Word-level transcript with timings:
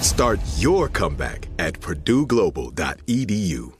Start 0.00 0.40
your 0.56 0.88
comeback 0.88 1.48
at 1.58 1.74
purdueglobal.edu. 1.80 3.72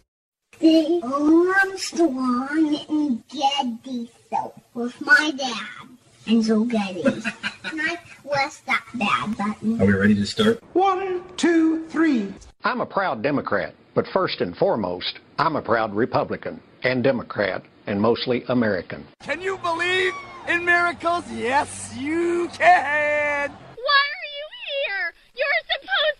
The 0.61 1.01
Armstrong 1.03 2.79
and 2.91 3.23
Getty 3.29 4.11
show 4.31 4.53
with 4.75 5.01
my 5.01 5.33
dad, 5.37 5.89
Enzo 6.27 6.69
Getty. 6.71 7.03
and 7.03 7.81
I 7.81 7.99
press 8.29 8.59
that 8.67 8.85
bad 8.95 9.37
button. 9.39 9.81
Are 9.81 9.87
we 9.87 9.93
ready 9.95 10.15
to 10.17 10.27
start? 10.27 10.63
One, 10.75 11.23
two, 11.39 11.87
three. 11.89 12.33
I'm 12.65 12.83
a 12.83 12.87
proud 12.87 13.23
Democrat, 13.23 13.75
but 13.95 14.07
first 14.13 14.43
and 14.43 14.55
foremost, 14.57 15.19
I'm 15.39 15.57
a 15.57 15.63
proud 15.63 15.95
Republican 15.95 16.61
and 16.83 17.03
Democrat 17.03 17.63
and 17.87 17.99
mostly 18.01 18.45
American. 18.49 19.07
Can 19.23 19.41
you 19.41 19.57
believe 19.59 20.13
in 20.49 20.67
miracles? 20.67 21.25
Yes, 21.33 21.95
you 21.97 22.49
can. 22.53 23.51
Why 23.51 24.03
are 24.13 24.29
you 24.37 24.47
here? 24.69 25.15
You're 25.35 25.63
supposed 25.65 26.20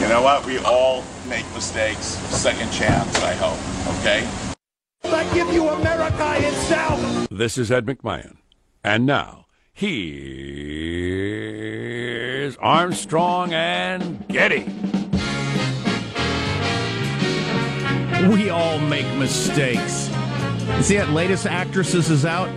You 0.00 0.08
know 0.08 0.22
what? 0.22 0.44
We 0.44 0.58
all 0.58 1.04
make 1.28 1.44
mistakes. 1.54 2.04
Second 2.04 2.70
chance, 2.72 3.16
I 3.22 3.32
hope. 3.34 3.58
Okay? 4.00 4.28
I 5.04 5.24
give 5.32 5.52
you 5.52 5.68
America 5.68 6.34
itself. 6.38 7.28
This 7.30 7.56
is 7.56 7.70
Ed 7.70 7.86
McMahon. 7.86 8.38
And 8.82 9.06
now, 9.06 9.46
here's 9.72 9.94
Armstrong 12.56 13.54
and 13.54 14.26
Getty. 14.28 14.64
We 18.28 18.50
all 18.50 18.78
make 18.80 19.06
mistakes. 19.16 20.10
See 20.80 20.96
that 20.96 21.10
latest 21.10 21.46
actresses 21.46 22.10
is 22.10 22.24
out? 22.24 22.48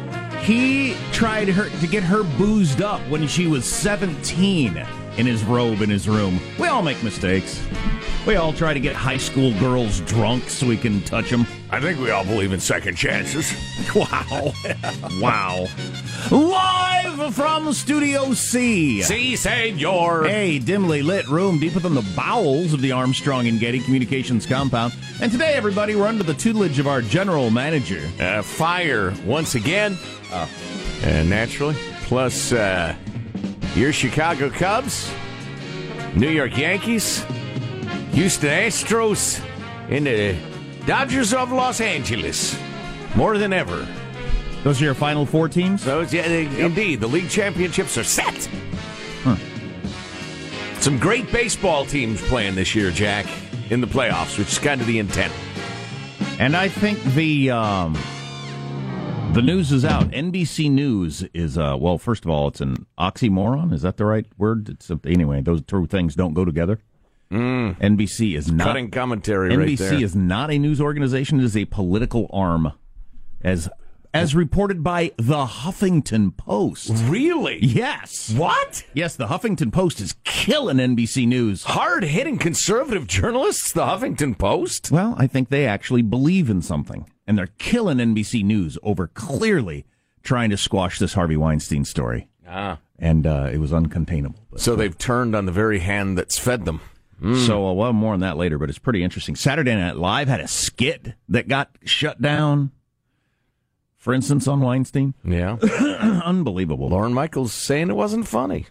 He 0.41 0.95
tried 1.11 1.49
her 1.49 1.69
to 1.69 1.87
get 1.87 2.03
her 2.03 2.23
boozed 2.23 2.81
up 2.81 3.01
when 3.09 3.27
she 3.27 3.47
was 3.47 3.65
17 3.65 4.85
in 5.17 5.25
his 5.25 5.43
robe 5.43 5.81
in 5.81 5.89
his 5.89 6.07
room. 6.07 6.39
We 6.59 6.67
all 6.67 6.81
make 6.81 7.01
mistakes. 7.03 7.61
We 8.25 8.35
all 8.35 8.53
try 8.53 8.73
to 8.73 8.79
get 8.79 8.95
high 8.95 9.17
school 9.17 9.57
girls 9.59 10.01
drunk 10.01 10.49
so 10.49 10.67
we 10.67 10.77
can 10.77 11.01
touch 11.03 11.29
them. 11.29 11.47
I 11.69 11.79
think 11.79 11.99
we 11.99 12.11
all 12.11 12.25
believe 12.25 12.53
in 12.53 12.59
second 12.59 12.95
chances. 12.95 13.53
Wow. 13.95 14.53
wow. 15.21 15.65
Live 16.29 17.33
from 17.33 17.71
Studio 17.73 18.33
C. 18.33 19.01
Si, 19.01 19.35
senor. 19.35 20.25
A 20.27 20.59
dimly 20.59 21.01
lit 21.01 21.27
room 21.27 21.57
deep 21.59 21.73
within 21.73 21.95
the 21.95 22.05
bowels 22.15 22.73
of 22.73 22.81
the 22.81 22.91
Armstrong 22.91 23.47
and 23.47 23.59
Getty 23.59 23.79
Communications 23.79 24.45
compound. 24.45 24.93
And 25.21 25.31
today, 25.31 25.53
everybody, 25.53 25.95
we're 25.95 26.05
under 26.05 26.23
the 26.23 26.33
tutelage 26.33 26.79
of 26.79 26.87
our 26.87 27.01
general 27.01 27.49
manager. 27.49 28.07
Uh, 28.19 28.41
fire 28.41 29.13
once 29.25 29.55
again. 29.55 29.97
Oh. 30.31 30.49
Uh, 31.03 31.23
naturally. 31.23 31.75
Plus, 32.03 32.51
uh, 32.51 32.95
your 33.77 33.93
Chicago 33.93 34.49
Cubs, 34.49 35.11
New 36.15 36.29
York 36.29 36.57
Yankees, 36.57 37.23
Houston 38.13 38.49
Astros, 38.49 39.39
and 39.87 40.07
the 40.07 40.35
Dodgers 40.87 41.31
of 41.31 41.51
Los 41.51 41.79
Angeles. 41.79 42.59
More 43.15 43.37
than 43.37 43.53
ever. 43.53 43.87
Those 44.63 44.81
are 44.81 44.85
your 44.85 44.95
final 44.95 45.27
four 45.27 45.47
teams? 45.47 45.85
Those, 45.85 46.11
yeah, 46.11 46.27
they, 46.27 46.43
yep. 46.45 46.53
indeed. 46.71 47.01
The 47.01 47.07
league 47.07 47.29
championships 47.29 47.99
are 47.99 48.03
set. 48.03 48.49
Huh. 49.23 49.35
Some 50.79 50.97
great 50.97 51.31
baseball 51.31 51.85
teams 51.85 52.19
playing 52.23 52.55
this 52.55 52.73
year, 52.73 52.89
Jack, 52.89 53.27
in 53.69 53.79
the 53.79 53.87
playoffs, 53.87 54.39
which 54.39 54.53
is 54.53 54.57
kind 54.57 54.81
of 54.81 54.87
the 54.87 54.97
intent. 54.97 55.31
And 56.39 56.57
I 56.57 56.67
think 56.67 57.01
the 57.13 57.51
um, 57.51 57.95
the 59.33 59.43
news 59.43 59.71
is 59.71 59.85
out. 59.85 60.09
NBC 60.09 60.71
News 60.71 61.23
is 61.35 61.59
uh, 61.59 61.77
well. 61.79 61.99
First 61.99 62.25
of 62.25 62.31
all, 62.31 62.47
it's 62.47 62.59
an 62.59 62.86
oxymoron. 62.97 63.73
Is 63.73 63.81
that 63.83 63.97
the 63.97 64.05
right 64.05 64.25
word? 64.37 64.69
It's 64.69 64.89
a, 64.89 64.99
anyway. 65.05 65.41
Those 65.41 65.61
two 65.63 65.85
things 65.87 66.15
don't 66.15 66.33
go 66.33 66.45
together. 66.45 66.79
Mm. 67.31 67.77
NBC 67.79 68.35
is 68.37 68.51
not 68.51 68.67
Cutting 68.67 68.89
commentary 68.89 69.51
NBC 69.51 69.57
right 69.57 69.77
there. 69.77 70.03
is 70.03 70.15
not 70.15 70.49
a 70.49 70.57
news 70.57 70.79
organization. 70.79 71.39
It 71.39 71.43
is 71.43 71.57
a 71.57 71.65
political 71.65 72.29
arm, 72.31 72.71
as 73.43 73.69
as 74.13 74.33
reported 74.33 74.81
by 74.83 75.11
the 75.17 75.45
Huffington 75.45 76.35
Post. 76.35 76.91
Really? 77.05 77.59
Yes. 77.63 78.33
What? 78.35 78.85
Yes, 78.93 79.15
the 79.15 79.27
Huffington 79.27 79.71
Post 79.71 79.99
is 79.99 80.15
killing 80.23 80.77
NBC 80.77 81.27
News. 81.27 81.65
Hard 81.65 82.03
hitting 82.05 82.37
conservative 82.37 83.05
journalists, 83.07 83.73
the 83.73 83.85
Huffington 83.85 84.37
Post? 84.37 84.89
Well, 84.89 85.13
I 85.17 85.27
think 85.27 85.49
they 85.49 85.67
actually 85.67 86.01
believe 86.01 86.49
in 86.49 86.61
something, 86.61 87.09
and 87.27 87.37
they're 87.37 87.47
killing 87.57 87.97
NBC 87.97 88.43
News 88.43 88.77
over 88.81 89.07
clearly 89.07 89.85
trying 90.23 90.49
to 90.49 90.57
squash 90.57 90.97
this 90.97 91.13
Harvey 91.13 91.37
Weinstein 91.37 91.85
story. 91.85 92.27
Ah. 92.47 92.79
And 92.99 93.27
uh, 93.27 93.49
it 93.51 93.59
was 93.59 93.71
uncontainable. 93.71 94.35
So 94.57 94.75
they've 94.75 94.97
turned 94.97 95.35
on 95.35 95.45
the 95.45 95.51
very 95.51 95.79
hand 95.79 96.17
that's 96.17 96.37
fed 96.37 96.65
them. 96.65 96.81
So, 97.19 97.67
uh, 97.67 97.73
well, 97.73 97.93
more 97.93 98.13
on 98.13 98.19
that 98.19 98.37
later, 98.37 98.59
but 98.59 98.69
it's 98.69 98.77
pretty 98.77 99.03
interesting. 99.03 99.35
Saturday 99.35 99.75
Night 99.75 99.97
Live 99.97 100.27
had 100.27 100.39
a 100.39 100.47
skit 100.47 101.13
that 101.29 101.47
got 101.47 101.71
shut 101.83 102.21
down. 102.21 102.71
For 103.95 104.13
instance, 104.13 104.47
on 104.47 104.61
Weinstein. 104.61 105.15
Yeah. 105.23 105.55
Unbelievable. 106.23 106.89
Lorne 106.89 107.13
Michaels 107.13 107.53
saying 107.53 107.89
it 107.89 107.95
wasn't 107.95 108.27
funny. 108.27 108.67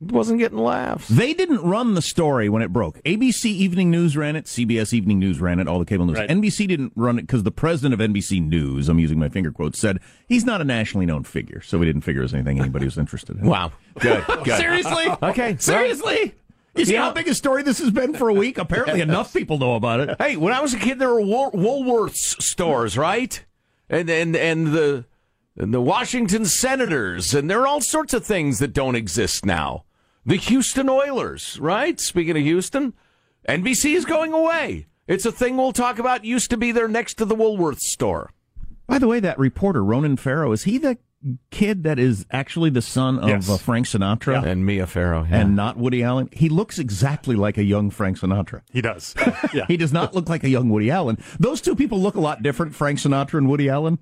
It 0.00 0.12
wasn't 0.12 0.38
getting 0.38 0.58
laughs. 0.58 1.08
They 1.08 1.34
didn't 1.34 1.60
run 1.62 1.94
the 1.94 2.02
story 2.02 2.48
when 2.48 2.62
it 2.62 2.72
broke. 2.72 3.02
ABC 3.02 3.46
Evening 3.46 3.90
News 3.90 4.16
ran 4.16 4.36
it, 4.36 4.44
CBS 4.44 4.92
Evening 4.92 5.18
News 5.18 5.40
ran 5.40 5.58
it, 5.58 5.66
all 5.66 5.80
the 5.80 5.84
cable 5.84 6.06
news. 6.06 6.18
Right. 6.18 6.30
NBC 6.30 6.68
didn't 6.68 6.92
run 6.94 7.18
it 7.18 7.22
because 7.22 7.42
the 7.42 7.50
president 7.50 8.00
of 8.00 8.10
NBC 8.10 8.40
News, 8.40 8.88
I'm 8.88 9.00
using 9.00 9.18
my 9.18 9.28
finger 9.28 9.50
quotes, 9.50 9.76
said 9.78 9.98
he's 10.28 10.44
not 10.44 10.60
a 10.60 10.64
nationally 10.64 11.04
known 11.04 11.24
figure, 11.24 11.60
so 11.62 11.78
we 11.78 11.86
didn't 11.86 12.02
figure 12.02 12.20
it 12.22 12.26
was 12.26 12.34
anything 12.34 12.60
anybody 12.60 12.84
was 12.84 12.96
interested 12.96 13.38
in. 13.38 13.46
Wow. 13.46 13.72
Good. 13.98 14.24
Good. 14.44 14.56
Seriously? 14.56 15.04
Okay. 15.20 15.56
Seriously? 15.58 16.34
You 16.76 16.84
see 16.84 16.92
Yeah. 16.92 17.02
how 17.06 17.12
big 17.12 17.26
a 17.26 17.34
story 17.34 17.64
this 17.64 17.78
has 17.80 17.90
been 17.90 18.14
for 18.14 18.28
a 18.28 18.34
week? 18.34 18.58
Apparently, 18.58 19.00
enough 19.00 19.32
people 19.32 19.58
know 19.58 19.74
about 19.74 19.98
it. 19.98 20.14
Hey, 20.20 20.36
when 20.36 20.52
I 20.52 20.60
was 20.60 20.74
a 20.74 20.78
kid, 20.78 21.00
there 21.00 21.12
were 21.12 21.20
Wool- 21.20 21.50
Woolworths 21.50 22.40
stores, 22.40 22.96
right? 22.96 23.44
And 23.90 24.08
and 24.08 24.36
and 24.36 24.68
the 24.68 25.06
and 25.56 25.74
the 25.74 25.80
Washington 25.80 26.44
Senators, 26.44 27.34
and 27.34 27.50
there 27.50 27.60
are 27.62 27.66
all 27.66 27.80
sorts 27.80 28.14
of 28.14 28.24
things 28.24 28.60
that 28.60 28.72
don't 28.72 28.94
exist 28.94 29.44
now. 29.44 29.86
The 30.28 30.36
Houston 30.36 30.88
Oilers, 30.90 31.58
right? 31.58 31.98
Speaking 31.98 32.36
of 32.36 32.42
Houston, 32.42 32.92
NBC 33.48 33.94
is 33.94 34.04
going 34.04 34.32
away. 34.34 34.86
It's 35.06 35.24
a 35.24 35.32
thing 35.32 35.56
we'll 35.56 35.72
talk 35.72 35.98
about. 35.98 36.24
Used 36.24 36.50
to 36.50 36.58
be 36.58 36.70
there 36.70 36.86
next 36.86 37.14
to 37.14 37.24
the 37.24 37.34
Woolworths 37.34 37.80
store. 37.80 38.30
By 38.86 38.98
the 38.98 39.08
way, 39.08 39.20
that 39.20 39.38
reporter, 39.38 39.82
Ronan 39.82 40.18
Farrow, 40.18 40.52
is 40.52 40.64
he 40.64 40.76
the 40.76 40.98
kid 41.50 41.82
that 41.84 41.98
is 41.98 42.26
actually 42.30 42.68
the 42.68 42.82
son 42.82 43.18
of 43.18 43.28
Yes. 43.30 43.48
uh, 43.48 43.56
Frank 43.56 43.86
Sinatra? 43.86 44.44
And 44.44 44.66
Mia 44.66 44.86
Farrow. 44.86 45.26
yeah. 45.28 45.40
And 45.40 45.56
not 45.56 45.78
Woody 45.78 46.02
Allen. 46.02 46.28
He 46.32 46.50
looks 46.50 46.78
exactly 46.78 47.34
like 47.34 47.56
a 47.56 47.64
young 47.64 47.88
Frank 47.90 48.18
Sinatra. 48.20 48.60
He 48.70 48.82
does. 48.82 49.14
Yeah. 49.54 49.64
He 49.66 49.78
does 49.78 49.94
not 49.94 50.14
look 50.14 50.28
like 50.28 50.44
a 50.44 50.48
young 50.50 50.68
Woody 50.68 50.90
Allen. 50.90 51.16
Those 51.40 51.62
two 51.62 51.74
people 51.74 52.00
look 52.00 52.16
a 52.16 52.20
lot 52.20 52.42
different, 52.42 52.74
Frank 52.74 52.98
Sinatra 52.98 53.38
and 53.38 53.48
Woody 53.48 53.70
Allen. 53.70 53.98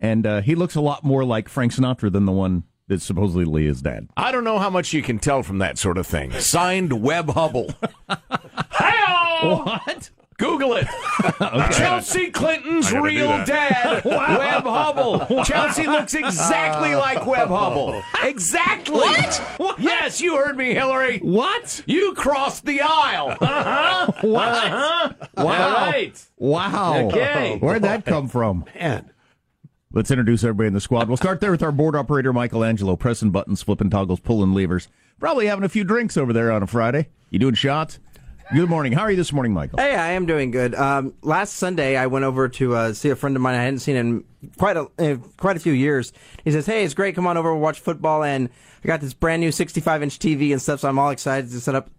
And 0.00 0.26
uh, 0.26 0.40
he 0.40 0.56
looks 0.56 0.74
a 0.74 0.80
lot 0.80 1.04
more 1.04 1.24
like 1.24 1.48
Frank 1.48 1.72
Sinatra 1.72 2.10
than 2.10 2.24
the 2.26 2.32
one 2.32 2.64
that's 2.90 3.04
supposedly 3.04 3.64
his 3.66 3.80
dad. 3.80 4.08
I 4.16 4.32
don't 4.32 4.44
know 4.44 4.58
how 4.58 4.68
much 4.68 4.92
you 4.92 5.00
can 5.00 5.18
tell 5.18 5.42
from 5.42 5.58
that 5.58 5.78
sort 5.78 5.96
of 5.96 6.06
thing. 6.06 6.32
Signed 6.32 6.92
Webb 7.02 7.28
Hubbell. 7.28 7.74
Hey-o! 8.72 9.62
What? 9.64 10.10
Google 10.38 10.74
it. 10.76 10.86
Chelsea 11.72 12.30
Clinton's 12.30 12.86
I 12.88 12.92
gotta 12.92 13.10
do 13.10 13.16
real 13.16 13.44
dad, 13.44 14.04
Wow. 14.06 14.38
Webb 14.38 14.64
Hubbell. 14.64 15.44
Chelsea 15.44 15.86
looks 15.86 16.14
exactly 16.14 16.94
like 16.94 17.26
Webb 17.26 17.48
Hubbell. 17.48 18.02
Exactly. 18.24 18.94
What? 18.98 19.78
Yes, 19.78 20.20
you 20.20 20.36
heard 20.38 20.56
me, 20.56 20.72
Hillary. 20.72 21.18
What? 21.18 21.82
You 21.86 22.14
crossed 22.14 22.64
the 22.64 22.80
aisle. 22.80 23.36
Uh-huh. 23.40 24.12
What? 24.22 24.48
Uh-huh. 24.48 25.12
Wow. 25.36 25.44
All 25.44 25.90
right. 25.90 26.26
Wow. 26.38 27.08
Okay. 27.08 27.58
Where'd 27.58 27.82
that 27.82 28.06
come 28.06 28.28
from? 28.28 28.64
Man. 28.74 29.10
Let's 29.92 30.12
introduce 30.12 30.44
everybody 30.44 30.68
in 30.68 30.74
the 30.74 30.80
squad. 30.80 31.08
We'll 31.08 31.16
start 31.16 31.40
there 31.40 31.50
with 31.50 31.64
our 31.64 31.72
board 31.72 31.96
operator, 31.96 32.32
Michelangelo, 32.32 32.94
pressing 32.94 33.32
buttons, 33.32 33.60
flipping 33.60 33.90
toggles, 33.90 34.20
pulling 34.20 34.54
levers. 34.54 34.86
Probably 35.18 35.46
having 35.46 35.64
a 35.64 35.68
few 35.68 35.82
drinks 35.82 36.16
over 36.16 36.32
there 36.32 36.52
on 36.52 36.62
a 36.62 36.68
Friday. 36.68 37.08
You 37.30 37.40
doing 37.40 37.54
shots? 37.54 37.98
Good 38.54 38.68
morning. 38.68 38.92
How 38.92 39.00
are 39.00 39.10
you 39.10 39.16
this 39.16 39.32
morning, 39.32 39.52
Michael? 39.52 39.80
Hey, 39.80 39.96
I 39.96 40.12
am 40.12 40.26
doing 40.26 40.52
good. 40.52 40.76
Um, 40.76 41.14
last 41.22 41.54
Sunday, 41.54 41.96
I 41.96 42.06
went 42.06 42.24
over 42.24 42.48
to 42.48 42.76
uh, 42.76 42.92
see 42.92 43.10
a 43.10 43.16
friend 43.16 43.34
of 43.34 43.42
mine 43.42 43.56
I 43.56 43.64
hadn't 43.64 43.80
seen 43.80 43.96
in 43.96 44.24
quite 44.58 44.76
a 44.76 44.86
uh, 44.96 45.16
quite 45.36 45.56
a 45.56 45.60
few 45.60 45.72
years. 45.72 46.12
He 46.44 46.52
says, 46.52 46.66
"Hey, 46.66 46.84
it's 46.84 46.94
great. 46.94 47.16
Come 47.16 47.26
on 47.26 47.36
over. 47.36 47.52
We'll 47.52 47.60
watch 47.60 47.80
football." 47.80 48.22
And 48.22 48.48
I 48.84 48.86
got 48.86 49.00
this 49.00 49.12
brand 49.12 49.40
new 49.40 49.50
65 49.50 50.04
inch 50.04 50.20
TV 50.20 50.52
and 50.52 50.62
stuff, 50.62 50.80
so 50.80 50.88
I'm 50.88 51.00
all 51.00 51.10
excited 51.10 51.50
to 51.50 51.60
set 51.60 51.74
up. 51.74 51.90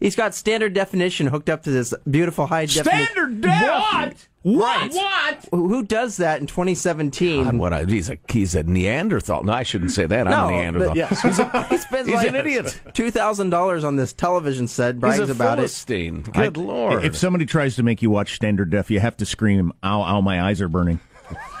He's 0.00 0.14
got 0.16 0.34
standard 0.34 0.74
definition 0.74 1.26
hooked 1.28 1.48
up 1.48 1.62
to 1.62 1.70
this 1.70 1.94
beautiful 2.10 2.46
high 2.46 2.66
definition. 2.66 3.06
Standard 3.06 3.40
def. 3.40 3.62
What? 3.62 4.28
Right. 4.44 4.92
What? 4.92 5.48
Who 5.50 5.68
who 5.68 5.82
does 5.82 6.18
that 6.18 6.40
in 6.40 6.46
2017? 6.46 7.44
God, 7.44 7.56
what 7.56 7.72
a, 7.72 7.84
he's 7.86 8.08
a 8.10 8.16
he's 8.28 8.54
a 8.54 8.62
Neanderthal. 8.62 9.42
No, 9.42 9.52
I 9.52 9.64
shouldn't 9.64 9.90
say 9.90 10.06
that. 10.06 10.28
I'm 10.28 10.30
No, 10.30 10.48
a 10.48 10.50
Neanderthal. 10.52 10.88
but 10.90 10.96
yes. 10.96 11.20
He's 11.22 11.38
a- 11.40 11.66
he 11.70 11.78
spends 11.78 12.06
He's 12.08 12.14
like 12.16 12.28
an 12.28 12.36
idiot. 12.36 12.78
Two 12.92 13.10
thousand 13.10 13.50
dollars 13.50 13.82
on 13.82 13.96
this 13.96 14.12
television 14.12 14.68
set. 14.68 15.00
Brags 15.00 15.18
He's 15.18 15.28
a 15.30 15.32
about 15.32 15.56
Philistine. 15.58 16.18
it. 16.18 16.32
Good 16.32 16.58
I- 16.58 16.60
lord. 16.60 17.04
If 17.04 17.16
somebody 17.16 17.44
tries 17.46 17.74
to 17.76 17.82
make 17.82 18.02
you 18.02 18.10
watch 18.10 18.36
standard 18.36 18.70
def, 18.70 18.88
you 18.90 19.00
have 19.00 19.16
to 19.16 19.26
scream, 19.26 19.72
ow, 19.82 20.02
ow, 20.02 20.20
my 20.20 20.40
eyes 20.42 20.60
are 20.60 20.68
burning. 20.68 21.00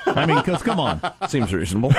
I 0.06 0.26
mean, 0.26 0.36
because 0.38 0.62
come 0.62 0.78
on. 0.80 1.00
Seems 1.28 1.52
reasonable. 1.52 1.92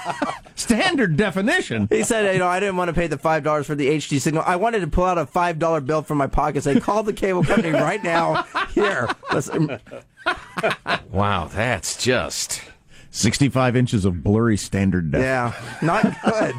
Standard 0.54 1.16
definition. 1.16 1.88
He 1.90 2.02
said, 2.02 2.32
you 2.32 2.38
know, 2.38 2.46
I 2.46 2.60
didn't 2.60 2.76
want 2.76 2.88
to 2.88 2.94
pay 2.94 3.06
the 3.06 3.18
five 3.18 3.42
dollars 3.44 3.66
for 3.66 3.74
the 3.74 3.88
HD 3.88 4.20
signal. 4.20 4.42
I 4.46 4.56
wanted 4.56 4.80
to 4.80 4.86
pull 4.86 5.04
out 5.04 5.18
a 5.18 5.26
five 5.26 5.58
dollar 5.58 5.80
bill 5.80 6.02
from 6.02 6.18
my 6.18 6.26
pocket. 6.26 6.62
Say, 6.62 6.80
call 6.80 7.02
the 7.02 7.12
cable 7.12 7.44
company 7.44 7.70
right 7.70 8.02
now. 8.02 8.42
Here, 8.74 9.08
listen. 9.32 9.78
Um, 10.26 11.04
wow, 11.10 11.46
that's 11.46 12.02
just 12.02 12.62
65 13.10 13.76
inches 13.76 14.04
of 14.04 14.22
blurry 14.22 14.56
standard 14.56 15.10
def. 15.12 15.20
Yeah, 15.22 15.52
not 15.82 16.02
good. 16.24 16.54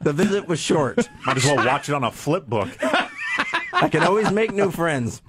The 0.00 0.12
visit 0.12 0.46
was 0.46 0.60
short. 0.60 1.08
Might 1.26 1.36
as 1.36 1.44
well 1.44 1.56
watch 1.56 1.88
it 1.88 1.94
on 1.94 2.04
a 2.04 2.10
flip 2.10 2.46
book. 2.46 2.68
I 3.72 3.88
can 3.88 4.02
always 4.02 4.30
make 4.30 4.52
new 4.52 4.70
friends. 4.70 5.22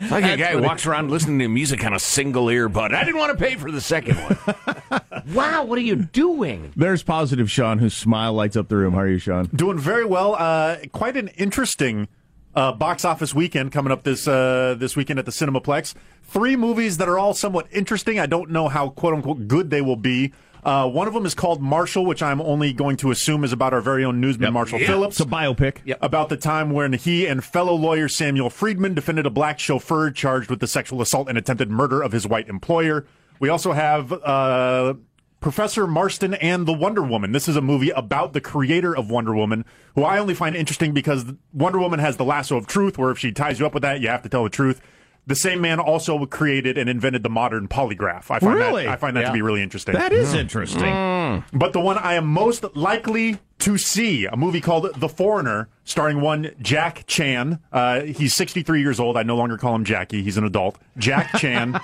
It's 0.00 0.10
like 0.10 0.24
a 0.24 0.36
guy 0.36 0.52
who 0.52 0.62
walks 0.62 0.86
around 0.86 1.10
listening 1.10 1.40
to 1.40 1.48
music 1.48 1.84
on 1.84 1.92
a 1.92 1.98
single 1.98 2.46
earbud. 2.46 2.94
I 2.94 3.04
didn't 3.04 3.18
want 3.18 3.36
to 3.36 3.44
pay 3.44 3.56
for 3.56 3.70
the 3.70 3.80
second 3.80 4.16
one. 4.16 5.00
wow, 5.34 5.64
what 5.64 5.78
are 5.78 5.82
you 5.82 5.96
doing? 5.96 6.72
There's 6.76 7.02
positive 7.02 7.50
Sean, 7.50 7.78
whose 7.78 7.94
smile 7.94 8.32
lights 8.32 8.56
up 8.56 8.68
the 8.68 8.76
room. 8.76 8.94
How 8.94 9.00
are 9.00 9.08
you, 9.08 9.18
Sean? 9.18 9.46
Doing 9.46 9.78
very 9.78 10.04
well. 10.04 10.36
Uh, 10.36 10.76
quite 10.92 11.16
an 11.16 11.28
interesting 11.28 12.08
uh, 12.54 12.72
box 12.72 13.04
office 13.04 13.34
weekend 13.34 13.72
coming 13.72 13.92
up 13.92 14.02
this 14.04 14.26
uh, 14.28 14.76
this 14.78 14.96
weekend 14.96 15.18
at 15.18 15.26
the 15.26 15.32
Cinemaplex. 15.32 15.94
Three 16.22 16.56
movies 16.56 16.98
that 16.98 17.08
are 17.08 17.18
all 17.18 17.34
somewhat 17.34 17.66
interesting. 17.72 18.18
I 18.18 18.26
don't 18.26 18.50
know 18.50 18.68
how 18.68 18.90
quote 18.90 19.14
unquote 19.14 19.48
good 19.48 19.70
they 19.70 19.80
will 19.80 19.96
be. 19.96 20.32
Uh, 20.64 20.88
one 20.88 21.08
of 21.08 21.14
them 21.14 21.24
is 21.24 21.34
called 21.34 21.62
Marshall, 21.62 22.04
which 22.04 22.22
I'm 22.22 22.40
only 22.40 22.72
going 22.72 22.96
to 22.98 23.10
assume 23.10 23.44
is 23.44 23.52
about 23.52 23.72
our 23.72 23.80
very 23.80 24.04
own 24.04 24.20
newsman 24.20 24.52
Marshall 24.52 24.80
Yeah, 24.80 24.86
Phillips. 24.88 25.20
It's 25.20 25.28
a 25.28 25.30
biopic. 25.30 25.96
About 26.00 26.28
the 26.28 26.36
time 26.36 26.70
when 26.70 26.92
he 26.94 27.26
and 27.26 27.44
fellow 27.44 27.74
lawyer 27.74 28.08
Samuel 28.08 28.50
Friedman 28.50 28.94
defended 28.94 29.26
a 29.26 29.30
black 29.30 29.58
chauffeur 29.58 30.10
charged 30.10 30.50
with 30.50 30.60
the 30.60 30.66
sexual 30.66 31.00
assault 31.00 31.28
and 31.28 31.38
attempted 31.38 31.70
murder 31.70 32.02
of 32.02 32.12
his 32.12 32.26
white 32.26 32.48
employer. 32.48 33.06
We 33.40 33.48
also 33.48 33.72
have 33.72 34.12
uh, 34.12 34.94
Professor 35.40 35.86
Marston 35.86 36.34
and 36.34 36.66
the 36.66 36.72
Wonder 36.72 37.02
Woman. 37.02 37.30
This 37.30 37.48
is 37.48 37.54
a 37.54 37.60
movie 37.62 37.90
about 37.90 38.32
the 38.32 38.40
creator 38.40 38.96
of 38.96 39.10
Wonder 39.10 39.34
Woman, 39.34 39.64
who 39.94 40.02
I 40.02 40.18
only 40.18 40.34
find 40.34 40.56
interesting 40.56 40.92
because 40.92 41.24
Wonder 41.52 41.78
Woman 41.78 42.00
has 42.00 42.16
the 42.16 42.24
lasso 42.24 42.56
of 42.56 42.66
truth, 42.66 42.98
where 42.98 43.10
if 43.12 43.18
she 43.18 43.30
ties 43.30 43.60
you 43.60 43.66
up 43.66 43.74
with 43.74 43.82
that, 43.84 44.00
you 44.00 44.08
have 44.08 44.22
to 44.22 44.28
tell 44.28 44.42
the 44.42 44.50
truth. 44.50 44.80
The 45.28 45.34
same 45.34 45.60
man 45.60 45.78
also 45.78 46.24
created 46.24 46.78
and 46.78 46.88
invented 46.88 47.22
the 47.22 47.28
modern 47.28 47.68
polygraph. 47.68 48.30
I 48.30 48.38
find 48.38 48.54
Really? 48.54 48.84
that 48.84 48.92
I 48.92 48.96
find 48.96 49.14
that 49.14 49.20
Yeah. 49.20 49.26
to 49.28 49.32
be 49.34 49.42
really 49.42 49.62
interesting. 49.62 49.94
That 49.94 50.10
is 50.10 50.32
hmm. 50.32 50.38
interesting. 50.38 50.90
Hmm. 50.94 51.40
But 51.52 51.74
the 51.74 51.80
one 51.80 51.98
I 51.98 52.14
am 52.14 52.26
most 52.26 52.64
likely 52.74 53.38
to 53.60 53.76
see, 53.76 54.24
a 54.26 54.36
movie 54.36 54.60
called 54.60 54.88
The 54.96 55.08
Foreigner, 55.08 55.68
starring 55.84 56.20
one 56.20 56.50
Jack 56.62 57.04
Chan. 57.06 57.58
Uh, 57.72 58.02
he's 58.02 58.34
63 58.34 58.80
years 58.80 59.00
old. 59.00 59.16
I 59.16 59.22
no 59.24 59.36
longer 59.36 59.56
call 59.58 59.74
him 59.74 59.84
Jackie. 59.84 60.22
He's 60.22 60.36
an 60.36 60.44
adult. 60.44 60.78
Jack 60.96 61.32
Chan. 61.38 61.74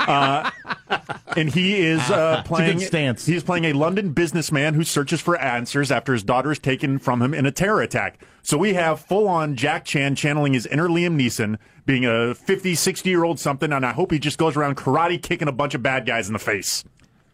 uh, 0.00 0.50
and 1.36 1.48
he 1.48 1.80
is 1.80 2.00
uh, 2.10 2.42
playing. 2.44 2.80
stance. 2.80 3.26
He 3.26 3.36
is 3.36 3.44
playing 3.44 3.64
a 3.66 3.72
London 3.72 4.12
businessman 4.12 4.74
who 4.74 4.82
searches 4.82 5.20
for 5.20 5.38
answers 5.38 5.90
after 5.92 6.12
his 6.12 6.22
daughter 6.24 6.50
is 6.50 6.58
taken 6.58 6.98
from 6.98 7.22
him 7.22 7.32
in 7.32 7.46
a 7.46 7.52
terror 7.52 7.80
attack. 7.80 8.20
So 8.42 8.58
we 8.58 8.74
have 8.74 9.00
full 9.00 9.28
on 9.28 9.54
Jack 9.54 9.84
Chan 9.84 10.16
channeling 10.16 10.54
his 10.54 10.66
inner 10.66 10.88
Liam 10.88 11.16
Neeson, 11.20 11.58
being 11.86 12.04
a 12.06 12.34
50, 12.34 12.74
60 12.74 13.08
year 13.08 13.22
old 13.24 13.38
something, 13.38 13.72
and 13.72 13.86
I 13.86 13.92
hope 13.92 14.10
he 14.10 14.18
just 14.18 14.38
goes 14.38 14.56
around 14.56 14.76
karate 14.76 15.22
kicking 15.22 15.48
a 15.48 15.52
bunch 15.52 15.74
of 15.74 15.82
bad 15.82 16.06
guys 16.06 16.26
in 16.28 16.32
the 16.32 16.38
face. 16.38 16.82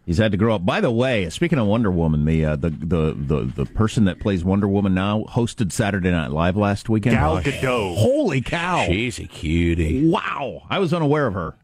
He's 0.07 0.19
had 0.19 0.31
to 0.31 0.39
grow 0.39 0.55
up. 0.55 0.65
By 0.65 0.81
the 0.81 0.91
way, 0.91 1.29
speaking 1.31 1.59
of 1.59 1.67
Wonder 1.67 1.91
Woman, 1.91 2.25
the 2.25 2.45
uh, 2.45 2.55
the, 2.57 2.71
the 2.71 3.13
the 3.19 3.53
the 3.57 3.67
person 3.67 4.05
that 4.05 4.21
plays 4.21 4.45
Wonder 4.45 4.69
Woman 4.69 4.95
now 4.95 5.25
hosted 5.25 5.73
Saturday 5.73 6.13
Night 6.13 6.31
Live 6.31 6.57
last 6.57 6.89
weekend. 6.89 7.17
Gal 7.17 7.43
Gadot. 7.43 7.97
Holy 7.97 8.41
cow! 8.41 8.87
She's 8.87 9.19
a 9.19 9.25
cutie. 9.25 10.09
Wow, 10.09 10.63
I 10.71 10.79
was 10.79 10.95
unaware 10.95 11.27
of 11.27 11.35
her. 11.35 11.57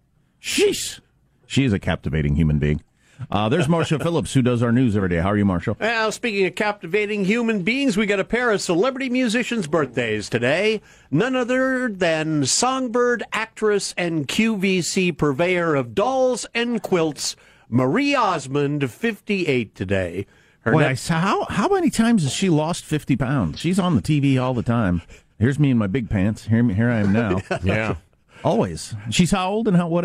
Sheesh, 0.42 0.98
she 1.46 1.64
is 1.64 1.72
a 1.72 1.78
captivating 1.78 2.34
human 2.34 2.58
being. 2.58 2.82
Uh, 3.30 3.48
there's 3.48 3.68
Marshall 3.68 3.98
Phillips, 4.00 4.34
who 4.34 4.42
does 4.42 4.60
our 4.60 4.72
news 4.72 4.96
every 4.96 5.08
day. 5.08 5.18
How 5.18 5.28
are 5.28 5.36
you, 5.36 5.44
Marshall? 5.44 5.76
Well, 5.78 6.10
speaking 6.10 6.44
of 6.46 6.56
captivating 6.56 7.24
human 7.24 7.62
beings, 7.62 7.96
we 7.96 8.06
got 8.06 8.18
a 8.18 8.24
pair 8.24 8.50
of 8.50 8.60
celebrity 8.60 9.08
musicians' 9.08 9.68
birthdays 9.68 10.28
today. 10.28 10.82
None 11.12 11.36
other 11.36 11.88
than 11.88 12.44
songbird, 12.46 13.22
actress, 13.32 13.94
and 13.96 14.26
QVC 14.26 15.16
purveyor 15.16 15.76
of 15.76 15.94
dolls 15.94 16.44
and 16.54 16.82
quilts, 16.82 17.36
Marie 17.72 18.14
Osmond, 18.14 18.90
58 18.90 19.74
today. 19.74 20.26
Her 20.60 20.72
Boy, 20.72 20.84
I 20.84 20.94
how 20.94 21.46
how 21.46 21.68
many 21.68 21.90
times 21.90 22.22
has 22.22 22.32
she 22.32 22.48
lost 22.48 22.84
fifty 22.84 23.16
pounds? 23.16 23.58
She's 23.58 23.80
on 23.80 23.96
the 23.96 24.02
TV 24.02 24.40
all 24.40 24.54
the 24.54 24.62
time. 24.62 25.02
Here's 25.38 25.58
me 25.58 25.70
in 25.70 25.78
my 25.78 25.88
big 25.88 26.08
pants. 26.08 26.44
Here, 26.46 26.62
here 26.68 26.88
I 26.88 26.98
am 27.00 27.12
now. 27.12 27.40
Yeah. 27.64 27.96
always. 28.44 28.94
She's 29.10 29.32
how 29.32 29.50
old 29.50 29.66
and 29.66 29.76
how 29.76 29.88
what 29.88 30.04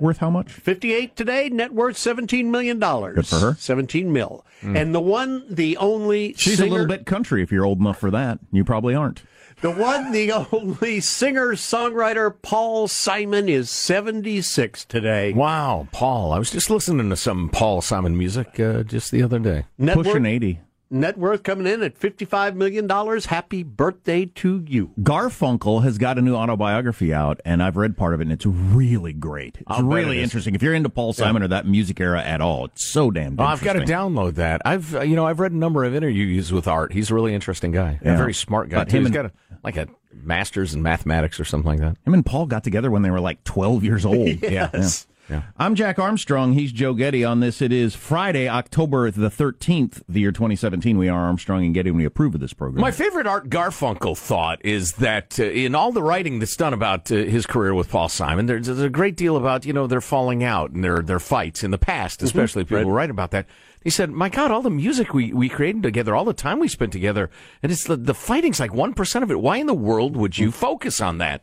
worth 0.00 0.16
how 0.16 0.30
much? 0.30 0.50
58 0.50 1.14
today, 1.14 1.50
net 1.50 1.74
worth 1.74 1.96
$17 1.96 2.46
million. 2.46 2.78
Good 2.78 3.26
for 3.26 3.38
her. 3.38 3.54
17 3.58 4.10
mil. 4.10 4.46
Hmm. 4.62 4.76
And 4.76 4.94
the 4.94 5.00
one, 5.00 5.44
the 5.50 5.76
only 5.76 6.32
She's 6.34 6.56
singer, 6.56 6.68
a 6.68 6.70
little 6.70 6.86
bit 6.86 7.04
country 7.04 7.42
if 7.42 7.52
you're 7.52 7.66
old 7.66 7.80
enough 7.80 7.98
for 7.98 8.10
that. 8.10 8.38
You 8.50 8.64
probably 8.64 8.94
aren't. 8.94 9.24
The 9.60 9.70
one, 9.72 10.12
the 10.12 10.30
only 10.52 11.00
singer 11.00 11.52
songwriter 11.54 12.32
Paul 12.42 12.86
Simon 12.86 13.48
is 13.48 13.70
76 13.70 14.84
today. 14.84 15.32
Wow, 15.32 15.88
Paul. 15.90 16.32
I 16.32 16.38
was 16.38 16.50
just 16.52 16.70
listening 16.70 17.10
to 17.10 17.16
some 17.16 17.48
Paul 17.48 17.80
Simon 17.80 18.16
music 18.16 18.60
uh, 18.60 18.84
just 18.84 19.10
the 19.10 19.22
other 19.22 19.40
day. 19.40 19.64
Net 19.76 19.96
Pushing 19.96 20.12
worth, 20.22 20.26
eighty. 20.26 20.60
net 20.90 21.18
worth 21.18 21.42
coming 21.42 21.66
in 21.66 21.82
at 21.82 21.98
$55 21.98 22.54
million. 22.54 22.88
Happy 22.88 23.64
birthday 23.64 24.26
to 24.26 24.64
you. 24.68 24.92
Garfunkel 25.00 25.82
has 25.82 25.98
got 25.98 26.18
a 26.18 26.22
new 26.22 26.36
autobiography 26.36 27.12
out, 27.12 27.40
and 27.44 27.60
I've 27.60 27.76
read 27.76 27.96
part 27.96 28.14
of 28.14 28.20
it, 28.20 28.24
and 28.24 28.32
it's 28.32 28.46
really 28.46 29.12
great. 29.12 29.56
It's 29.56 29.64
I'll 29.66 29.82
really 29.82 30.18
it 30.18 30.20
is. 30.20 30.24
interesting. 30.24 30.54
If 30.54 30.62
you're 30.62 30.72
into 30.74 30.88
Paul 30.88 31.12
Simon 31.12 31.42
or 31.42 31.48
that 31.48 31.66
music 31.66 32.00
era 32.00 32.22
at 32.22 32.40
all, 32.40 32.66
it's 32.66 32.84
so 32.84 33.10
damn. 33.10 33.38
Oh, 33.40 33.44
I've 33.44 33.62
got 33.64 33.72
to 33.72 33.80
download 33.80 34.36
that. 34.36 34.62
I've 34.64 34.94
uh, 34.94 35.00
you 35.00 35.16
know 35.16 35.26
I've 35.26 35.40
read 35.40 35.50
a 35.52 35.56
number 35.56 35.82
of 35.84 35.96
interviews 35.96 36.52
with 36.52 36.68
Art. 36.68 36.92
He's 36.92 37.10
a 37.10 37.14
really 37.14 37.34
interesting 37.34 37.72
guy. 37.72 37.98
Yeah. 38.04 38.14
A 38.14 38.16
very 38.16 38.34
smart 38.34 38.68
guy. 38.68 38.76
But 38.78 38.88
Too. 38.90 38.98
him 38.98 39.02
He's 39.02 39.06
and- 39.08 39.14
got 39.14 39.26
a, 39.26 39.32
like 39.64 39.76
a 39.76 39.88
master's 40.12 40.74
in 40.74 40.82
mathematics 40.82 41.38
or 41.40 41.44
something 41.44 41.68
like 41.70 41.80
that. 41.80 41.96
Him 42.06 42.14
and 42.14 42.24
Paul 42.24 42.46
got 42.46 42.64
together 42.64 42.90
when 42.90 43.02
they 43.02 43.10
were 43.10 43.20
like 43.20 43.42
12 43.44 43.84
years 43.84 44.04
old. 44.04 44.18
Yes. 44.42 45.06
Yeah. 45.08 45.14
I'm 45.58 45.74
Jack 45.74 45.98
Armstrong. 45.98 46.54
He's 46.54 46.72
Joe 46.72 46.94
Getty. 46.94 47.24
On 47.24 47.40
this, 47.40 47.60
it 47.60 47.72
is 47.72 47.94
Friday, 47.94 48.48
October 48.48 49.10
the 49.10 49.28
13th, 49.28 50.02
the 50.08 50.20
year 50.20 50.32
2017. 50.32 50.96
We 50.96 51.08
are 51.08 51.26
Armstrong 51.26 51.64
and 51.64 51.74
Getty, 51.74 51.90
and 51.90 51.98
we 51.98 52.04
approve 52.04 52.34
of 52.34 52.40
this 52.40 52.52
program. 52.52 52.80
My 52.80 52.90
favorite 52.90 53.26
Art 53.26 53.50
Garfunkel 53.50 54.16
thought 54.16 54.64
is 54.64 54.94
that 54.94 55.38
uh, 55.38 55.44
in 55.44 55.74
all 55.74 55.92
the 55.92 56.02
writing 56.02 56.38
that's 56.38 56.56
done 56.56 56.72
about 56.72 57.12
uh, 57.12 57.16
his 57.16 57.46
career 57.46 57.74
with 57.74 57.90
Paul 57.90 58.08
Simon, 58.08 58.46
there's, 58.46 58.66
there's 58.66 58.80
a 58.80 58.88
great 58.88 59.16
deal 59.16 59.36
about 59.36 59.66
you 59.66 59.72
know 59.72 59.86
their 59.86 60.00
falling 60.00 60.42
out 60.42 60.70
and 60.70 60.82
their 60.82 61.00
their 61.02 61.20
fights 61.20 61.62
in 61.62 61.70
the 61.70 61.78
past, 61.78 62.22
especially 62.22 62.64
people 62.64 62.90
write 62.90 63.10
about 63.10 63.30
that. 63.32 63.46
He 63.82 63.90
said, 63.90 64.10
"My 64.10 64.28
God, 64.28 64.50
all 64.50 64.62
the 64.62 64.70
music 64.70 65.12
we, 65.12 65.32
we 65.32 65.48
created 65.48 65.82
together, 65.82 66.16
all 66.16 66.24
the 66.24 66.32
time 66.32 66.58
we 66.58 66.68
spent 66.68 66.92
together, 66.92 67.30
and 67.62 67.70
it's 67.70 67.84
the, 67.84 67.96
the 67.96 68.14
fighting's 68.14 68.60
like 68.60 68.72
one 68.72 68.94
percent 68.94 69.22
of 69.22 69.30
it. 69.30 69.40
Why 69.40 69.58
in 69.58 69.66
the 69.66 69.74
world 69.74 70.16
would 70.16 70.38
you 70.38 70.50
focus 70.50 71.00
on 71.00 71.18
that?" 71.18 71.42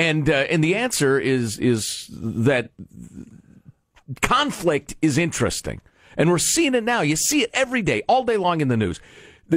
And 0.00 0.30
uh, 0.30 0.46
and 0.48 0.64
the 0.64 0.76
answer 0.76 1.20
is 1.20 1.58
is 1.58 2.06
that 2.10 2.70
conflict 4.22 4.96
is 5.02 5.18
interesting. 5.18 5.82
And 6.16 6.30
we're 6.30 6.38
seeing 6.38 6.74
it 6.74 6.84
now. 6.84 7.02
You 7.02 7.16
see 7.16 7.42
it 7.42 7.50
every 7.52 7.82
day, 7.82 8.02
all 8.08 8.24
day 8.24 8.38
long 8.38 8.62
in 8.62 8.68
the 8.68 8.78
news. 8.78 8.98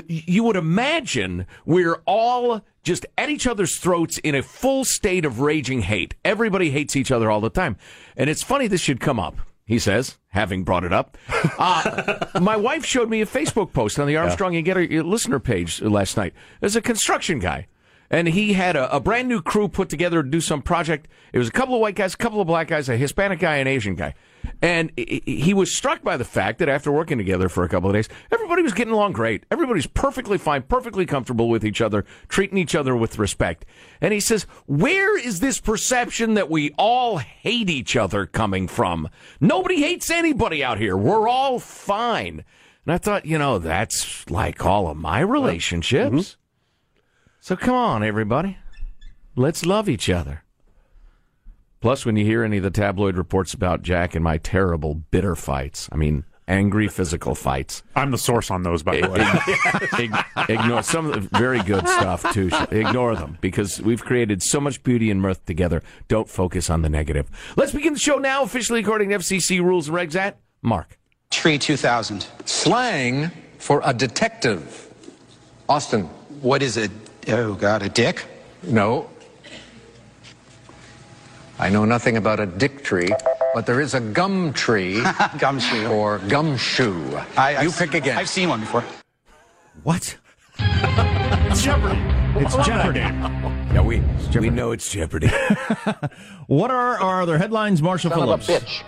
You 0.05 0.43
would 0.43 0.57
imagine 0.57 1.47
we're 1.65 2.01
all 2.05 2.61
just 2.83 3.05
at 3.17 3.29
each 3.29 3.47
other's 3.47 3.77
throats 3.77 4.17
in 4.17 4.35
a 4.35 4.43
full 4.43 4.83
state 4.83 5.23
of 5.23 5.39
raging 5.39 5.81
hate. 5.81 6.15
Everybody 6.25 6.71
hates 6.71 6.97
each 6.97 7.09
other 7.11 7.31
all 7.31 7.39
the 7.39 7.49
time. 7.49 7.77
And 8.17 8.29
it's 8.29 8.43
funny 8.43 8.67
this 8.67 8.81
should 8.81 8.99
come 8.99 9.21
up, 9.21 9.37
he 9.65 9.79
says, 9.79 10.17
having 10.29 10.65
brought 10.65 10.83
it 10.83 10.91
up. 10.91 11.17
Uh, 11.57 12.25
my 12.41 12.57
wife 12.57 12.85
showed 12.85 13.09
me 13.09 13.21
a 13.21 13.25
Facebook 13.25 13.71
post 13.71 13.97
on 13.97 14.07
the 14.07 14.17
Armstrong 14.17 14.57
and 14.57 14.65
Getty 14.65 15.01
listener 15.01 15.39
page 15.39 15.81
last 15.81 16.17
night. 16.17 16.33
There's 16.59 16.75
a 16.75 16.81
construction 16.81 17.39
guy 17.39 17.67
and 18.13 18.27
he 18.27 18.53
had 18.53 18.75
a, 18.75 18.95
a 18.95 18.99
brand 18.99 19.27
new 19.27 19.41
crew 19.41 19.67
put 19.67 19.89
together 19.89 20.21
to 20.21 20.29
do 20.29 20.39
some 20.39 20.61
project. 20.61 21.07
It 21.33 21.39
was 21.39 21.47
a 21.47 21.51
couple 21.51 21.73
of 21.73 21.81
white 21.81 21.95
guys, 21.95 22.13
a 22.13 22.17
couple 22.17 22.39
of 22.39 22.45
black 22.45 22.67
guys, 22.67 22.87
a 22.87 22.95
Hispanic 22.95 23.39
guy, 23.39 23.55
an 23.55 23.65
Asian 23.65 23.95
guy. 23.95 24.13
And 24.61 24.91
he 24.95 25.23
he 25.25 25.53
was 25.53 25.73
struck 25.73 26.03
by 26.03 26.15
the 26.15 26.23
fact 26.23 26.59
that 26.59 26.69
after 26.69 26.91
working 26.91 27.17
together 27.17 27.49
for 27.49 27.63
a 27.63 27.69
couple 27.69 27.89
of 27.89 27.95
days, 27.95 28.07
everybody 28.31 28.61
was 28.61 28.73
getting 28.73 28.93
along 28.93 29.13
great. 29.13 29.47
Everybody's 29.49 29.87
perfectly 29.87 30.37
fine, 30.37 30.61
perfectly 30.61 31.07
comfortable 31.07 31.49
with 31.49 31.65
each 31.65 31.81
other, 31.81 32.05
treating 32.27 32.59
each 32.59 32.75
other 32.75 32.95
with 32.95 33.17
respect. 33.17 33.65
And 33.99 34.13
he 34.13 34.19
says, 34.19 34.43
Where 34.67 35.17
is 35.17 35.39
this 35.39 35.59
perception 35.59 36.35
that 36.35 36.51
we 36.51 36.69
all 36.77 37.17
hate 37.17 37.69
each 37.69 37.95
other 37.95 38.27
coming 38.27 38.67
from? 38.67 39.09
Nobody 39.41 39.81
hates 39.81 40.11
anybody 40.11 40.63
out 40.63 40.77
here. 40.77 40.95
We're 40.95 41.27
all 41.27 41.57
fine. 41.57 42.43
And 42.85 42.93
I 42.93 42.99
thought, 42.99 43.25
you 43.25 43.39
know, 43.39 43.57
that's 43.57 44.29
like 44.29 44.63
all 44.63 44.87
of 44.87 44.97
my 44.97 45.21
mm-hmm. 45.21 45.31
relationships. 45.31 46.37
So 47.43 47.57
come 47.57 47.75
on, 47.75 48.03
everybody. 48.05 48.57
Let's 49.35 49.65
love 49.65 49.89
each 49.89 50.09
other. 50.09 50.45
Plus, 51.81 52.05
when 52.05 52.15
you 52.15 52.23
hear 52.23 52.41
any 52.41 52.55
of 52.55 52.63
the 52.63 52.71
tabloid 52.71 53.17
reports 53.17 53.53
about 53.53 53.81
Jack 53.81 54.15
and 54.15 54.23
my 54.23 54.37
terrible, 54.37 54.95
bitter 54.95 55.35
fights, 55.35 55.89
I 55.91 55.97
mean, 55.97 56.23
angry 56.47 56.87
physical 56.87 57.35
fights. 57.35 57.83
I'm 57.97 58.11
the 58.11 58.17
source 58.17 58.49
on 58.49 58.63
those, 58.63 58.81
by 58.81 59.01
the 59.01 59.09
way. 59.09 60.45
Ignore 60.47 60.83
some 60.83 61.07
of 61.07 61.15
the 61.15 61.37
very 61.37 61.61
good 61.63 61.85
stuff, 61.85 62.31
too. 62.31 62.49
Ignore 62.71 63.17
them 63.17 63.37
because 63.41 63.81
we've 63.81 64.05
created 64.05 64.41
so 64.41 64.61
much 64.61 64.81
beauty 64.81 65.11
and 65.11 65.21
mirth 65.21 65.45
together. 65.45 65.83
Don't 66.07 66.29
focus 66.29 66.69
on 66.69 66.81
the 66.81 66.87
negative. 66.87 67.29
Let's 67.57 67.73
begin 67.73 67.91
the 67.91 67.99
show 67.99 68.19
now, 68.19 68.43
officially 68.43 68.79
according 68.79 69.09
to 69.09 69.17
FCC 69.17 69.59
rules 69.59 69.89
and 69.89 69.97
regs 69.97 70.15
at 70.15 70.37
Mark. 70.61 70.97
Tree 71.29 71.57
2000. 71.57 72.25
Slang 72.45 73.31
for 73.57 73.81
a 73.83 73.93
detective. 73.93 74.93
Austin. 75.67 76.03
What 76.39 76.63
is 76.63 76.77
it? 76.77 76.91
Oh, 77.27 77.53
God, 77.53 77.81
a 77.83 77.89
dick? 77.89 78.25
No. 78.63 79.09
I 81.59 81.69
know 81.69 81.85
nothing 81.85 82.17
about 82.17 82.39
a 82.39 82.45
dick 82.45 82.83
tree, 82.83 83.09
but 83.53 83.65
there 83.65 83.79
is 83.79 83.93
a 83.93 83.99
gum 84.01 84.53
tree. 84.53 85.01
Gumshoe. 85.37 85.87
Or 85.87 86.19
gumshoe. 86.19 87.15
I, 87.37 87.51
you 87.63 87.69
I've- 87.69 87.73
pick 87.77 87.93
again. 87.93 88.17
I've 88.17 88.29
seen 88.29 88.49
one 88.49 88.59
before. 88.61 88.83
What? 89.83 90.17
It's 90.59 91.63
Jeopardy. 91.63 91.99
It's 92.43 92.55
Jeopardy. 92.65 92.99
Yeah, 93.73 93.81
we, 93.81 94.03
we 94.39 94.51
know 94.51 94.71
it's 94.71 94.91
Jeopardy. 94.91 95.31
What 96.47 96.69
are 96.69 96.99
our 96.99 97.23
other 97.23 97.39
headlines, 97.39 97.81
Marshall 97.81 98.11
Son 98.11 98.21
of 98.29 98.29
a 98.29 98.37
Phillips? 98.43 98.65
bitch. 98.65 98.83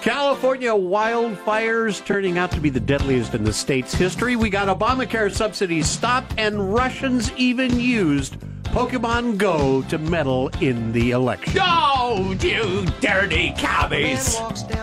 California 0.00 0.70
wildfires 0.70 2.02
turning 2.06 2.38
out 2.38 2.50
to 2.52 2.60
be 2.60 2.70
the 2.70 2.80
deadliest 2.80 3.34
in 3.34 3.44
the 3.44 3.52
state's 3.52 3.92
history. 3.92 4.34
We 4.34 4.48
got 4.48 4.68
Obamacare 4.68 5.30
subsidies 5.30 5.88
stopped, 5.88 6.32
and 6.38 6.72
Russians 6.72 7.30
even 7.36 7.78
used 7.78 8.36
Pokemon 8.64 9.36
Go 9.36 9.82
to 9.82 9.98
meddle 9.98 10.48
in 10.62 10.92
the 10.92 11.10
election. 11.10 11.60
Oh, 11.60 12.34
you 12.40 12.86
dirty 13.00 13.52
commies! 13.58 14.38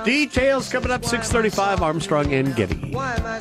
Details 0.05 0.69
coming 0.69 0.91
up 0.91 1.03
635 1.03 1.81
Armstrong 1.81 2.31
and 2.33 2.55
Getty. 2.55 2.89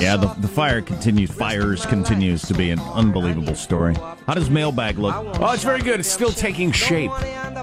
Yeah, 0.01 0.17
the, 0.17 0.35
the 0.39 0.49
fire 0.49 0.81
continues. 0.81 1.31
Fires 1.31 1.85
continues 1.85 2.41
to 2.43 2.55
be 2.55 2.71
an 2.71 2.81
unbelievable 2.81 3.55
story. 3.55 3.95
How 4.27 4.33
does 4.35 4.49
mailbag 4.49 4.99
look? 4.99 5.15
Oh, 5.15 5.53
it's 5.53 5.65
very 5.65 5.83
good. 5.83 6.01
It's 6.01 6.09
still 6.09 6.33
taking 6.33 6.73
shape. 6.73 7.11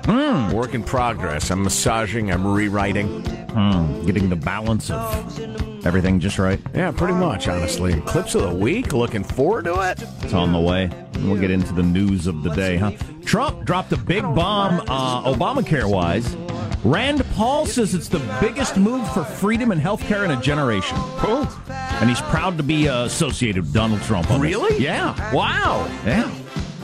Hmm. 0.06 0.52
Work 0.52 0.76
in 0.76 0.84
progress. 0.84 1.50
I'm 1.50 1.64
massaging, 1.64 2.32
I'm 2.32 2.46
rewriting. 2.46 3.43
Hmm, 3.54 4.06
getting 4.06 4.30
the 4.30 4.36
balance 4.36 4.90
of 4.90 5.86
everything 5.86 6.20
just 6.20 6.40
right. 6.40 6.60
Yeah, 6.74 6.92
pretty 6.92 7.14
much, 7.14 7.48
honestly. 7.48 8.02
Clips 8.02 8.36
of 8.36 8.42
the 8.44 8.54
week. 8.56 8.94
Looking 8.94 9.24
forward 9.24 9.66
to 9.66 9.80
it. 9.92 10.04
It's 10.24 10.34
on 10.34 10.52
the 10.52 10.60
way. 10.60 10.90
We'll 11.20 11.40
get 11.40 11.52
into 11.52 11.72
the 11.74 11.84
news 11.84 12.26
of 12.28 12.42
the 12.44 12.50
day, 12.50 12.78
huh? 12.78 12.92
Trump 13.26 13.64
dropped 13.64 13.92
a 13.92 13.98
big 13.98 14.24
bomb, 14.24 14.82
uh, 14.88 15.32
Obamacare 15.32 15.90
wise. 15.90 16.36
Rand 16.84 17.24
Paul 17.34 17.66
says 17.66 17.94
it's 17.94 18.10
the 18.10 18.20
biggest 18.42 18.76
move 18.76 19.10
for 19.14 19.24
freedom 19.24 19.72
and 19.72 19.80
health 19.80 20.02
care 20.02 20.26
in 20.26 20.32
a 20.32 20.42
generation. 20.42 20.98
Cool. 21.18 21.48
And 21.70 22.10
he's 22.10 22.22
proud 22.22 22.58
to 22.58 22.64
be 22.64 22.90
uh, 22.90 23.06
associated 23.06 23.64
with 23.64 23.74
Donald 23.74 24.02
Trump. 24.02 24.28
Really? 24.32 24.84
Yeah. 24.84 25.34
Wow. 25.34 25.88
Yeah. 26.06 26.30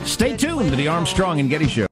Stay 0.04 0.36
tuned 0.36 0.70
to 0.70 0.76
the 0.76 0.88
Armstrong 0.88 1.40
and 1.40 1.50
Getty 1.50 1.68
Show. 1.68 1.89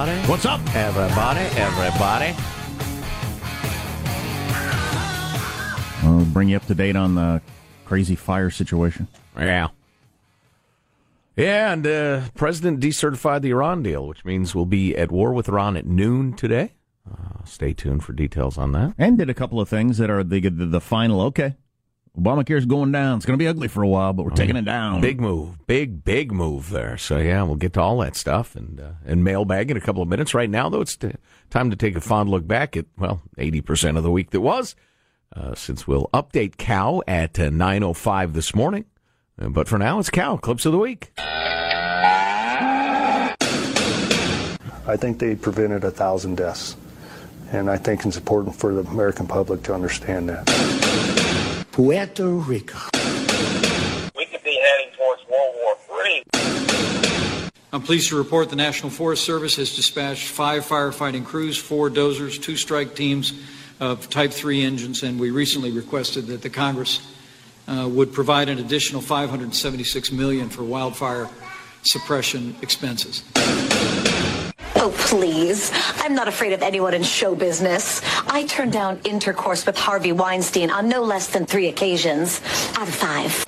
Everybody. 0.00 0.30
What's 0.30 0.46
up? 0.46 0.60
Everybody, 0.74 1.40
everybody. 1.56 2.34
I'll 6.02 6.24
bring 6.26 6.48
you 6.48 6.56
up 6.56 6.66
to 6.66 6.74
date 6.74 6.96
on 6.96 7.14
the 7.14 7.42
crazy 7.84 8.14
fire 8.14 8.50
situation. 8.50 9.08
Yeah. 9.36 9.68
Yeah, 11.36 11.72
and 11.72 11.86
uh, 11.86 12.22
President 12.34 12.80
decertified 12.80 13.42
the 13.42 13.50
Iran 13.50 13.82
deal, 13.82 14.06
which 14.06 14.24
means 14.24 14.54
we'll 14.54 14.66
be 14.66 14.96
at 14.96 15.10
war 15.10 15.32
with 15.32 15.48
Iran 15.48 15.76
at 15.76 15.86
noon 15.86 16.34
today. 16.34 16.72
Uh, 17.10 17.44
stay 17.44 17.72
tuned 17.72 18.04
for 18.04 18.12
details 18.12 18.58
on 18.58 18.72
that. 18.72 18.94
And 18.98 19.16
did 19.18 19.30
a 19.30 19.34
couple 19.34 19.60
of 19.60 19.68
things 19.68 19.98
that 19.98 20.10
are 20.10 20.22
the 20.22 20.40
the, 20.40 20.66
the 20.66 20.80
final. 20.80 21.20
Okay, 21.22 21.56
Obamacare's 22.18 22.66
going 22.66 22.90
down. 22.92 23.16
It's 23.18 23.26
going 23.26 23.38
to 23.38 23.42
be 23.42 23.46
ugly 23.46 23.68
for 23.68 23.82
a 23.82 23.88
while, 23.88 24.12
but 24.12 24.24
we're 24.24 24.30
taking 24.30 24.56
it 24.56 24.64
down. 24.64 25.00
Big 25.00 25.20
move, 25.20 25.64
big 25.66 26.04
big 26.04 26.32
move 26.32 26.70
there. 26.70 26.98
So 26.98 27.18
yeah, 27.18 27.42
we'll 27.44 27.54
get 27.56 27.72
to 27.74 27.80
all 27.80 27.98
that 27.98 28.16
stuff 28.16 28.56
and 28.56 28.80
uh, 28.80 28.90
and 29.06 29.22
mailbag 29.22 29.70
in 29.70 29.76
a 29.76 29.80
couple 29.80 30.02
of 30.02 30.08
minutes. 30.08 30.34
Right 30.34 30.50
now, 30.50 30.68
though, 30.68 30.80
it's 30.80 30.96
t- 30.96 31.12
time 31.50 31.70
to 31.70 31.76
take 31.76 31.94
a 31.96 32.00
fond 32.00 32.28
look 32.28 32.46
back 32.46 32.76
at 32.76 32.86
well, 32.98 33.22
eighty 33.38 33.60
percent 33.60 33.96
of 33.96 34.02
the 34.02 34.10
week 34.10 34.30
that 34.30 34.40
was. 34.40 34.74
Uh, 35.34 35.54
since 35.54 35.86
we'll 35.86 36.10
update 36.12 36.56
Cow 36.56 37.00
at 37.06 37.38
uh, 37.38 37.48
nine 37.50 37.84
oh 37.84 37.92
five 37.94 38.32
this 38.32 38.52
morning, 38.56 38.84
Uh, 39.40 39.48
but 39.48 39.68
for 39.68 39.78
now, 39.78 40.00
it's 40.00 40.10
Cow 40.10 40.36
clips 40.36 40.66
of 40.66 40.72
the 40.72 40.78
week. 40.78 41.12
I 44.86 44.96
think 44.96 45.20
they 45.20 45.36
prevented 45.36 45.84
a 45.84 45.90
thousand 45.92 46.36
deaths. 46.38 46.76
And 47.52 47.70
I 47.70 47.76
think 47.76 48.04
it's 48.06 48.16
important 48.16 48.54
for 48.56 48.72
the 48.74 48.82
American 48.90 49.26
public 49.26 49.62
to 49.64 49.74
understand 49.74 50.28
that. 50.28 50.48
Puerto 51.80 52.26
Rico. 52.26 52.78
We 54.14 54.26
could 54.26 54.44
be 54.44 54.60
heading 54.60 54.92
towards 54.98 55.22
World 55.30 55.54
War 55.62 56.04
III. 56.04 56.24
I'm 57.72 57.80
pleased 57.80 58.10
to 58.10 58.18
report 58.18 58.50
the 58.50 58.56
National 58.56 58.90
Forest 58.90 59.24
Service 59.24 59.56
has 59.56 59.74
dispatched 59.74 60.28
five 60.28 60.66
firefighting 60.66 61.24
crews, 61.24 61.56
four 61.56 61.88
dozers, 61.88 62.40
two 62.42 62.58
strike 62.58 62.94
teams 62.94 63.32
of 63.80 64.10
Type 64.10 64.30
3 64.30 64.62
engines, 64.62 65.02
and 65.02 65.18
we 65.18 65.30
recently 65.30 65.70
requested 65.70 66.26
that 66.26 66.42
the 66.42 66.50
Congress 66.50 67.00
uh, 67.66 67.88
would 67.90 68.12
provide 68.12 68.50
an 68.50 68.58
additional 68.58 69.00
576 69.00 70.12
million 70.12 70.50
for 70.50 70.62
wildfire 70.62 71.30
suppression 71.82 72.56
expenses. 72.60 73.24
Oh, 74.82 74.94
please. 74.96 75.70
I'm 75.96 76.14
not 76.14 76.26
afraid 76.26 76.54
of 76.54 76.62
anyone 76.62 76.94
in 76.94 77.02
show 77.02 77.34
business. 77.34 78.00
I 78.28 78.46
turned 78.46 78.72
down 78.72 78.98
intercourse 79.04 79.66
with 79.66 79.76
Harvey 79.76 80.12
Weinstein 80.12 80.70
on 80.70 80.88
no 80.88 81.02
less 81.02 81.26
than 81.26 81.44
three 81.44 81.68
occasions 81.68 82.40
out 82.78 82.88
of 82.88 82.94
five. 82.94 83.44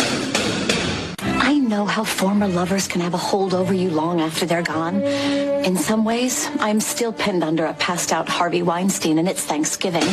I 1.21 1.59
know 1.59 1.87
how 1.87 2.05
former 2.05 2.47
lovers 2.47 2.87
can 2.87 3.01
have 3.01 3.15
a 3.15 3.17
hold 3.17 3.55
over 3.55 3.73
you 3.73 3.89
long 3.89 4.21
after 4.21 4.45
they're 4.45 4.63
gone. 4.63 5.03
In 5.03 5.79
some 5.79 6.05
ways, 6.05 6.51
I'm 6.61 6.81
still 6.81 7.15
pinned 7.15 7.43
under 7.43 7.65
a 7.65 7.73
passed 7.73 8.13
out 8.13 8.29
Harvey 8.29 8.61
Weinstein, 8.61 9.17
and 9.19 9.27
it's 9.27 9.43
Thanksgiving. 9.43 10.05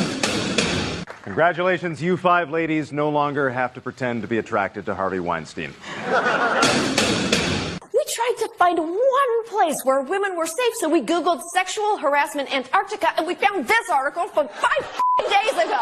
Congratulations, 1.24 2.02
you 2.02 2.16
five 2.16 2.50
ladies 2.50 2.94
no 2.94 3.10
longer 3.10 3.50
have 3.50 3.74
to 3.74 3.82
pretend 3.82 4.22
to 4.22 4.30
be 4.30 4.38
attracted 4.38 4.86
to 4.86 4.96
Harvey 4.96 5.20
Weinstein. 5.20 5.74
We 8.29 8.36
tried 8.36 8.48
to 8.48 8.53
find 8.55 8.77
one 8.77 9.48
place 9.48 9.81
where 9.83 10.01
women 10.01 10.36
were 10.36 10.45
safe, 10.45 10.75
so 10.75 10.88
we 10.88 11.01
Googled 11.01 11.41
sexual 11.51 11.98
harassment 11.98 12.53
Antarctica, 12.53 13.17
and 13.17 13.25
we 13.25 13.33
found 13.33 13.67
this 13.67 13.89
article 13.89 14.27
from 14.27 14.48
five 14.50 15.01
days 15.17 15.53
ago. 15.53 15.79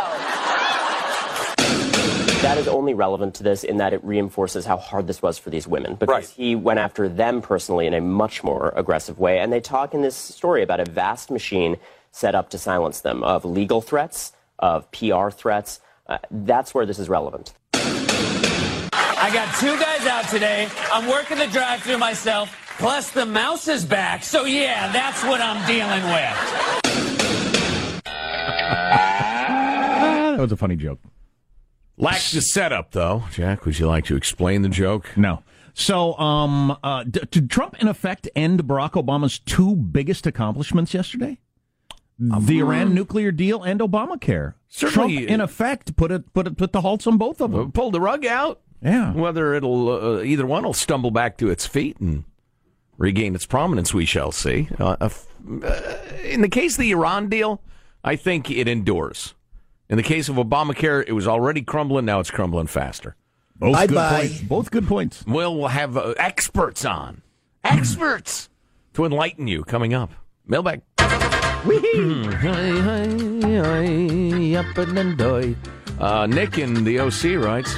That 2.42 2.58
is 2.58 2.68
only 2.70 2.94
relevant 2.94 3.36
to 3.36 3.44
this 3.44 3.66
in 3.66 3.78
that 3.78 3.92
it 3.92 4.02
reinforces 4.04 4.66
how 4.66 4.78
hard 4.78 5.08
this 5.08 5.22
was 5.22 5.38
for 5.38 5.50
these 5.50 5.68
women 5.68 5.96
because 5.96 6.32
he 6.32 6.56
went 6.56 6.80
after 6.80 7.10
them 7.10 7.42
personally 7.42 7.86
in 7.86 7.94
a 7.94 8.02
much 8.02 8.44
more 8.46 8.72
aggressive 8.78 9.20
way. 9.20 9.40
And 9.40 9.52
they 9.52 9.60
talk 9.60 9.94
in 9.94 10.02
this 10.02 10.16
story 10.16 10.64
about 10.64 10.80
a 10.80 10.90
vast 10.90 11.30
machine 11.30 11.76
set 12.12 12.34
up 12.34 12.50
to 12.52 12.58
silence 12.58 13.02
them 13.02 13.24
of 13.24 13.44
legal 13.44 13.82
threats, 13.82 14.32
of 14.60 14.90
PR 14.92 15.32
threats. 15.32 15.82
Uh, 16.08 16.20
that's 16.32 16.74
where 16.74 16.86
this 16.86 17.00
is 17.00 17.10
relevant. 17.10 17.54
I 19.28 19.34
got 19.34 19.54
two 19.56 19.78
guys 19.78 20.08
out 20.08 20.30
today. 20.30 20.70
I'm 20.90 21.06
working 21.10 21.38
the 21.38 21.48
drive 21.48 21.82
through 21.84 21.98
myself. 21.98 22.50
Plus, 22.80 23.12
the 23.12 23.26
mouse 23.26 23.68
is 23.68 23.84
back. 23.84 24.24
So, 24.24 24.46
yeah, 24.46 24.90
that's 24.94 25.22
what 25.22 25.42
I'm 25.42 25.68
dealing 25.68 26.02
with. 26.02 26.34
that 30.32 30.38
was 30.40 30.54
a 30.54 30.56
funny 30.56 30.78
joke. 30.78 31.02
Lacks 31.98 32.32
the 32.32 32.42
setup, 32.42 32.92
though. 32.92 33.26
Jack, 33.34 33.66
would 33.66 33.78
you 33.78 33.86
like 33.88 34.06
to 34.06 34.16
explain 34.16 34.62
the 34.62 34.70
joke? 34.70 35.18
No. 35.18 35.44
So, 35.74 36.18
um, 36.18 36.78
uh, 36.82 37.04
d- 37.04 37.20
did 37.30 37.50
Trump 37.50 37.76
in 37.82 37.90
effect 37.90 38.30
end 38.34 38.64
Barack 38.64 38.92
Obama's 38.92 39.40
two 39.40 39.76
biggest 39.76 40.26
accomplishments 40.26 40.94
yesterday? 40.94 41.38
the 42.18 42.60
Iran 42.60 42.96
nuclear 42.96 43.32
deal 43.34 43.62
and 43.62 43.82
Obamacare. 43.82 44.54
Certainly- 44.70 45.16
Trump, 45.18 45.30
in 45.30 45.42
effect, 45.42 45.98
put 45.98 46.12
it 46.14 46.34
put 46.34 46.48
it 46.48 46.56
put 46.58 46.72
the 46.72 46.80
halts 46.82 47.06
on 47.06 47.18
both 47.18 47.42
of 47.42 47.52
them. 47.52 47.74
Pulled 47.74 47.94
the 47.94 48.02
rug 48.02 48.26
out. 48.26 48.62
Yeah. 48.82 49.14
Whether 49.14 49.54
it'll 49.54 49.90
uh, 49.90 50.22
either 50.22 50.46
one 50.46 50.64
will 50.64 50.74
stumble 50.74 51.12
back 51.12 51.38
to 51.38 51.50
its 51.50 51.66
feet 51.66 51.98
and 52.00 52.24
regain 52.98 53.36
its 53.36 53.46
prominence, 53.46 53.94
we 53.94 54.06
shall 54.06 54.32
see. 54.32 54.70
Uh, 54.80 54.96
uh, 55.00 55.10
in 56.24 56.42
the 56.42 56.50
case 56.50 56.74
of 56.76 56.82
the 56.82 56.92
Iran 56.92 57.30
deal, 57.30 57.62
I 58.04 58.16
think 58.16 58.52
it 58.52 58.68
endures. 58.68 59.34
In 59.90 59.98
the 59.98 60.04
case 60.04 60.30
of 60.30 60.36
Obamacare, 60.36 61.04
it 61.08 61.14
was 61.14 61.28
already 61.28 61.62
crumbling. 61.62 62.06
Now 62.06 62.20
it's 62.20 62.32
crumbling 62.32 62.68
faster. 62.68 63.16
Both 63.56 63.74
Bye 63.74 63.88
good 63.88 63.96
bye. 63.96 64.20
points. 64.20 64.42
Both 64.42 64.72
good 64.72 64.88
points. 64.88 65.26
Well, 65.26 65.56
we'll 65.58 65.70
have 65.70 65.98
uh, 65.98 66.14
experts 66.18 66.86
on. 66.86 67.22
Experts 67.64 68.50
to 68.94 69.06
enlighten 69.06 69.48
you 69.48 69.64
coming 69.64 69.94
up. 69.94 70.12
Mailbag. 70.46 70.82
Uh, 76.00 76.28
Nick 76.28 76.60
in 76.60 76.84
the 76.84 77.00
OC 77.00 77.44
writes, 77.44 77.76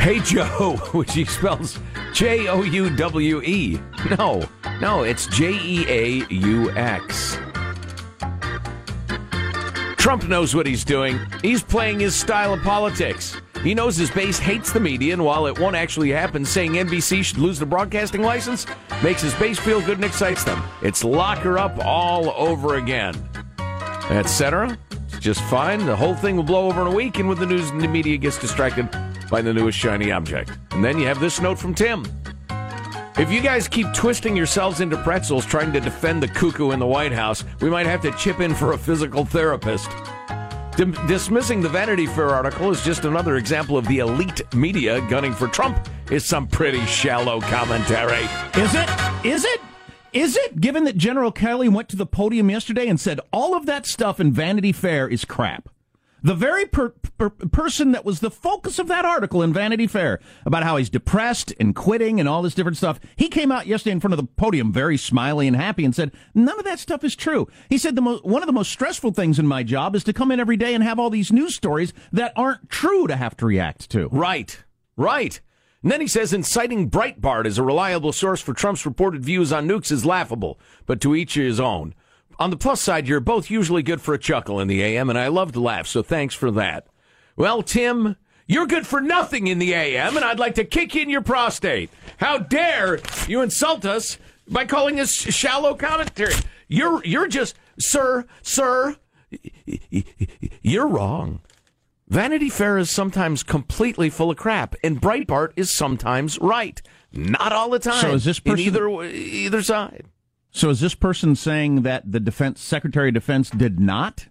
Hey 0.00 0.18
Joe, 0.20 0.76
which 0.92 1.12
he 1.12 1.26
spells 1.26 1.78
J 2.14 2.48
O 2.48 2.62
U 2.62 2.88
W 2.96 3.42
E. 3.42 3.78
No, 4.18 4.48
no, 4.80 5.02
it's 5.02 5.26
J 5.26 5.52
E 5.52 5.84
A 5.88 6.26
U 6.26 6.70
X. 6.70 7.36
Trump 9.98 10.26
knows 10.26 10.54
what 10.54 10.66
he's 10.66 10.86
doing. 10.86 11.20
He's 11.42 11.62
playing 11.62 12.00
his 12.00 12.14
style 12.14 12.54
of 12.54 12.62
politics. 12.62 13.36
He 13.62 13.74
knows 13.74 13.94
his 13.94 14.10
base 14.10 14.38
hates 14.38 14.72
the 14.72 14.80
media, 14.80 15.12
and 15.12 15.22
while 15.22 15.46
it 15.46 15.58
won't 15.58 15.76
actually 15.76 16.08
happen, 16.08 16.46
saying 16.46 16.72
NBC 16.72 17.22
should 17.22 17.36
lose 17.36 17.58
the 17.58 17.66
broadcasting 17.66 18.22
license 18.22 18.64
makes 19.02 19.20
his 19.20 19.34
base 19.34 19.58
feel 19.58 19.82
good 19.82 19.98
and 19.98 20.04
excites 20.06 20.44
them. 20.44 20.62
It's 20.80 21.04
lock 21.04 21.40
her 21.40 21.58
up 21.58 21.78
all 21.84 22.30
over 22.38 22.76
again. 22.76 23.14
Etc. 24.08 24.78
It's 25.08 25.18
just 25.18 25.42
fine. 25.42 25.84
The 25.84 25.94
whole 25.94 26.14
thing 26.14 26.36
will 26.36 26.42
blow 26.42 26.68
over 26.68 26.80
in 26.80 26.86
a 26.86 26.94
week, 26.96 27.18
and 27.18 27.28
when 27.28 27.38
the 27.38 27.44
news 27.44 27.68
and 27.68 27.82
the 27.82 27.88
media 27.88 28.16
gets 28.16 28.38
distracted 28.38 28.88
by 29.30 29.40
the 29.40 29.54
newest 29.54 29.78
shiny 29.78 30.10
object. 30.10 30.58
And 30.72 30.84
then 30.84 30.98
you 30.98 31.06
have 31.06 31.20
this 31.20 31.40
note 31.40 31.58
from 31.58 31.74
Tim. 31.74 32.04
If 33.18 33.30
you 33.30 33.40
guys 33.40 33.68
keep 33.68 33.92
twisting 33.92 34.36
yourselves 34.36 34.80
into 34.80 34.96
pretzels 34.96 35.44
trying 35.44 35.72
to 35.72 35.80
defend 35.80 36.22
the 36.22 36.28
cuckoo 36.28 36.70
in 36.70 36.78
the 36.78 36.86
White 36.86 37.12
House, 37.12 37.44
we 37.60 37.68
might 37.68 37.86
have 37.86 38.00
to 38.02 38.12
chip 38.12 38.40
in 38.40 38.54
for 38.54 38.72
a 38.72 38.78
physical 38.78 39.24
therapist. 39.24 39.90
Dim- 40.76 40.96
dismissing 41.06 41.60
the 41.60 41.68
Vanity 41.68 42.06
Fair 42.06 42.30
article 42.30 42.70
is 42.70 42.82
just 42.82 43.04
another 43.04 43.36
example 43.36 43.76
of 43.76 43.86
the 43.88 43.98
elite 43.98 44.40
media 44.54 45.00
gunning 45.08 45.34
for 45.34 45.48
Trump 45.48 45.88
is 46.10 46.24
some 46.24 46.46
pretty 46.46 46.84
shallow 46.86 47.40
commentary. 47.42 48.24
Is 48.54 48.74
it? 48.74 48.88
Is 49.24 49.44
it? 49.44 49.60
Is 50.12 50.36
it? 50.36 50.60
Given 50.60 50.84
that 50.84 50.96
General 50.96 51.30
Kelly 51.30 51.68
went 51.68 51.88
to 51.90 51.96
the 51.96 52.06
podium 52.06 52.48
yesterday 52.48 52.86
and 52.88 52.98
said 52.98 53.20
all 53.32 53.54
of 53.54 53.66
that 53.66 53.84
stuff 53.86 54.18
in 54.18 54.32
Vanity 54.32 54.72
Fair 54.72 55.06
is 55.06 55.24
crap. 55.24 55.68
The 56.22 56.34
very 56.34 56.66
per- 56.66 56.94
per- 57.18 57.30
person 57.30 57.92
that 57.92 58.04
was 58.04 58.20
the 58.20 58.30
focus 58.30 58.78
of 58.78 58.88
that 58.88 59.04
article 59.04 59.42
in 59.42 59.52
Vanity 59.52 59.86
Fair 59.86 60.20
about 60.44 60.62
how 60.62 60.76
he's 60.76 60.90
depressed 60.90 61.52
and 61.58 61.74
quitting 61.74 62.20
and 62.20 62.28
all 62.28 62.42
this 62.42 62.54
different 62.54 62.76
stuff, 62.76 63.00
he 63.16 63.28
came 63.28 63.50
out 63.50 63.66
yesterday 63.66 63.92
in 63.92 64.00
front 64.00 64.12
of 64.14 64.18
the 64.18 64.26
podium 64.36 64.72
very 64.72 64.96
smiley 64.96 65.46
and 65.46 65.56
happy 65.56 65.84
and 65.84 65.94
said, 65.94 66.12
none 66.34 66.58
of 66.58 66.64
that 66.64 66.78
stuff 66.78 67.04
is 67.04 67.16
true. 67.16 67.48
He 67.68 67.78
said, 67.78 67.96
the 67.96 68.02
mo- 68.02 68.20
one 68.22 68.42
of 68.42 68.46
the 68.46 68.52
most 68.52 68.70
stressful 68.70 69.12
things 69.12 69.38
in 69.38 69.46
my 69.46 69.62
job 69.62 69.96
is 69.96 70.04
to 70.04 70.12
come 70.12 70.30
in 70.30 70.40
every 70.40 70.56
day 70.56 70.74
and 70.74 70.84
have 70.84 70.98
all 70.98 71.10
these 71.10 71.32
news 71.32 71.54
stories 71.54 71.92
that 72.12 72.32
aren't 72.36 72.68
true 72.68 73.06
to 73.06 73.16
have 73.16 73.36
to 73.38 73.46
react 73.46 73.90
to. 73.90 74.08
Right, 74.08 74.62
right. 74.96 75.40
And 75.82 75.90
then 75.90 76.02
he 76.02 76.08
says 76.08 76.34
inciting 76.34 76.90
Breitbart 76.90 77.46
as 77.46 77.56
a 77.56 77.62
reliable 77.62 78.12
source 78.12 78.42
for 78.42 78.52
Trump's 78.52 78.84
reported 78.84 79.24
views 79.24 79.50
on 79.52 79.66
nukes 79.66 79.90
is 79.90 80.04
laughable, 80.04 80.60
but 80.84 81.00
to 81.00 81.14
each 81.14 81.34
his 81.34 81.58
own. 81.58 81.94
On 82.40 82.48
the 82.48 82.56
plus 82.56 82.80
side, 82.80 83.06
you're 83.06 83.20
both 83.20 83.50
usually 83.50 83.82
good 83.82 84.00
for 84.00 84.14
a 84.14 84.18
chuckle 84.18 84.60
in 84.60 84.66
the 84.66 84.82
AM, 84.82 85.10
and 85.10 85.18
I 85.18 85.28
love 85.28 85.52
to 85.52 85.60
laugh, 85.60 85.86
so 85.86 86.02
thanks 86.02 86.34
for 86.34 86.50
that. 86.52 86.86
Well, 87.36 87.62
Tim, 87.62 88.16
you're 88.46 88.66
good 88.66 88.86
for 88.86 89.02
nothing 89.02 89.46
in 89.46 89.58
the 89.58 89.74
AM, 89.74 90.16
and 90.16 90.24
I'd 90.24 90.38
like 90.38 90.54
to 90.54 90.64
kick 90.64 90.96
in 90.96 91.10
your 91.10 91.20
prostate. 91.20 91.90
How 92.16 92.38
dare 92.38 92.98
you 93.28 93.42
insult 93.42 93.84
us 93.84 94.16
by 94.48 94.64
calling 94.64 94.98
us 94.98 95.12
shallow 95.12 95.74
commentary? 95.74 96.32
You're 96.66 97.04
you're 97.04 97.28
just, 97.28 97.56
sir, 97.78 98.24
sir, 98.40 98.96
you're 100.62 100.88
wrong. 100.88 101.40
Vanity 102.08 102.48
Fair 102.48 102.78
is 102.78 102.90
sometimes 102.90 103.42
completely 103.42 104.08
full 104.08 104.30
of 104.30 104.38
crap, 104.38 104.74
and 104.82 104.98
Breitbart 104.98 105.52
is 105.56 105.70
sometimes 105.70 106.38
right. 106.38 106.80
Not 107.12 107.52
all 107.52 107.68
the 107.68 107.78
time. 107.78 108.00
So 108.00 108.12
is 108.14 108.24
this 108.24 108.40
person- 108.40 108.64
either 108.64 109.02
either 109.04 109.62
side? 109.62 110.06
So 110.50 110.70
is 110.70 110.80
this 110.80 110.94
person 110.94 111.36
saying 111.36 111.82
that 111.82 112.10
the 112.10 112.20
defense 112.20 112.60
secretary 112.60 113.08
of 113.08 113.14
defense 113.14 113.50
did 113.50 113.78
not 113.78 114.26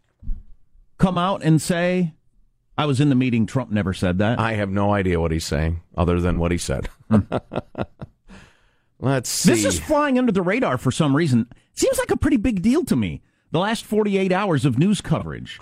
come 0.97 1.17
out 1.17 1.41
and 1.43 1.61
say 1.61 2.13
I 2.77 2.85
was 2.85 3.01
in 3.01 3.09
the 3.09 3.15
meeting. 3.15 3.45
Trump 3.45 3.71
never 3.71 3.93
said 3.93 4.19
that. 4.19 4.39
I 4.39 4.53
have 4.53 4.69
no 4.69 4.93
idea 4.93 5.19
what 5.19 5.31
he's 5.31 5.45
saying, 5.45 5.81
other 5.97 6.21
than 6.21 6.39
what 6.39 6.51
he 6.51 6.57
said. 6.57 6.87
Hmm. 7.09 7.19
Let's 9.01 9.29
see. 9.29 9.51
This 9.51 9.65
is 9.65 9.79
flying 9.79 10.17
under 10.17 10.31
the 10.31 10.41
radar 10.41 10.77
for 10.77 10.91
some 10.91 11.15
reason. 11.15 11.47
Seems 11.73 11.97
like 11.97 12.11
a 12.11 12.17
pretty 12.17 12.37
big 12.37 12.61
deal 12.61 12.83
to 12.85 12.95
me. 12.95 13.21
The 13.51 13.59
last 13.59 13.85
48 13.85 14.31
hours 14.31 14.65
of 14.65 14.77
news 14.77 15.01
coverage. 15.01 15.59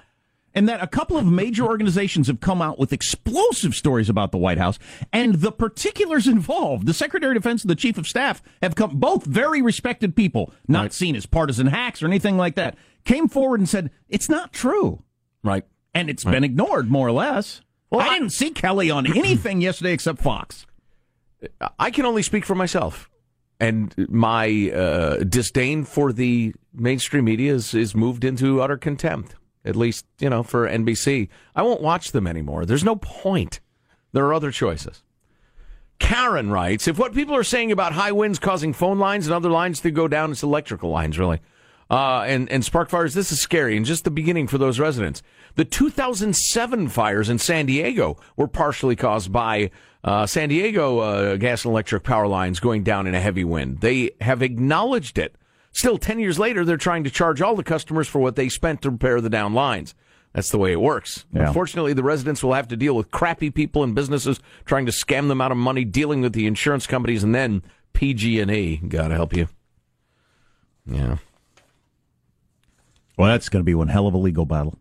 And 0.58 0.68
that 0.68 0.82
a 0.82 0.88
couple 0.88 1.18
of 1.18 1.26
major 1.26 1.64
organizations 1.66 2.28
have 2.28 2.40
come 2.40 2.62
out 2.64 2.80
with 2.80 2.92
explosive 2.92 3.76
stories 3.76 4.10
about 4.10 4.32
the 4.32 4.38
White 4.40 4.58
House 4.58 4.80
and 5.14 5.36
the 5.36 5.52
particulars 5.52 6.28
involved. 6.28 6.88
The 6.88 6.94
Secretary 6.96 7.36
of 7.38 7.44
Defense 7.44 7.62
and 7.62 7.70
the 7.70 7.76
Chief 7.76 7.98
of 7.98 8.08
Staff 8.08 8.42
have 8.62 8.74
come, 8.76 8.98
both 9.00 9.24
very 9.26 9.62
respected 9.62 10.16
people, 10.16 10.52
not 10.68 10.82
Right. 10.82 10.94
seen 10.94 11.16
as 11.16 11.26
partisan 11.28 11.68
hacks 11.68 12.02
or 12.02 12.08
anything 12.08 12.38
like 12.38 12.56
that, 12.56 12.76
came 13.06 13.28
forward 13.28 13.60
and 13.60 13.70
said, 13.70 13.92
it's 14.10 14.30
not 14.30 14.52
true. 14.52 15.04
right. 15.44 15.64
And 15.94 16.10
it's 16.10 16.24
been 16.24 16.44
ignored, 16.44 16.90
more 16.92 17.08
or 17.08 17.12
less. 17.12 17.62
Well, 17.90 18.02
I 18.02 18.14
didn't 18.14 18.32
see 18.32 18.50
Kelly 18.52 18.92
on 18.92 19.06
anything 19.16 19.62
yesterday 19.62 19.94
except 19.94 20.22
Fox. 20.22 20.66
I 21.80 21.92
can 21.92 22.06
only 22.06 22.22
speak 22.24 22.46
for 22.46 22.56
myself. 22.56 23.10
And 23.60 23.94
my 24.10 24.72
uh, 24.72 25.18
disdain 25.24 25.84
for 25.86 26.12
the 26.14 26.54
mainstream 26.74 27.26
media 27.26 27.54
is, 27.54 27.74
is 27.74 27.96
moved 27.96 28.24
into 28.24 28.62
utter 28.62 28.78
contempt, 28.78 29.36
at 29.68 29.76
least, 29.76 30.06
you 30.20 30.30
know, 30.30 30.44
for 30.44 30.68
NBC. 30.68 31.30
I 31.56 31.62
won't 31.62 31.82
watch 31.82 32.12
them 32.12 32.26
anymore. 32.26 32.66
There's 32.66 32.84
no 32.84 32.96
point. 32.96 33.60
There 34.14 34.26
are 34.26 34.34
other 34.34 34.52
choices. 34.52 35.04
Karen 36.00 36.50
writes 36.50 36.88
If 36.88 36.98
what 36.98 37.14
people 37.14 37.36
are 37.36 37.44
saying 37.44 37.72
about 37.72 37.94
high 37.94 38.12
winds 38.12 38.40
causing 38.40 38.74
phone 38.74 39.00
lines 39.00 39.28
and 39.28 39.34
other 39.34 39.50
lines 39.50 39.80
to 39.82 39.92
go 39.92 40.08
down, 40.08 40.32
it's 40.32 40.44
electrical 40.44 40.90
lines, 40.90 41.20
really. 41.20 41.42
Uh, 41.90 42.24
and, 42.28 42.50
and 42.52 42.66
spark 42.66 42.90
fires, 42.90 43.14
this 43.14 43.32
is 43.32 43.40
scary 43.40 43.78
and 43.78 43.86
just 43.86 44.04
the 44.04 44.12
beginning 44.12 44.48
for 44.48 44.58
those 44.58 44.78
residents. 44.78 45.24
The 45.56 45.64
2007 45.64 46.90
fires 46.90 47.30
in 47.30 47.40
San 47.40 47.66
Diego 47.66 48.18
were 48.36 48.48
partially 48.48 48.96
caused 48.96 49.32
by 49.32 49.72
uh, 50.04 50.26
San 50.26 50.50
Diego 50.50 51.00
uh, 51.00 51.36
gas 51.38 51.64
and 51.64 51.72
electric 51.72 52.04
power 52.04 52.28
lines 52.28 52.60
going 52.60 52.84
down 52.84 53.08
in 53.08 53.16
a 53.16 53.22
heavy 53.22 53.46
wind. 53.46 53.80
They 53.80 54.12
have 54.22 54.42
acknowledged 54.42 55.18
it. 55.18 55.36
Still, 55.78 56.00
10 56.00 56.18
years 56.18 56.40
later, 56.40 56.66
they're 56.66 56.76
trying 56.76 57.04
to 57.04 57.12
charge 57.12 57.40
all 57.40 57.56
the 57.56 57.64
customers 57.64 58.08
for 58.08 58.18
what 58.18 58.36
they 58.36 58.50
spent 58.50 58.82
to 58.82 58.90
repair 58.90 59.22
the 59.22 59.30
down 59.30 59.54
lines. 59.54 59.94
That's 60.34 60.50
the 60.50 60.58
way 60.58 60.72
it 60.72 60.82
works. 60.82 61.28
Yeah. 61.32 61.46
Unfortunately, 61.46 61.94
the 61.94 62.02
residents 62.02 62.42
will 62.42 62.56
have 62.56 62.68
to 62.70 62.76
deal 62.76 62.96
with 62.96 63.12
crappy 63.12 63.52
people 63.52 63.84
and 63.84 63.94
businesses 63.94 64.40
trying 64.66 64.88
to 64.88 64.92
scam 64.92 65.28
them 65.28 65.40
out 65.40 65.52
of 65.52 65.58
money, 65.60 65.86
dealing 65.86 66.22
with 66.22 66.34
the 66.34 66.48
insurance 66.48 66.88
companies, 66.88 67.24
and 67.24 67.36
then 67.36 67.62
PG&E. 67.94 68.78
God 68.88 69.12
help 69.12 69.36
you. 69.36 69.50
Yeah. 70.88 71.18
Well, 73.16 73.30
that's 73.30 73.48
going 73.48 73.62
to 73.62 73.64
be 73.64 73.76
one 73.76 73.90
hell 73.90 74.08
of 74.08 74.16
a 74.16 74.18
legal 74.18 74.46
battle. 74.48 74.80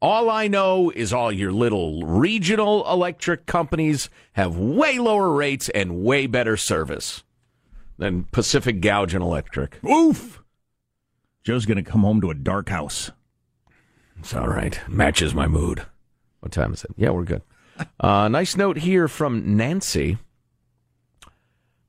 All 0.00 0.30
I 0.30 0.48
know 0.48 0.88
is 0.88 1.12
all 1.12 1.30
your 1.30 1.52
little 1.52 2.02
regional 2.06 2.90
electric 2.90 3.44
companies 3.44 4.08
have 4.32 4.56
way 4.56 4.98
lower 4.98 5.34
rates 5.34 5.68
and 5.68 6.02
way 6.02 6.26
better 6.26 6.56
service 6.56 7.24
than 8.00 8.24
Pacific 8.32 8.80
Gouge 8.80 9.14
and 9.14 9.22
Electric. 9.22 9.78
Oof! 9.84 10.42
Joe's 11.44 11.66
going 11.66 11.82
to 11.82 11.88
come 11.88 12.00
home 12.00 12.20
to 12.22 12.30
a 12.30 12.34
dark 12.34 12.70
house. 12.70 13.10
It's 14.18 14.34
all 14.34 14.48
right. 14.48 14.80
Matches 14.88 15.34
my 15.34 15.46
mood. 15.46 15.86
What 16.40 16.50
time 16.50 16.72
is 16.72 16.82
it? 16.82 16.90
Yeah, 16.96 17.10
we're 17.10 17.24
good. 17.24 17.42
Uh, 17.98 18.28
nice 18.28 18.56
note 18.56 18.78
here 18.78 19.06
from 19.06 19.56
Nancy. 19.56 20.18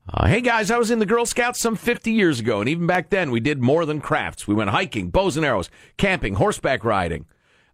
Uh, 0.08 0.26
hey 0.26 0.40
guys, 0.40 0.70
I 0.70 0.78
was 0.78 0.90
in 0.90 0.98
the 0.98 1.06
Girl 1.06 1.24
Scouts 1.24 1.60
some 1.60 1.76
50 1.76 2.12
years 2.12 2.40
ago, 2.40 2.60
and 2.60 2.68
even 2.68 2.86
back 2.86 3.08
then 3.10 3.30
we 3.30 3.40
did 3.40 3.62
more 3.62 3.86
than 3.86 4.00
crafts. 4.00 4.46
We 4.46 4.54
went 4.54 4.70
hiking, 4.70 5.10
bows 5.10 5.36
and 5.36 5.46
arrows, 5.46 5.70
camping, 5.96 6.34
horseback 6.34 6.84
riding. 6.84 7.24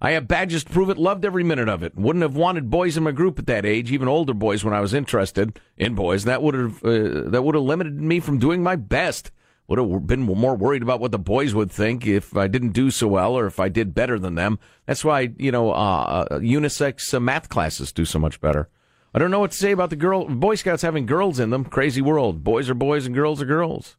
I 0.01 0.13
have 0.13 0.29
badges 0.29 0.63
to 0.63 0.71
prove 0.71 0.91
it, 0.91 0.99
loved 0.99 1.25
every 1.25 1.43
minute 1.43 1.69
of 1.69 1.83
it. 1.83 1.97
Wouldn't 1.97 2.23
have 2.23 2.37
wanted 2.37 2.71
boys 2.71 2.97
in 2.97 3.03
my 3.03 3.11
group 3.11 3.39
at 3.39 3.47
that 3.47 3.67
age, 3.67 3.91
even 3.91 4.07
older 4.07 4.35
boys 4.35 4.65
when 4.65 4.75
I 4.75 4.81
was 4.81 4.95
interested 4.95 5.59
in 5.77 5.95
boys. 5.95 6.25
That 6.25 6.43
would 6.43 6.55
have 6.55 6.85
uh, 6.85 7.31
that 7.31 7.43
would 7.43 7.57
have 7.57 7.65
limited 7.65 8.01
me 8.01 8.21
from 8.21 8.39
doing 8.39 8.63
my 8.63 8.77
best. 8.77 9.33
Would 9.67 9.79
have 9.79 10.07
been 10.07 10.23
more 10.23 10.57
worried 10.57 10.83
about 10.83 11.01
what 11.01 11.11
the 11.11 11.19
boys 11.19 11.53
would 11.53 11.71
think 11.71 12.07
if 12.07 12.35
I 12.37 12.47
didn't 12.47 12.71
do 12.71 12.91
so 12.91 13.07
well 13.07 13.35
or 13.35 13.47
if 13.47 13.61
I 13.61 13.69
did 13.69 13.93
better 13.93 14.19
than 14.19 14.35
them. 14.35 14.59
That's 14.87 15.05
why 15.05 15.31
you 15.37 15.51
know 15.51 15.73
uh, 15.73 16.27
uh, 16.31 16.39
unisex 16.39 17.13
uh, 17.13 17.21
math 17.21 17.49
classes 17.49 17.93
do 17.93 18.05
so 18.05 18.19
much 18.19 18.41
better. 18.41 18.69
I 19.13 19.19
don't 19.19 19.31
know 19.31 19.41
what 19.41 19.51
to 19.51 19.57
say 19.57 19.73
about 19.73 19.91
the 19.91 19.97
girl 19.97 20.27
Boy 20.27 20.55
Scouts 20.55 20.83
having 20.83 21.07
girls 21.07 21.41
in 21.41 21.51
them. 21.51 21.65
Crazy 21.65 22.01
world. 22.01 22.45
Boys 22.45 22.71
are 22.71 22.75
boys 22.75 23.05
and 23.05 23.15
girls 23.15 23.43
are 23.43 23.47
girls. 23.47 23.97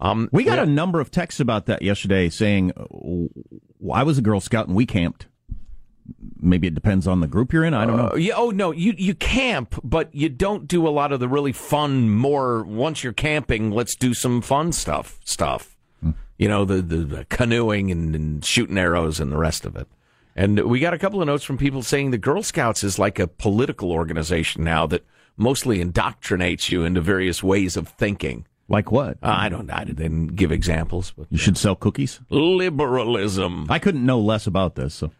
Um, 0.00 0.28
We 0.32 0.44
got 0.44 0.58
yeah. 0.58 0.62
a 0.62 0.66
number 0.66 1.00
of 1.00 1.10
texts 1.10 1.40
about 1.40 1.66
that 1.66 1.82
yesterday 1.82 2.28
saying, 2.28 2.72
"W- 2.90 3.28
I 3.92 4.02
was 4.04 4.18
a 4.18 4.22
Girl 4.22 4.40
Scout 4.40 4.66
and 4.68 4.76
we 4.76 4.86
camped. 4.86 5.26
Maybe 6.40 6.68
it 6.68 6.74
depends 6.74 7.06
on 7.06 7.20
the 7.20 7.26
group 7.26 7.52
you're 7.52 7.64
in. 7.64 7.74
I 7.74 7.84
don't 7.84 7.96
know. 7.96 8.10
Uh, 8.12 8.16
yeah. 8.16 8.34
Oh 8.36 8.50
no, 8.50 8.70
you 8.70 8.94
you 8.96 9.14
camp, 9.14 9.78
but 9.82 10.14
you 10.14 10.28
don't 10.28 10.66
do 10.68 10.86
a 10.86 10.90
lot 10.90 11.12
of 11.12 11.20
the 11.20 11.28
really 11.28 11.52
fun. 11.52 12.10
More 12.10 12.62
once 12.62 13.02
you're 13.02 13.12
camping, 13.12 13.70
let's 13.72 13.94
do 13.96 14.14
some 14.14 14.40
fun 14.40 14.72
stuff. 14.72 15.18
Stuff. 15.24 15.76
You 16.38 16.46
know, 16.48 16.64
the 16.64 16.80
the, 16.80 16.96
the 16.98 17.24
canoeing 17.24 17.90
and, 17.90 18.14
and 18.14 18.44
shooting 18.44 18.78
arrows 18.78 19.18
and 19.20 19.32
the 19.32 19.36
rest 19.36 19.66
of 19.66 19.74
it. 19.76 19.88
And 20.36 20.60
we 20.60 20.78
got 20.78 20.94
a 20.94 20.98
couple 20.98 21.20
of 21.20 21.26
notes 21.26 21.42
from 21.42 21.58
people 21.58 21.82
saying 21.82 22.12
the 22.12 22.18
Girl 22.18 22.44
Scouts 22.44 22.84
is 22.84 22.96
like 22.98 23.18
a 23.18 23.26
political 23.26 23.90
organization 23.90 24.62
now 24.62 24.86
that 24.86 25.04
mostly 25.36 25.84
indoctrinates 25.84 26.70
you 26.70 26.84
into 26.84 27.00
various 27.00 27.42
ways 27.42 27.76
of 27.76 27.88
thinking. 27.88 28.46
Like 28.68 28.92
what? 28.92 29.16
Uh, 29.22 29.34
I 29.38 29.48
don't. 29.48 29.70
I 29.70 29.84
didn't 29.84 30.28
give 30.36 30.52
examples, 30.52 31.12
but 31.16 31.26
You 31.30 31.38
should 31.38 31.56
sell 31.56 31.74
cookies. 31.74 32.20
liberalism. 32.30 33.66
I 33.70 33.78
couldn't 33.78 34.04
know 34.04 34.20
less 34.20 34.46
about 34.46 34.74
this. 34.74 34.94
So 34.94 35.10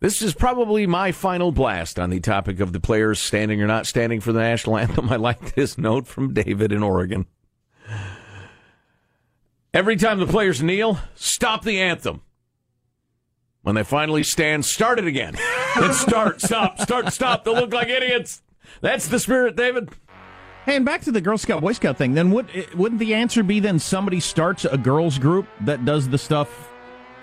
This 0.00 0.22
is 0.22 0.32
probably 0.32 0.86
my 0.86 1.10
final 1.10 1.50
blast 1.50 1.98
on 1.98 2.10
the 2.10 2.20
topic 2.20 2.60
of 2.60 2.72
the 2.72 2.78
players 2.80 3.18
standing 3.18 3.60
or 3.60 3.66
not 3.66 3.86
standing 3.86 4.20
for 4.20 4.32
the 4.32 4.40
national 4.40 4.76
anthem. 4.78 5.10
I 5.10 5.16
like 5.16 5.54
this 5.54 5.76
note 5.76 6.06
from 6.06 6.32
David 6.34 6.70
in 6.72 6.82
Oregon. 6.84 7.26
Every 9.74 9.96
time 9.96 10.20
the 10.20 10.26
players 10.26 10.62
kneel, 10.62 10.98
stop 11.14 11.64
the 11.64 11.80
anthem. 11.80 12.20
When 13.62 13.74
they 13.74 13.84
finally 13.84 14.22
stand, 14.22 14.64
start 14.64 14.98
it 14.98 15.06
again. 15.06 15.34
Then 15.78 15.92
start, 15.94 16.40
stop, 16.42 16.78
start, 16.80 17.12
stop. 17.12 17.44
They'll 17.44 17.54
look 17.54 17.72
like 17.72 17.88
idiots. 17.88 18.42
That's 18.80 19.08
the 19.08 19.18
spirit, 19.18 19.56
David. 19.56 19.88
Hey, 20.64 20.76
and 20.76 20.84
back 20.84 21.00
to 21.02 21.12
the 21.12 21.20
Girl 21.20 21.36
Scout 21.38 21.60
Boy 21.60 21.72
Scout 21.72 21.96
thing. 21.98 22.14
Then 22.14 22.30
would 22.30 22.48
wouldn't 22.74 23.00
the 23.00 23.14
answer 23.14 23.42
be 23.42 23.58
then 23.60 23.78
somebody 23.78 24.20
starts 24.20 24.64
a 24.64 24.78
girls 24.78 25.18
group 25.18 25.46
that 25.62 25.84
does 25.84 26.08
the 26.08 26.18
stuff 26.18 26.68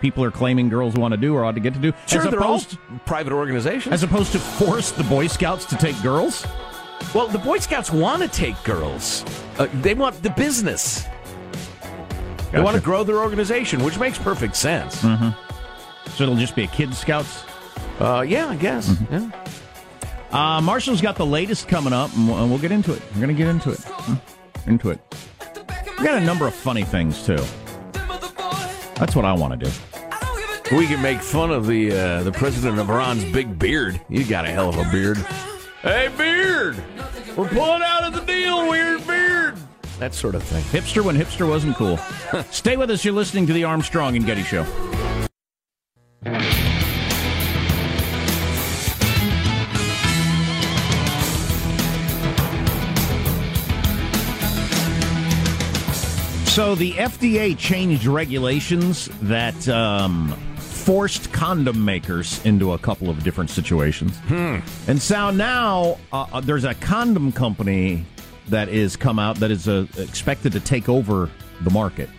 people 0.01 0.23
are 0.23 0.31
claiming 0.31 0.69
girls 0.69 0.95
want 0.95 1.13
to 1.13 1.17
do 1.17 1.35
or 1.35 1.43
ought 1.45 1.55
to 1.55 1.59
get 1.59 1.73
to 1.73 1.79
do, 1.79 1.93
Sure, 2.07 2.21
as 2.21 2.29
they're 2.29 2.39
all 2.41 2.55
opposed 2.55 2.77
private 3.05 3.33
organizations. 3.33 3.93
as 3.93 4.03
opposed 4.03 4.31
to 4.31 4.39
force 4.39 4.91
the 4.91 5.03
Boy 5.03 5.27
Scouts 5.27 5.65
to 5.65 5.75
take 5.77 6.01
girls? 6.01 6.45
well, 7.13 7.27
the 7.27 7.39
Boy 7.39 7.59
Scouts 7.59 7.91
want 7.91 8.21
to 8.21 8.27
take 8.27 8.61
girls. 8.63 9.23
Uh, 9.57 9.67
they 9.81 9.93
want 9.93 10.21
the 10.23 10.29
business. 10.31 11.05
They 12.51 12.61
want 12.61 12.75
to 12.75 12.81
grow 12.81 13.03
their 13.03 13.19
organization, 13.19 13.83
which 13.83 13.99
makes 13.99 14.17
perfect 14.17 14.55
sense. 14.55 15.01
Mm-hmm. 15.03 16.09
So 16.11 16.23
it'll 16.23 16.35
just 16.35 16.55
be 16.55 16.63
a 16.63 16.67
kids 16.67 16.97
scouts. 16.97 17.43
Uh, 17.99 18.25
yeah, 18.27 18.47
I 18.47 18.55
guess. 18.55 18.89
Mm-hmm. 18.89 19.13
Yeah. 19.13 19.45
Uh, 20.31 20.61
Marshall's 20.61 21.01
got 21.01 21.15
the 21.15 21.25
latest 21.25 21.67
coming 21.67 21.93
up, 21.93 22.15
and 22.15 22.27
we'll, 22.27 22.59
get 22.59 22.71
into 22.71 22.93
it. 22.93 23.01
We're 23.13 23.21
going 23.21 23.35
to 23.35 23.43
get 23.43 23.47
into 23.47 23.71
it. 23.71 23.79
Mm, 23.79 24.21
Into 24.67 24.91
it. 24.91 24.99
We 25.97 26.05
got 26.05 26.21
a 26.21 26.25
number 26.25 26.45
of 26.45 26.53
funny 26.53 26.83
things 26.83 27.25
too. 27.25 27.37
That's 28.95 29.15
what 29.15 29.25
I 29.25 29.33
want 29.33 29.59
to 29.59 29.69
do. 29.69 30.75
We 30.75 30.85
can 30.85 31.01
make 31.01 31.19
fun 31.19 31.49
of 31.49 31.65
the 31.65 31.91
uh, 31.91 32.23
the 32.23 32.31
president 32.31 32.79
of 32.79 32.89
Iran's 32.89 33.23
big 33.25 33.57
beard. 33.57 33.99
You 34.07 34.23
got 34.23 34.45
a 34.45 34.49
hell 34.51 34.69
of 34.69 34.77
a 34.77 34.89
beard. 34.91 35.17
Hey, 35.81 36.09
beard! 36.15 36.81
We're 37.35 37.47
pulling 37.49 37.81
out 37.81 38.03
of 38.03 38.13
the 38.13 38.21
deal, 38.21 38.69
weird 38.69 39.07
beard. 39.07 39.57
That 39.97 40.13
sort 40.13 40.35
of 40.35 40.43
thing. 40.43 40.63
Hipster 40.65 41.03
when 41.03 41.15
hipster 41.17 41.49
wasn't 41.49 41.75
cool. 41.75 41.97
Stay 42.51 42.77
with 42.77 42.91
us. 42.91 43.03
You're 43.03 43.15
listening 43.15 43.47
to 43.47 43.53
the 43.53 43.63
Armstrong 43.63 44.15
and 44.15 44.25
Getty 44.25 44.43
Show. 44.43 44.65
So 56.49 56.75
the 56.75 56.91
FDA 56.93 57.57
changed 57.57 58.05
regulations 58.05 59.07
that 59.21 59.67
um, 59.69 60.31
forced 60.57 61.31
condom 61.31 61.85
makers 61.85 62.43
into 62.45 62.73
a 62.73 62.77
couple 62.77 63.09
of 63.09 63.23
different 63.23 63.49
situations. 63.49 64.17
And 64.29 65.01
so 65.01 65.29
now 65.29 65.99
uh, 66.11 66.25
uh, 66.33 66.41
there's 66.41 66.65
a 66.65 66.73
condom 66.75 67.31
company 67.31 68.05
that 68.49 68.67
is 68.67 68.95
come 68.97 69.19
out 69.19 69.37
that 69.37 69.51
is 69.51 69.67
uh, 69.69 69.85
expected 69.97 70.51
to 70.53 70.59
take 70.59 70.89
over 70.89 71.29
the 71.61 71.69
market. 71.69 72.09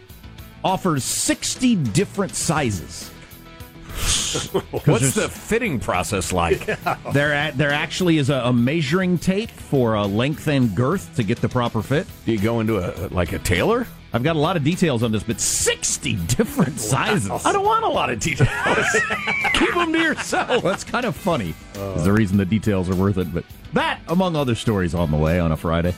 Offers 0.64 1.04
60 1.04 1.74
different 1.76 2.34
sizes. 2.34 3.08
What's 4.86 5.14
the 5.14 5.28
fitting 5.28 5.80
process 5.80 6.32
like? 6.32 6.66
There, 7.12 7.32
a- 7.32 7.52
there 7.54 7.72
actually 7.72 8.18
is 8.18 8.30
a, 8.30 8.36
a 8.36 8.52
measuring 8.52 9.18
tape 9.18 9.50
for 9.50 9.94
a 9.94 10.06
length 10.06 10.46
and 10.46 10.74
girth 10.74 11.14
to 11.16 11.24
get 11.24 11.40
the 11.40 11.48
proper 11.48 11.82
fit. 11.82 12.06
Do 12.24 12.32
you 12.32 12.38
go 12.38 12.60
into 12.60 12.78
a 12.78 13.08
like 13.08 13.32
a 13.32 13.38
tailor? 13.40 13.86
I've 14.12 14.24
got 14.24 14.34
a 14.34 14.38
lot 14.40 14.56
of 14.56 14.64
details 14.64 15.02
on 15.02 15.12
this, 15.12 15.22
but 15.22 15.40
60 15.40 16.16
different 16.26 16.80
sizes. 16.80 17.30
I 17.46 17.52
don't 17.52 17.64
want 17.64 17.84
a 17.84 17.88
lot 17.88 18.10
of 18.10 18.18
details. 18.18 18.48
Keep 19.54 19.74
them 19.74 19.92
to 19.92 19.98
yourself. 19.98 20.48
Well, 20.48 20.60
that's 20.60 20.82
kind 20.84 21.06
of 21.06 21.14
funny. 21.14 21.54
Is 21.74 22.04
the 22.04 22.12
reason 22.12 22.36
the 22.36 22.44
details 22.44 22.90
are 22.90 22.96
worth 22.96 23.18
it. 23.18 23.32
But 23.32 23.44
that, 23.74 24.00
among 24.08 24.34
other 24.34 24.56
stories, 24.56 24.94
on 24.94 25.10
the 25.12 25.16
way 25.16 25.38
on 25.38 25.52
a 25.52 25.56
Friday. 25.56 25.94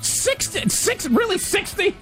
60, 0.00 0.68
six, 0.68 1.08
really 1.08 1.38
60? 1.38 1.96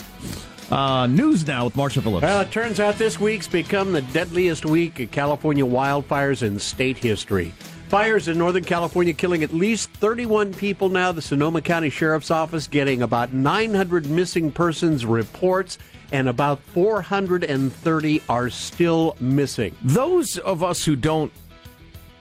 Uh, 0.70 1.06
news 1.06 1.46
now 1.46 1.64
with 1.64 1.76
Marshall 1.76 2.02
Phillips. 2.02 2.22
Well, 2.22 2.40
it 2.40 2.50
turns 2.50 2.80
out 2.80 2.96
this 2.96 3.20
week's 3.20 3.48
become 3.48 3.92
the 3.92 4.02
deadliest 4.02 4.64
week 4.66 5.00
of 5.00 5.10
California 5.10 5.64
wildfires 5.64 6.42
in 6.42 6.58
state 6.58 6.98
history. 6.98 7.52
Fires 7.92 8.26
in 8.26 8.38
Northern 8.38 8.64
California 8.64 9.12
killing 9.12 9.42
at 9.42 9.52
least 9.52 9.90
31 9.90 10.54
people 10.54 10.88
now. 10.88 11.12
The 11.12 11.20
Sonoma 11.20 11.60
County 11.60 11.90
Sheriff's 11.90 12.30
Office 12.30 12.66
getting 12.66 13.02
about 13.02 13.34
900 13.34 14.06
missing 14.06 14.50
persons 14.50 15.04
reports, 15.04 15.76
and 16.10 16.26
about 16.26 16.62
430 16.72 18.22
are 18.30 18.48
still 18.48 19.14
missing. 19.20 19.76
Those 19.82 20.38
of 20.38 20.62
us 20.62 20.86
who 20.86 20.96
don't 20.96 21.30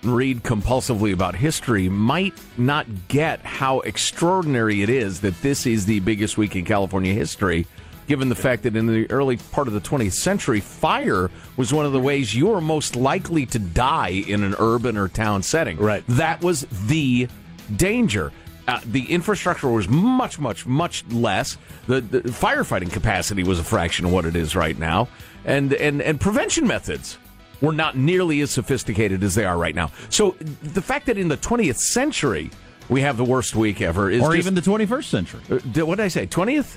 read 0.03 0.43
compulsively 0.43 1.13
about 1.13 1.35
history 1.35 1.87
might 1.87 2.33
not 2.57 2.85
get 3.07 3.39
how 3.39 3.79
extraordinary 3.79 4.81
it 4.81 4.89
is 4.89 5.21
that 5.21 5.41
this 5.41 5.65
is 5.65 5.85
the 5.85 6.01
biggest 6.01 6.37
week 6.37 6.57
in 6.57 6.65
California 6.65 7.13
history, 7.13 7.65
given 8.11 8.27
the 8.27 8.35
fact 8.35 8.63
that 8.63 8.75
in 8.75 8.87
the 8.87 9.09
early 9.09 9.37
part 9.37 9.69
of 9.69 9.73
the 9.73 9.79
20th 9.79 10.11
century, 10.11 10.59
fire 10.59 11.31
was 11.55 11.73
one 11.73 11.85
of 11.85 11.93
the 11.93 11.99
ways 11.99 12.35
you 12.35 12.47
were 12.47 12.59
most 12.59 12.97
likely 12.97 13.45
to 13.45 13.57
die 13.57 14.21
in 14.27 14.43
an 14.43 14.53
urban 14.59 14.97
or 14.97 15.07
town 15.07 15.41
setting. 15.41 15.77
Right. 15.77 16.03
That 16.09 16.43
was 16.43 16.67
the 16.87 17.29
danger. 17.73 18.33
Uh, 18.67 18.81
the 18.85 19.05
infrastructure 19.05 19.69
was 19.69 19.87
much, 19.87 20.39
much, 20.39 20.65
much 20.65 21.05
less. 21.07 21.57
The, 21.87 22.01
the 22.01 22.19
firefighting 22.23 22.91
capacity 22.91 23.43
was 23.43 23.59
a 23.59 23.63
fraction 23.63 24.05
of 24.05 24.11
what 24.11 24.25
it 24.25 24.35
is 24.35 24.57
right 24.57 24.77
now, 24.77 25.07
and 25.45 25.71
and 25.73 26.01
and 26.01 26.19
prevention 26.19 26.67
methods 26.67 27.17
were 27.61 27.71
not 27.71 27.95
nearly 27.95 28.41
as 28.41 28.51
sophisticated 28.51 29.23
as 29.23 29.35
they 29.35 29.45
are 29.45 29.57
right 29.57 29.73
now. 29.73 29.89
So 30.09 30.35
the 30.61 30.81
fact 30.81 31.05
that 31.05 31.17
in 31.17 31.29
the 31.29 31.37
20th 31.37 31.77
century 31.77 32.51
we 32.89 33.01
have 33.01 33.15
the 33.15 33.23
worst 33.23 33.55
week 33.55 33.81
ever 33.81 34.09
is 34.09 34.21
or 34.21 34.35
just- 34.35 34.39
even 34.39 34.53
the 34.53 34.61
21st 34.61 35.05
century. 35.05 35.41
Uh, 35.49 35.85
what 35.85 35.95
did 35.95 36.03
I 36.03 36.09
say? 36.09 36.27
20th? 36.27 36.75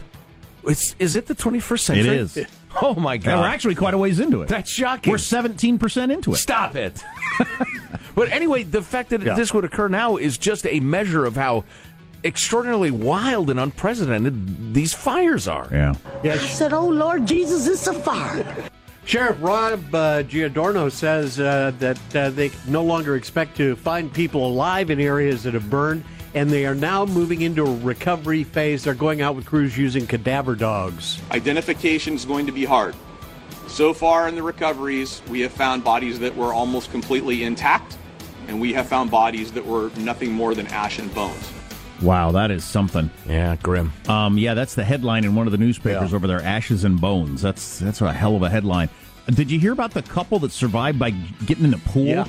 It's, 0.66 0.94
is 0.98 1.16
it 1.16 1.26
the 1.26 1.34
21st 1.34 1.80
century? 1.80 2.08
It 2.16 2.20
is. 2.20 2.38
Oh 2.82 2.96
my 2.96 3.14
Yeah, 3.14 3.18
god! 3.18 3.40
we're 3.42 3.46
actually 3.46 3.76
quite 3.76 3.94
a 3.94 3.98
ways 3.98 4.18
into 4.18 4.42
it. 4.42 4.48
That's 4.48 4.68
shocking. 4.68 5.12
We're 5.12 5.16
17% 5.16 6.12
into 6.12 6.32
it. 6.32 6.36
Stop 6.38 6.74
it. 6.74 7.04
but 8.16 8.28
anyway, 8.30 8.64
the 8.64 8.82
fact 8.82 9.10
that 9.10 9.22
Yeah. 9.22 9.34
this 9.36 9.54
would 9.54 9.64
occur 9.64 9.86
now 9.86 10.16
is 10.16 10.36
just 10.38 10.66
a 10.66 10.80
measure 10.80 11.24
of 11.24 11.36
how 11.36 11.62
extraordinarily 12.24 12.90
wild 12.90 13.48
and 13.50 13.60
unprecedented 13.60 14.74
these 14.74 14.92
fires 14.92 15.46
are. 15.46 15.68
Yeah. 15.70 15.94
Yeah, 16.24 16.32
I 16.32 16.38
said, 16.38 16.72
oh 16.72 16.88
Lord 16.88 17.26
Jesus, 17.26 17.68
it's 17.68 17.86
a 17.86 17.92
fire. 17.94 18.44
Sheriff 19.04 19.36
Rob 19.40 19.94
uh, 19.94 20.22
Giordano 20.24 20.88
says 20.88 21.38
uh, 21.38 21.70
that 21.78 22.16
uh, 22.16 22.30
they 22.30 22.50
no 22.66 22.82
longer 22.82 23.14
expect 23.14 23.56
to 23.58 23.76
find 23.76 24.12
people 24.12 24.46
alive 24.48 24.90
in 24.90 24.98
areas 24.98 25.44
that 25.44 25.54
have 25.54 25.70
burned, 25.70 26.02
and 26.34 26.50
they 26.50 26.66
are 26.66 26.74
now 26.74 27.04
moving 27.06 27.42
into 27.42 27.64
a 27.64 27.74
recovery 27.76 28.44
phase. 28.44 28.84
They're 28.84 28.94
going 28.94 29.22
out 29.22 29.36
with 29.36 29.46
crews 29.46 29.78
using 29.78 30.06
cadaver 30.06 30.54
dogs. 30.54 31.20
Identification 31.30 32.14
is 32.14 32.24
going 32.24 32.46
to 32.46 32.52
be 32.52 32.64
hard. 32.64 32.94
So 33.68 33.94
far 33.94 34.28
in 34.28 34.34
the 34.34 34.42
recoveries, 34.42 35.22
we 35.28 35.40
have 35.40 35.52
found 35.52 35.82
bodies 35.84 36.18
that 36.20 36.36
were 36.36 36.52
almost 36.52 36.90
completely 36.90 37.44
intact, 37.44 37.96
and 38.46 38.60
we 38.60 38.72
have 38.74 38.86
found 38.86 39.10
bodies 39.10 39.52
that 39.52 39.64
were 39.64 39.90
nothing 39.96 40.32
more 40.32 40.54
than 40.54 40.66
ash 40.68 40.98
and 40.98 41.12
bones. 41.14 41.50
Wow, 42.02 42.32
that 42.32 42.50
is 42.50 42.64
something. 42.64 43.08
Yeah, 43.26 43.56
grim. 43.62 43.92
Um, 44.08 44.36
yeah, 44.36 44.54
that's 44.54 44.74
the 44.74 44.84
headline 44.84 45.24
in 45.24 45.34
one 45.34 45.46
of 45.46 45.52
the 45.52 45.58
newspapers 45.58 46.10
Yeah. 46.10 46.16
over 46.16 46.26
there. 46.26 46.42
Ashes 46.42 46.84
and 46.84 47.00
bones. 47.00 47.40
That's 47.40 47.78
that's 47.78 48.00
a 48.00 48.12
hell 48.12 48.36
of 48.36 48.42
a 48.42 48.50
headline. 48.50 48.90
Did 49.28 49.50
you 49.50 49.58
hear 49.58 49.72
about 49.72 49.92
the 49.92 50.02
couple 50.02 50.38
that 50.40 50.52
survived 50.52 50.98
by 50.98 51.10
getting 51.46 51.64
in 51.64 51.72
a 51.72 51.78
pool? 51.78 52.04
Yeah. 52.04 52.26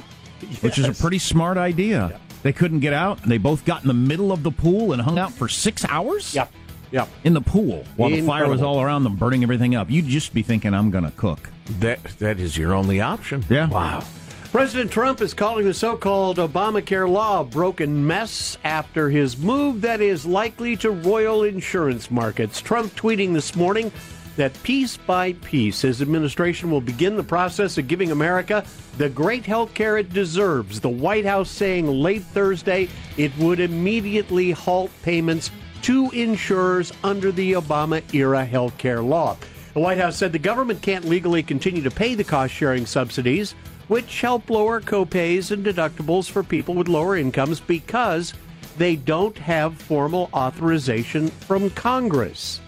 Which 0.62 0.78
is 0.78 0.88
a 0.88 0.94
pretty 0.94 1.18
smart 1.20 1.58
idea. 1.58 2.20
They 2.45 2.53
couldn't 2.53 2.81
get 2.81 2.93
out, 2.93 3.23
and 3.23 3.31
they 3.31 3.39
both 3.39 3.65
got 3.65 3.81
in 3.81 3.88
the 3.88 3.95
middle 3.95 4.31
of 4.31 4.43
the 4.43 4.51
pool 4.51 4.93
and 4.93 5.01
hung 5.01 5.17
out 5.17 5.34
for 5.34 5.47
six 5.47 5.84
hours. 5.84 6.36
Yep. 6.36 6.53
Yep. 6.91 7.10
In 7.23 7.34
the 7.34 7.41
pool 7.41 7.84
while 7.95 8.12
the 8.12 8.21
fire 8.21 8.47
was 8.47 8.62
all 8.62 8.79
around 8.79 9.03
them, 9.03 9.15
burning 9.15 9.41
everything 9.41 9.73
up. 9.73 9.89
You'd 9.89 10.05
just 10.05 10.31
be 10.31 10.43
thinking, 10.43 10.71
"I'm 10.71 10.91
going 10.91 11.05
to 11.05 11.12
cook." 11.17 11.49
That 11.79 12.03
that 12.19 12.39
is 12.39 12.55
your 12.55 12.75
only 12.75 13.01
option. 13.01 13.43
Yeah. 13.49 13.67
Wow. 13.67 14.03
President 14.51 14.91
Trump 14.91 15.21
is 15.21 15.34
calling 15.34 15.65
the 15.65 15.73
so 15.73 15.97
called 15.97 16.38
Obamacare 16.38 17.10
law 17.10 17.41
a 17.41 17.43
broken 17.43 18.05
mess 18.05 18.60
after 18.63 19.10
his 19.10 19.39
move 19.39 19.81
that 19.81 19.99
is 19.99 20.23
likely 20.23 20.77
to 20.77 20.91
royal 20.91 21.41
insurance 21.41 22.12
markets. 22.12 22.62
Trump 22.62 22.93
tweeting 22.95 23.34
this 23.34 23.55
morning 23.55 23.91
that 24.36 24.62
piece 24.63 24.98
by 24.98 25.34
piece, 25.34 25.82
his 25.82 26.02
administration 26.02 26.69
will 26.69 26.82
begin 26.82 27.15
the 27.15 27.24
process 27.24 27.78
of 27.78 27.88
giving 27.88 28.12
America 28.12 28.65
the 28.98 29.10
great 29.10 29.45
health 29.45 29.74
care 29.74 29.98
it 29.98 30.12
deserves. 30.13 30.80
The 30.80 30.89
White 30.89 31.26
House 31.26 31.50
saying 31.50 31.88
late 31.88 32.24
Thursday 32.24 32.89
it 33.17 33.36
would 33.38 33.60
immediately 33.60 34.52
halt 34.52 34.91
payments 35.04 35.52
to 35.84 36.10
insurers 36.12 36.91
under 37.04 37.32
the 37.32 37.54
Obama 37.54 38.02
era 38.13 38.43
health 38.43 38.78
care 38.78 39.02
law. 39.02 39.38
The 39.74 39.80
White 39.80 39.98
House 39.98 40.17
said 40.17 40.32
the 40.32 40.39
government 40.39 40.82
can't 40.82 41.06
legally 41.06 41.43
continue 41.43 41.82
to 41.82 41.91
pay 41.91 42.15
the 42.15 42.24
cost 42.24 42.54
sharing 42.54 42.86
subsidies, 42.86 43.52
which 43.88 44.21
help 44.21 44.50
lower 44.50 44.82
copays 44.82 45.52
and 45.52 45.65
deductibles 45.65 46.30
for 46.30 46.43
people 46.43 46.74
with 46.74 46.88
lower 46.88 47.17
incomes 47.17 47.60
because 47.60 48.34
they 48.78 48.95
don't 48.95 49.38
have 49.38 49.78
formal 49.78 50.30
authorization 50.34 51.28
from 51.28 51.69
Congress. 51.71 52.62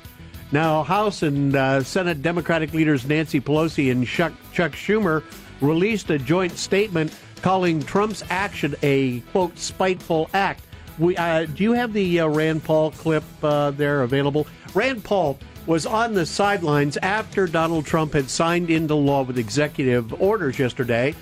Now, 0.51 0.83
House 0.83 1.23
and 1.23 1.55
uh, 1.55 1.83
Senate 1.83 2.21
Democratic 2.21 2.73
leaders 2.73 3.05
Nancy 3.05 3.41
Pelosi 3.41 3.91
and 3.91 4.07
Chuck, 4.07 4.31
Chuck 4.53 4.71
Schumer 4.71 5.23
released 5.59 6.09
a 6.09 6.17
joint 6.17 6.57
statement 6.57 7.13
calling 7.41 7.81
Trump's 7.83 8.23
action 8.29 8.75
a, 8.81 9.19
quote, 9.31 9.57
spiteful 9.57 10.29
act. 10.33 10.63
We, 10.97 11.17
uh, 11.17 11.45
do 11.45 11.63
you 11.63 11.73
have 11.73 11.93
the 11.93 12.21
uh, 12.21 12.27
Rand 12.27 12.63
Paul 12.63 12.91
clip 12.91 13.23
uh, 13.43 13.71
there 13.71 14.03
available? 14.03 14.47
Rand 14.73 15.03
Paul 15.03 15.37
was 15.65 15.85
on 15.85 16.13
the 16.13 16.25
sidelines 16.25 16.95
after 16.97 17.45
Donald 17.45 17.85
Trump 17.85 18.13
had 18.13 18.29
signed 18.29 18.69
into 18.69 18.95
law 18.95 19.23
with 19.23 19.37
executive 19.37 20.19
orders 20.21 20.57
yesterday 20.57 21.13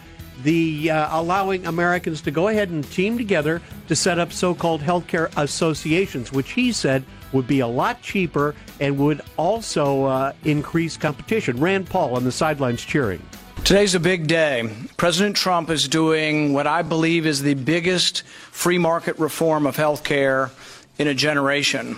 the 0.44 0.92
uh, 0.92 1.20
allowing 1.20 1.66
Americans 1.66 2.22
to 2.22 2.32
go 2.32 2.48
ahead 2.48 2.70
and 2.70 2.90
team 2.92 3.18
together 3.18 3.62
to 3.88 3.96
set 3.96 4.20
up 4.20 4.32
so-called 4.32 4.82
healthcare 4.82 5.32
associations, 5.38 6.32
which 6.32 6.52
he 6.52 6.72
said 6.72 7.04
would 7.32 7.48
be 7.48 7.60
a 7.60 7.68
lot 7.68 8.02
cheaper 8.02 8.56
and 8.80 8.98
would 8.98 9.22
also 9.38 10.06
uh, 10.06 10.34
increase 10.44 10.98
competition. 10.98 11.60
Rand 11.60 11.90
Paul 11.90 12.16
on 12.16 12.24
the 12.24 12.32
sidelines 12.32 12.84
cheering. 12.84 13.22
Today's 13.64 13.96
a 13.96 14.00
big 14.00 14.28
day. 14.28 14.70
President 14.96 15.36
Trump 15.36 15.70
is 15.72 15.88
doing 15.88 16.54
what 16.54 16.68
I 16.68 16.84
believe 16.84 17.26
is 17.26 17.42
the 17.42 17.56
biggest 17.56 18.22
free 18.52 18.78
market 18.78 19.18
reform 19.18 19.66
of 19.66 19.76
healthcare 19.76 20.52
in 21.00 21.08
a 21.08 21.14
generation. 21.16 21.98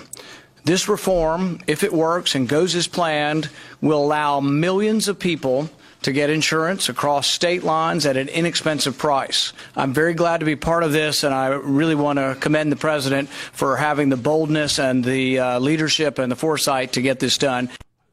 This 0.63 0.87
reform, 0.87 1.59
if 1.67 1.83
it 1.83 1.93
works 1.93 2.35
and 2.35 2.47
goes 2.47 2.75
as 2.75 2.87
planned, 2.87 3.49
will 3.81 4.03
allow 4.03 4.39
millions 4.39 5.07
of 5.07 5.19
people 5.19 5.69
to 6.03 6.11
get 6.11 6.29
insurance 6.29 6.89
across 6.89 7.27
state 7.27 7.63
lines 7.63 8.05
at 8.05 8.17
an 8.17 8.29
inexpensive 8.29 8.97
price. 8.97 9.53
I'm 9.75 9.93
very 9.93 10.13
glad 10.13 10.39
to 10.39 10.45
be 10.45 10.55
part 10.55 10.83
of 10.83 10.91
this, 10.91 11.23
and 11.23 11.33
I 11.33 11.47
really 11.47 11.95
want 11.95 12.17
to 12.19 12.37
commend 12.39 12.71
the 12.71 12.75
president 12.77 13.29
for 13.29 13.77
having 13.77 14.09
the 14.09 14.17
boldness 14.17 14.79
and 14.79 15.03
the 15.03 15.39
uh, 15.39 15.59
leadership 15.59 16.19
and 16.19 16.31
the 16.31 16.35
foresight 16.35 16.93
to 16.93 17.01
get 17.01 17.19
this 17.19 17.37
done. 17.37 17.69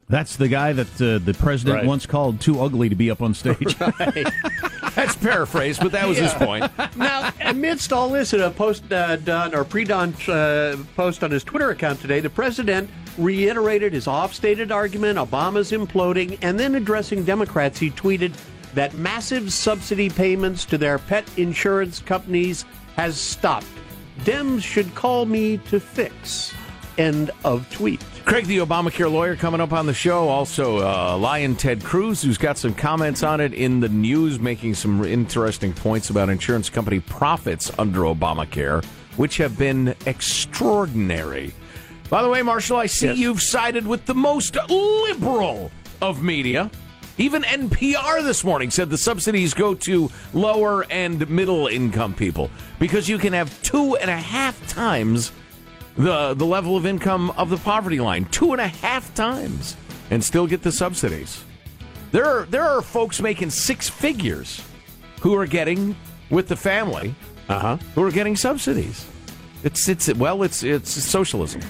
That's 0.07 0.35
the 0.35 0.47
guy 0.47 0.71
that 0.73 0.87
uh, 1.01 1.17
the 1.23 1.33
president 1.33 1.77
Right. 1.77 1.85
once 1.85 2.05
called 2.05 2.39
too 2.39 2.61
ugly 2.61 2.89
to 2.89 2.95
be 2.95 3.09
up 3.09 3.21
on 3.23 3.33
stage. 3.33 3.75
That's 4.95 5.15
paraphrased, 5.15 5.81
but 5.81 5.91
that 5.91 6.07
was 6.07 6.17
his 6.17 6.33
point. 6.33 6.71
now, 6.95 7.31
amidst 7.41 7.91
all 7.91 8.09
this, 8.09 8.31
in 8.33 8.41
a 8.41 8.51
post 8.51 8.91
uh, 8.93 9.15
done 9.17 9.53
or 9.55 9.63
pre-dawn 9.65 10.13
uh, 10.27 10.77
post 10.95 11.23
on 11.23 11.31
his 11.31 11.43
Twitter 11.43 11.71
account 11.71 11.99
today, 12.01 12.19
the 12.19 12.29
president 12.29 12.89
reiterated 13.17 13.93
his 13.93 14.07
off-stated 14.07 14.71
argument 14.71 15.17
Obama's 15.17 15.71
imploding, 15.71 16.37
and 16.41 16.59
then 16.59 16.75
addressing 16.75 17.23
Democrats, 17.23 17.79
he 17.79 17.91
tweeted 17.91 18.33
that 18.73 18.93
massive 18.95 19.53
subsidy 19.53 20.09
payments 20.09 20.65
to 20.65 20.77
their 20.77 20.99
pet 20.99 21.25
insurance 21.37 21.99
companies 21.99 22.65
has 22.95 23.19
stopped. 23.19 23.67
Dems 24.19 24.61
should 24.63 24.93
call 24.95 25.25
me 25.25 25.57
to 25.69 25.79
fix. 25.79 26.53
End 26.97 27.31
of 27.43 27.69
tweet. 27.71 28.03
Craig, 28.25 28.45
the 28.45 28.57
Obamacare 28.57 29.11
lawyer, 29.11 29.35
coming 29.35 29.61
up 29.61 29.71
on 29.71 29.85
the 29.85 29.93
show. 29.93 30.29
Also, 30.29 30.79
uh, 30.79 31.17
Lion 31.17 31.55
Ted 31.55 31.83
Cruz, 31.83 32.21
who's 32.21 32.37
got 32.37 32.57
some 32.57 32.73
comments 32.73 33.21
on 33.21 33.39
it 33.39 33.53
in 33.53 33.81
the 33.81 33.89
news, 33.89 34.39
making 34.39 34.73
some 34.73 35.03
interesting 35.03 35.73
points 35.73 36.09
about 36.09 36.29
insurance 36.29 36.69
company 36.69 36.99
profits 37.01 37.71
under 37.77 37.99
Obamacare, 38.01 38.83
which 39.17 39.37
have 39.37 39.57
been 39.57 39.93
extraordinary. 40.05 41.53
By 42.09 42.21
the 42.21 42.29
way, 42.29 42.41
Marshall, 42.41 42.77
I 42.77 42.85
see 42.85 43.13
you've 43.13 43.41
sided 43.41 43.85
with 43.85 44.05
the 44.05 44.13
most 44.13 44.57
liberal 44.69 45.71
of 46.01 46.21
media. 46.23 46.69
Even 47.17 47.43
NPR 47.43 48.23
this 48.23 48.43
morning 48.43 48.69
said 48.69 48.89
the 48.89 48.97
subsidies 48.97 49.53
go 49.53 49.73
to 49.73 50.09
lower 50.33 50.85
and 50.91 51.27
middle 51.29 51.67
income 51.67 52.13
people 52.13 52.49
because 52.77 53.07
you 53.07 53.17
can 53.17 53.31
have 53.33 53.61
two 53.63 53.95
and 53.95 54.09
a 54.09 54.17
half 54.17 54.67
times 54.67 55.31
the 55.97 56.33
the 56.33 56.45
level 56.45 56.75
of 56.75 56.85
income 56.85 57.31
of 57.31 57.49
the 57.49 57.57
poverty 57.57 57.99
line 58.01 58.25
two 58.25 58.51
and 58.51 58.59
a 58.59 58.67
half 58.67 59.13
times. 59.15 59.77
and 60.11 60.23
still 60.23 60.45
get 60.45 60.61
the 60.61 60.71
subsidies. 60.71 61.43
There 62.11 62.25
are 62.25 62.45
there 62.45 62.63
are 62.63 62.81
folks 62.81 63.21
making 63.21 63.49
six 63.49 63.89
figures 63.89 64.61
who 65.21 65.33
are 65.35 65.47
getting 65.47 65.95
with 66.29 66.47
the 66.47 66.55
family, 66.55 67.15
uh-huh. 67.49 67.77
who 67.95 68.03
are 68.03 68.11
getting 68.11 68.35
subsidies. 68.35 69.05
It's 69.63 69.87
it's 69.87 70.13
well, 70.13 70.43
it's 70.43 70.63
it's 70.63 70.91
socialism, 70.91 71.61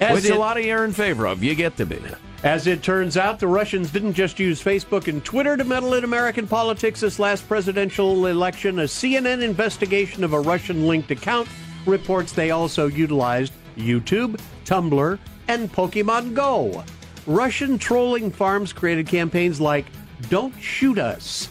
As 0.00 0.22
which 0.22 0.30
a 0.30 0.34
lot 0.34 0.56
of 0.56 0.64
you 0.64 0.72
are 0.72 0.84
in 0.84 0.92
favor 0.92 1.26
of. 1.26 1.44
You 1.44 1.54
get 1.54 1.76
to 1.76 1.86
be. 1.86 2.00
As 2.42 2.66
it 2.66 2.82
turns 2.82 3.18
out, 3.18 3.38
the 3.38 3.46
Russians 3.46 3.90
didn't 3.90 4.14
just 4.14 4.38
use 4.38 4.62
Facebook 4.62 5.08
and 5.08 5.22
Twitter 5.22 5.58
to 5.58 5.64
meddle 5.64 5.92
in 5.92 6.04
American 6.04 6.46
politics 6.46 7.00
this 7.00 7.18
last 7.18 7.46
presidential 7.46 8.26
election. 8.26 8.78
A 8.78 8.84
CNN 8.84 9.42
investigation 9.42 10.24
of 10.24 10.32
a 10.32 10.40
Russian 10.40 10.86
linked 10.86 11.10
account 11.10 11.48
reports 11.84 12.32
they 12.32 12.50
also 12.50 12.86
utilized 12.86 13.52
YouTube, 13.76 14.40
Tumblr, 14.64 15.18
and 15.48 15.70
Pokemon 15.70 16.34
Go. 16.34 16.82
Russian 17.26 17.76
trolling 17.76 18.30
farms 18.30 18.72
created 18.72 19.06
campaigns 19.06 19.60
like 19.60 19.84
Don't 20.30 20.58
Shoot 20.58 20.98
Us, 20.98 21.50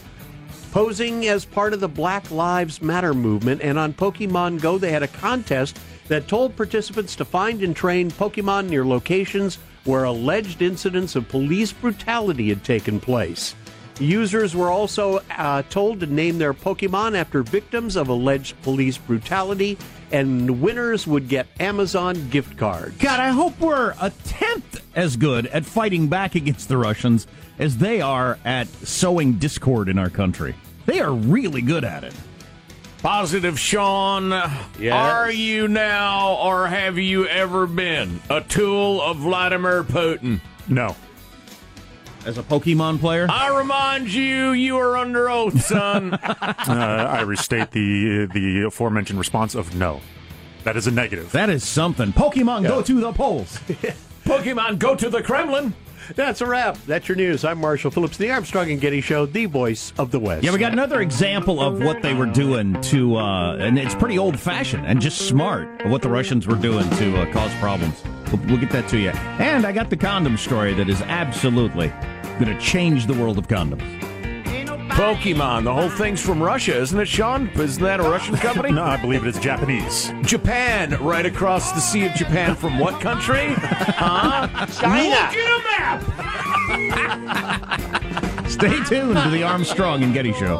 posing 0.72 1.28
as 1.28 1.44
part 1.44 1.72
of 1.72 1.78
the 1.78 1.88
Black 1.88 2.28
Lives 2.32 2.82
Matter 2.82 3.14
movement. 3.14 3.62
And 3.62 3.78
on 3.78 3.94
Pokemon 3.94 4.60
Go, 4.60 4.76
they 4.76 4.90
had 4.90 5.04
a 5.04 5.08
contest 5.08 5.78
that 6.10 6.26
told 6.26 6.56
participants 6.56 7.14
to 7.14 7.24
find 7.24 7.62
and 7.62 7.74
train 7.74 8.10
Pokemon 8.10 8.68
near 8.68 8.84
locations 8.84 9.58
where 9.84 10.02
alleged 10.02 10.60
incidents 10.60 11.14
of 11.14 11.28
police 11.28 11.72
brutality 11.72 12.48
had 12.48 12.64
taken 12.64 12.98
place. 12.98 13.54
Users 14.00 14.56
were 14.56 14.70
also 14.70 15.20
uh, 15.30 15.62
told 15.70 16.00
to 16.00 16.06
name 16.06 16.38
their 16.38 16.52
Pokemon 16.52 17.16
after 17.16 17.44
victims 17.44 17.94
of 17.94 18.08
alleged 18.08 18.60
police 18.62 18.98
brutality, 18.98 19.78
and 20.10 20.60
winners 20.60 21.06
would 21.06 21.28
get 21.28 21.46
Amazon 21.60 22.28
gift 22.30 22.56
cards. 22.58 22.96
God, 22.98 23.20
I 23.20 23.28
hope 23.28 23.60
we're 23.60 23.94
a 24.00 24.10
tenth 24.24 24.82
as 24.96 25.16
good 25.16 25.46
at 25.46 25.64
fighting 25.64 26.08
back 26.08 26.34
against 26.34 26.68
the 26.68 26.76
Russians 26.76 27.28
as 27.60 27.78
they 27.78 28.00
are 28.00 28.36
at 28.44 28.66
sowing 28.68 29.34
discord 29.34 29.88
in 29.88 29.98
our 29.98 30.10
country. 30.10 30.56
They 30.86 30.98
are 30.98 31.12
really 31.12 31.62
good 31.62 31.84
at 31.84 32.02
it. 32.02 32.14
Positive, 33.02 33.58
Sean. 33.58 34.32
Are 34.32 35.30
you 35.32 35.68
now, 35.68 36.34
or 36.34 36.66
have 36.66 36.98
you 36.98 37.26
ever 37.26 37.66
been, 37.66 38.20
a 38.28 38.42
tool 38.42 39.00
of 39.00 39.18
Vladimir 39.18 39.84
Putin? 39.84 40.40
No. 40.68 40.94
As 42.26 42.36
a 42.36 42.42
Pokemon 42.42 43.00
player? 43.00 43.26
I 43.30 43.56
remind 43.56 44.12
you, 44.12 44.50
you 44.50 44.76
are 44.76 44.98
under 44.98 45.30
oath, 45.30 45.62
son. 45.62 46.12
uh, 46.14 46.36
I 46.68 47.22
restate 47.22 47.70
the 47.70 48.26
the 48.26 48.64
aforementioned 48.66 49.18
response 49.18 49.54
of 49.54 49.74
no. 49.74 50.02
That 50.64 50.76
is 50.76 50.86
a 50.86 50.90
negative. 50.90 51.32
That 51.32 51.48
is 51.48 51.66
something. 51.66 52.12
Pokemon, 52.12 52.68
go 52.68 52.82
to 52.82 53.00
the 53.00 53.12
polls. 53.12 53.58
Pokemon, 54.24 54.78
go 54.78 54.94
to 54.94 55.08
the 55.08 55.22
Kremlin. 55.22 55.72
That's 56.14 56.40
a 56.40 56.46
wrap. 56.46 56.76
That's 56.86 57.08
your 57.08 57.16
news. 57.16 57.44
I'm 57.44 57.58
Marshall 57.58 57.90
Phillips, 57.90 58.16
the 58.16 58.30
Armstrong 58.30 58.70
and 58.70 58.80
Getty 58.80 59.00
Show, 59.00 59.26
the 59.26 59.46
voice 59.46 59.92
of 59.98 60.10
the 60.10 60.18
West. 60.18 60.44
Yeah, 60.44 60.52
we 60.52 60.58
got 60.58 60.72
another 60.72 61.00
example 61.00 61.60
of 61.60 61.82
what 61.82 62.02
they 62.02 62.14
were 62.14 62.26
doing 62.26 62.80
to, 62.82 63.16
uh, 63.16 63.56
and 63.56 63.78
it's 63.78 63.94
pretty 63.94 64.18
old 64.18 64.38
fashioned 64.38 64.86
and 64.86 65.00
just 65.00 65.28
smart 65.28 65.82
of 65.82 65.90
what 65.90 66.02
the 66.02 66.10
Russians 66.10 66.46
were 66.46 66.56
doing 66.56 66.88
to 66.90 67.16
uh, 67.18 67.32
cause 67.32 67.52
problems. 67.54 68.02
We'll, 68.32 68.42
we'll 68.46 68.58
get 68.58 68.70
that 68.70 68.88
to 68.90 68.98
you. 68.98 69.10
And 69.10 69.66
I 69.66 69.72
got 69.72 69.90
the 69.90 69.96
condom 69.96 70.36
story 70.36 70.74
that 70.74 70.88
is 70.88 71.00
absolutely 71.02 71.88
going 72.38 72.46
to 72.46 72.58
change 72.60 73.06
the 73.06 73.14
world 73.14 73.38
of 73.38 73.48
condoms. 73.48 74.09
Pokemon, 75.00 75.64
the 75.64 75.72
whole 75.72 75.88
thing's 75.88 76.20
from 76.20 76.42
Russia, 76.42 76.76
isn't 76.76 77.00
it, 77.00 77.08
Sean? 77.08 77.48
Isn't 77.58 77.82
that 77.82 78.00
a 78.00 78.02
Russian 78.02 78.36
company? 78.36 78.70
no, 78.74 78.84
I 78.84 78.98
believe 78.98 79.24
it 79.24 79.28
is 79.34 79.38
Japanese. 79.38 80.12
Japan, 80.20 80.90
right 81.02 81.24
across 81.24 81.72
the 81.72 81.80
Sea 81.80 82.04
of 82.04 82.12
Japan 82.12 82.54
from 82.54 82.78
what 82.78 83.00
country? 83.00 83.54
Huh? 84.00 84.46
China. 84.66 85.08
Look 85.08 85.36
at 85.38 86.02
a 86.68 86.78
map! 88.42 88.50
Stay 88.50 88.76
tuned 88.84 89.16
to 89.16 89.30
the 89.30 89.42
Armstrong 89.42 90.02
and 90.02 90.12
Getty 90.12 90.34
Show. 90.34 90.58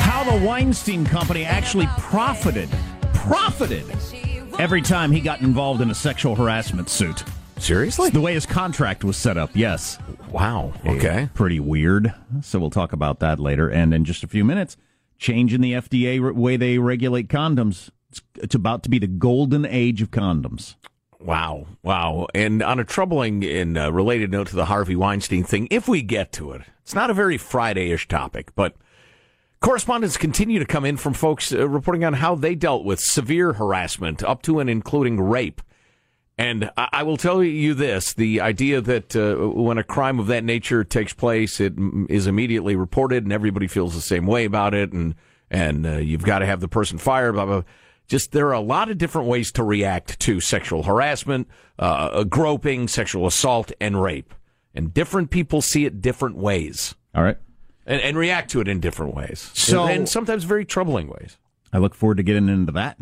How 0.00 0.24
the 0.24 0.44
Weinstein 0.44 1.04
Company 1.04 1.44
actually 1.44 1.86
profited, 1.96 2.68
profited 3.14 3.84
every 4.58 4.82
time 4.82 5.12
he 5.12 5.20
got 5.20 5.42
involved 5.42 5.80
in 5.80 5.92
a 5.92 5.94
sexual 5.94 6.34
harassment 6.34 6.88
suit. 6.88 7.22
Seriously? 7.58 8.10
The 8.10 8.20
way 8.20 8.34
his 8.34 8.46
contract 8.46 9.04
was 9.04 9.16
set 9.16 9.36
up, 9.36 9.50
yes. 9.54 9.98
Wow. 10.32 10.72
Okay. 10.86 11.28
Pretty 11.34 11.60
weird. 11.60 12.14
So 12.42 12.58
we'll 12.58 12.70
talk 12.70 12.92
about 12.92 13.20
that 13.20 13.40
later. 13.40 13.68
And 13.68 13.94
in 13.94 14.04
just 14.04 14.22
a 14.22 14.28
few 14.28 14.44
minutes, 14.44 14.76
changing 15.18 15.60
the 15.60 15.72
FDA 15.72 16.32
way 16.34 16.56
they 16.56 16.78
regulate 16.78 17.28
condoms. 17.28 17.90
It's, 18.10 18.22
it's 18.36 18.54
about 18.54 18.82
to 18.84 18.90
be 18.90 18.98
the 18.98 19.06
golden 19.06 19.66
age 19.66 20.00
of 20.00 20.10
condoms. 20.10 20.76
Wow. 21.20 21.66
Wow. 21.82 22.28
And 22.34 22.62
on 22.62 22.78
a 22.78 22.84
troubling 22.84 23.44
and 23.44 23.76
uh, 23.76 23.92
related 23.92 24.30
note 24.30 24.48
to 24.48 24.56
the 24.56 24.66
Harvey 24.66 24.96
Weinstein 24.96 25.44
thing, 25.44 25.66
if 25.70 25.88
we 25.88 26.02
get 26.02 26.32
to 26.32 26.52
it, 26.52 26.62
it's 26.82 26.94
not 26.94 27.10
a 27.10 27.14
very 27.14 27.36
Friday 27.36 27.90
ish 27.90 28.06
topic, 28.08 28.54
but 28.54 28.76
correspondents 29.60 30.16
continue 30.16 30.58
to 30.58 30.64
come 30.64 30.84
in 30.84 30.96
from 30.96 31.14
folks 31.14 31.52
uh, 31.52 31.68
reporting 31.68 32.04
on 32.04 32.14
how 32.14 32.34
they 32.34 32.54
dealt 32.54 32.84
with 32.84 33.00
severe 33.00 33.54
harassment, 33.54 34.22
up 34.22 34.42
to 34.42 34.60
and 34.60 34.70
including 34.70 35.20
rape. 35.20 35.60
And 36.38 36.70
I, 36.76 36.88
I 36.92 37.02
will 37.02 37.16
tell 37.16 37.42
you 37.42 37.74
this 37.74 38.12
the 38.12 38.40
idea 38.40 38.80
that 38.80 39.16
uh, 39.16 39.34
when 39.50 39.76
a 39.76 39.82
crime 39.84 40.20
of 40.20 40.28
that 40.28 40.44
nature 40.44 40.84
takes 40.84 41.12
place, 41.12 41.60
it 41.60 41.74
is 42.08 42.26
immediately 42.26 42.76
reported 42.76 43.24
and 43.24 43.32
everybody 43.32 43.66
feels 43.66 43.94
the 43.94 44.00
same 44.00 44.24
way 44.24 44.44
about 44.44 44.72
it, 44.72 44.92
and, 44.92 45.16
and 45.50 45.84
uh, 45.84 45.96
you've 45.96 46.22
got 46.22 46.38
to 46.38 46.46
have 46.46 46.60
the 46.60 46.68
person 46.68 46.96
fired, 46.96 47.32
blah, 47.32 47.44
blah. 47.44 47.62
Just 48.06 48.32
there 48.32 48.46
are 48.46 48.52
a 48.54 48.60
lot 48.60 48.90
of 48.90 48.96
different 48.96 49.28
ways 49.28 49.52
to 49.52 49.62
react 49.64 50.18
to 50.20 50.40
sexual 50.40 50.84
harassment, 50.84 51.46
uh, 51.78 52.24
groping, 52.24 52.88
sexual 52.88 53.26
assault, 53.26 53.70
and 53.80 54.00
rape. 54.00 54.32
And 54.74 54.94
different 54.94 55.30
people 55.30 55.60
see 55.60 55.84
it 55.84 56.00
different 56.00 56.36
ways. 56.36 56.94
All 57.14 57.22
right. 57.22 57.36
And, 57.84 58.00
and 58.00 58.16
react 58.16 58.50
to 58.52 58.60
it 58.60 58.68
in 58.68 58.80
different 58.80 59.14
ways. 59.14 59.50
So- 59.54 59.82
and, 59.82 59.90
and 59.98 60.08
sometimes 60.08 60.44
very 60.44 60.64
troubling 60.64 61.08
ways. 61.08 61.36
I 61.72 61.78
look 61.78 61.94
forward 61.94 62.16
to 62.18 62.22
getting 62.22 62.48
into 62.48 62.72
that 62.72 62.96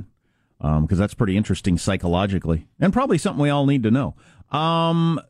because 0.61 0.99
that's 0.99 1.14
pretty 1.14 1.37
interesting 1.37 1.79
psychologically 1.79 2.66
and 2.81 2.92
probably 2.92 3.19
something 3.19 3.42
we 3.42 3.51
all 3.51 3.66
need 3.66 3.83
to 3.83 3.90
know. 3.90 4.14
Um, 4.51 5.21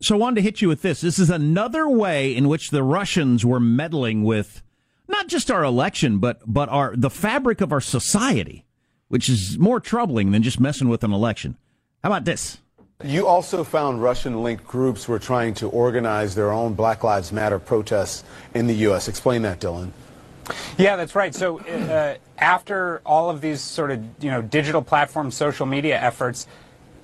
so 0.00 0.16
I 0.16 0.18
wanted 0.18 0.36
to 0.36 0.42
hit 0.42 0.60
you 0.60 0.68
with 0.68 0.82
this. 0.82 1.00
This 1.00 1.18
is 1.18 1.30
another 1.30 1.88
way 1.88 2.34
in 2.34 2.48
which 2.48 2.70
the 2.70 2.82
Russians 2.82 3.44
were 3.44 3.60
meddling 3.60 4.24
with 4.24 4.62
not 5.08 5.28
just 5.28 5.50
our 5.50 5.62
election, 5.62 6.18
but 6.18 6.40
but 6.46 6.68
our 6.68 6.94
the 6.96 7.10
fabric 7.10 7.60
of 7.60 7.72
our 7.72 7.80
society, 7.80 8.64
which 9.08 9.28
is 9.28 9.58
more 9.58 9.78
troubling 9.78 10.32
than 10.32 10.42
just 10.42 10.58
messing 10.58 10.88
with 10.88 11.04
an 11.04 11.12
election. 11.12 11.56
How 12.02 12.08
about 12.08 12.24
this? 12.24 12.58
You 13.04 13.26
also 13.26 13.64
found 13.64 14.02
Russian 14.02 14.42
linked 14.42 14.64
groups 14.64 15.08
were 15.08 15.18
trying 15.18 15.54
to 15.54 15.68
organize 15.68 16.34
their 16.34 16.52
own 16.52 16.74
Black 16.74 17.02
Lives 17.02 17.32
Matter 17.32 17.58
protests 17.58 18.22
in 18.54 18.66
the 18.68 18.74
U.S. 18.74 19.08
Explain 19.08 19.42
that, 19.42 19.60
Dylan. 19.60 19.90
Yeah, 20.78 20.96
that's 20.96 21.14
right. 21.14 21.34
So 21.34 21.60
uh, 21.60 22.16
after 22.38 23.00
all 23.04 23.30
of 23.30 23.40
these 23.40 23.60
sort 23.60 23.90
of 23.90 24.04
you 24.20 24.30
know 24.30 24.42
digital 24.42 24.82
platform 24.82 25.30
social 25.30 25.66
media 25.66 26.00
efforts, 26.00 26.46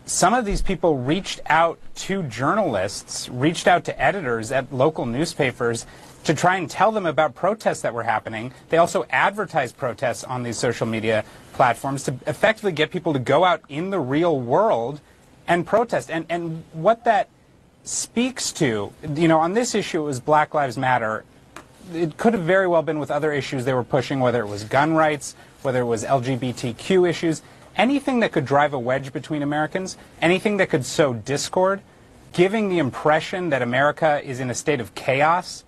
some 0.06 0.34
of 0.34 0.44
these 0.44 0.62
people 0.62 0.96
reached 0.96 1.40
out 1.46 1.78
to 1.94 2.22
journalists, 2.24 3.28
reached 3.28 3.66
out 3.66 3.84
to 3.84 4.00
editors 4.00 4.50
at 4.50 4.72
local 4.72 5.06
newspapers 5.06 5.86
to 6.24 6.34
try 6.34 6.56
and 6.56 6.68
tell 6.68 6.92
them 6.92 7.06
about 7.06 7.34
protests 7.34 7.82
that 7.82 7.94
were 7.94 8.02
happening. 8.02 8.52
They 8.70 8.78
also 8.78 9.04
advertised 9.10 9.76
protests 9.76 10.24
on 10.24 10.42
these 10.42 10.58
social 10.58 10.86
media 10.86 11.24
platforms 11.52 12.04
to 12.04 12.14
effectively 12.26 12.72
get 12.72 12.90
people 12.90 13.12
to 13.12 13.18
go 13.18 13.44
out 13.44 13.62
in 13.68 13.90
the 13.90 14.00
real 14.00 14.40
world 14.40 15.00
and 15.46 15.66
protest. 15.66 16.10
And 16.10 16.26
and 16.28 16.64
what 16.72 17.04
that 17.04 17.28
speaks 17.84 18.52
to, 18.52 18.92
you 19.14 19.28
know, 19.28 19.38
on 19.38 19.54
this 19.54 19.74
issue 19.74 20.02
it 20.02 20.04
was 20.04 20.20
Black 20.20 20.54
Lives 20.54 20.76
Matter 20.76 21.24
it 21.94 22.16
could 22.16 22.34
have 22.34 22.42
very 22.42 22.66
well 22.66 22.82
been 22.82 22.98
with 22.98 23.10
other 23.10 23.32
issues 23.32 23.64
they 23.64 23.74
were 23.74 23.84
pushing, 23.84 24.20
whether 24.20 24.40
it 24.40 24.48
was 24.48 24.64
gun 24.64 24.94
rights, 24.94 25.34
whether 25.62 25.80
it 25.80 25.86
was 25.86 26.04
LGBTQ 26.04 27.08
issues, 27.08 27.42
anything 27.76 28.20
that 28.20 28.32
could 28.32 28.44
drive 28.44 28.72
a 28.72 28.78
wedge 28.78 29.12
between 29.12 29.42
Americans, 29.42 29.96
anything 30.20 30.56
that 30.58 30.68
could 30.68 30.84
sow 30.84 31.12
discord, 31.12 31.80
giving 32.32 32.68
the 32.68 32.78
impression 32.78 33.50
that 33.50 33.62
America 33.62 34.20
is 34.24 34.40
in 34.40 34.50
a 34.50 34.54
state 34.54 34.80
of 34.80 34.94
chaos 34.94 35.64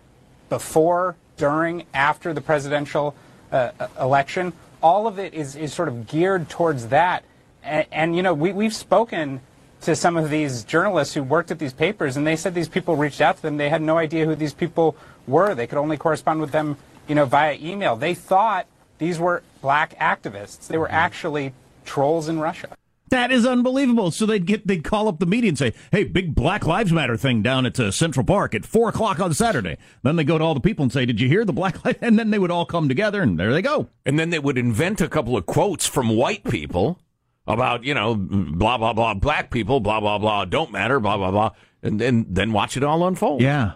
before, 0.48 1.16
during, 1.36 1.86
after 1.94 2.34
the 2.34 2.40
presidential 2.40 3.14
uh, 3.50 3.70
election. 3.98 4.52
All 4.82 5.06
of 5.06 5.18
it 5.18 5.34
is, 5.34 5.56
is 5.56 5.72
sort 5.72 5.88
of 5.88 6.06
geared 6.06 6.48
towards 6.48 6.88
that. 6.88 7.24
And, 7.62 7.86
and 7.92 8.16
you 8.16 8.22
know, 8.22 8.34
we, 8.34 8.52
we've 8.52 8.74
spoken 8.74 9.40
to 9.82 9.96
some 9.96 10.16
of 10.16 10.28
these 10.28 10.64
journalists 10.64 11.14
who 11.14 11.22
worked 11.22 11.50
at 11.50 11.58
these 11.58 11.72
papers, 11.72 12.16
and 12.16 12.26
they 12.26 12.36
said 12.36 12.54
these 12.54 12.68
people 12.68 12.96
reached 12.96 13.20
out 13.20 13.36
to 13.36 13.42
them. 13.42 13.56
They 13.56 13.70
had 13.70 13.80
no 13.80 13.96
idea 13.96 14.26
who 14.26 14.34
these 14.34 14.52
people 14.52 14.96
were. 15.30 15.54
They 15.54 15.66
could 15.66 15.78
only 15.78 15.96
correspond 15.96 16.40
with 16.40 16.52
them, 16.52 16.76
you 17.08 17.14
know, 17.14 17.24
via 17.24 17.56
email. 17.60 17.96
They 17.96 18.14
thought 18.14 18.66
these 18.98 19.18
were 19.18 19.42
black 19.62 19.98
activists. 19.98 20.68
They 20.68 20.78
were 20.78 20.90
actually 20.90 21.54
trolls 21.84 22.28
in 22.28 22.38
Russia. 22.38 22.76
That 23.10 23.32
is 23.32 23.44
unbelievable. 23.44 24.12
So 24.12 24.24
they'd 24.24 24.46
get 24.46 24.68
they'd 24.68 24.84
call 24.84 25.08
up 25.08 25.18
the 25.18 25.26
media 25.26 25.48
and 25.48 25.58
say, 25.58 25.74
"Hey, 25.90 26.04
big 26.04 26.32
Black 26.32 26.64
Lives 26.64 26.92
Matter 26.92 27.16
thing 27.16 27.42
down 27.42 27.66
at 27.66 27.78
uh, 27.80 27.90
Central 27.90 28.24
Park 28.24 28.54
at 28.54 28.64
four 28.64 28.88
o'clock 28.88 29.18
on 29.18 29.34
Saturday." 29.34 29.78
Then 30.04 30.14
they 30.14 30.22
go 30.22 30.38
to 30.38 30.44
all 30.44 30.54
the 30.54 30.60
people 30.60 30.84
and 30.84 30.92
say, 30.92 31.06
"Did 31.06 31.20
you 31.20 31.26
hear 31.26 31.44
the 31.44 31.52
Black 31.52 31.84
Lives?" 31.84 31.98
And 32.02 32.16
then 32.16 32.30
they 32.30 32.38
would 32.38 32.52
all 32.52 32.66
come 32.66 32.88
together, 32.88 33.20
and 33.20 33.36
there 33.36 33.52
they 33.52 33.62
go. 33.62 33.88
And 34.06 34.16
then 34.16 34.30
they 34.30 34.38
would 34.38 34.56
invent 34.56 35.00
a 35.00 35.08
couple 35.08 35.36
of 35.36 35.44
quotes 35.44 35.88
from 35.88 36.10
white 36.10 36.44
people 36.44 37.00
about 37.48 37.82
you 37.82 37.94
know 37.94 38.14
blah 38.14 38.78
blah 38.78 38.92
blah 38.92 39.14
black 39.14 39.50
people 39.50 39.80
blah 39.80 39.98
blah 39.98 40.18
blah 40.18 40.44
don't 40.44 40.70
matter 40.70 41.00
blah 41.00 41.16
blah 41.16 41.32
blah 41.32 41.50
and 41.82 42.00
then 42.00 42.26
then 42.28 42.52
watch 42.52 42.76
it 42.76 42.84
all 42.84 43.06
unfold. 43.06 43.40
Yeah. 43.40 43.72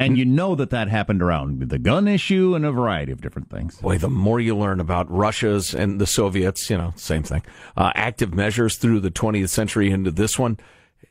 And 0.00 0.16
you 0.16 0.24
know 0.24 0.54
that 0.54 0.70
that 0.70 0.88
happened 0.88 1.22
around 1.22 1.68
the 1.68 1.78
gun 1.78 2.08
issue 2.08 2.54
and 2.54 2.64
a 2.64 2.72
variety 2.72 3.12
of 3.12 3.20
different 3.20 3.50
things. 3.50 3.76
Boy, 3.76 3.98
the 3.98 4.08
more 4.08 4.40
you 4.40 4.56
learn 4.56 4.80
about 4.80 5.10
Russia's 5.10 5.74
and 5.74 6.00
the 6.00 6.06
Soviets, 6.06 6.70
you 6.70 6.78
know, 6.78 6.94
same 6.96 7.22
thing. 7.22 7.42
Uh, 7.76 7.92
active 7.94 8.32
measures 8.32 8.76
through 8.76 9.00
the 9.00 9.10
20th 9.10 9.50
century 9.50 9.90
into 9.90 10.10
this 10.10 10.38
one, 10.38 10.58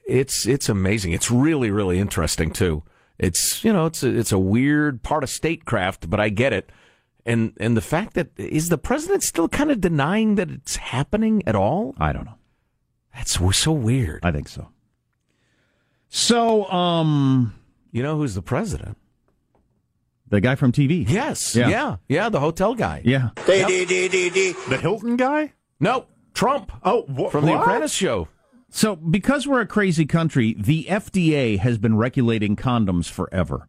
it's 0.08 0.48
it's 0.48 0.70
amazing. 0.70 1.14
It's 1.14 1.30
really 1.30 1.70
really 1.70 2.00
interesting 2.00 2.52
too. 2.52 2.84
It's 3.20 3.64
you 3.64 3.72
know 3.72 3.86
it's 3.86 4.02
a, 4.02 4.10
it's 4.10 4.32
a 4.32 4.40
weird 4.40 5.04
part 5.04 5.24
of 5.24 5.30
statecraft, 5.30 6.10
but 6.10 6.20
I 6.20 6.30
get 6.30 6.52
it. 6.52 6.72
And 7.26 7.54
and 7.60 7.78
the 7.78 7.82
fact 7.82 8.16
that 8.16 8.32
is 8.38 8.70
the 8.70 8.78
president 8.80 9.22
still 9.22 9.48
kind 9.48 9.70
of 9.70 9.80
denying 9.80 10.34
that 10.36 10.50
it's 10.50 10.78
happening 10.78 11.44
at 11.46 11.56
all? 11.56 11.94
I 12.00 12.12
don't 12.12 12.26
know. 12.26 12.40
That's 13.14 13.40
so 13.58 13.72
weird. 13.72 14.22
I 14.24 14.32
think 14.32 14.48
so. 14.48 14.70
So, 16.08 16.66
um, 16.72 17.54
you 17.92 18.04
know 18.04 18.18
who's 18.18 18.36
the 18.36 18.42
president? 18.42 18.98
The 20.28 20.42
guy 20.42 20.56
from 20.56 20.72
TV. 20.72 21.10
Yes. 21.10 21.56
Yeah. 21.56 21.70
Yeah. 21.70 21.96
Yeah. 22.08 22.30
the 22.30 22.40
hotel 22.40 22.76
guy. 22.76 23.02
Yeah. 23.04 23.30
The 24.70 24.78
Hilton 24.82 25.16
guy? 25.18 25.54
No, 25.80 26.06
Trump. 26.34 26.72
Oh, 26.84 27.04
wh- 27.08 27.32
From 27.32 27.46
the 27.46 27.52
what? 27.54 27.62
Apprentice 27.62 27.94
show. 27.94 28.28
So, 28.70 28.96
because 28.96 29.48
we're 29.48 29.62
a 29.62 29.66
crazy 29.66 30.06
country, 30.06 30.56
the 30.60 30.86
FDA 30.90 31.58
has 31.58 31.78
been 31.80 31.96
regulating 31.98 32.56
condoms 32.56 33.10
forever. 33.10 33.69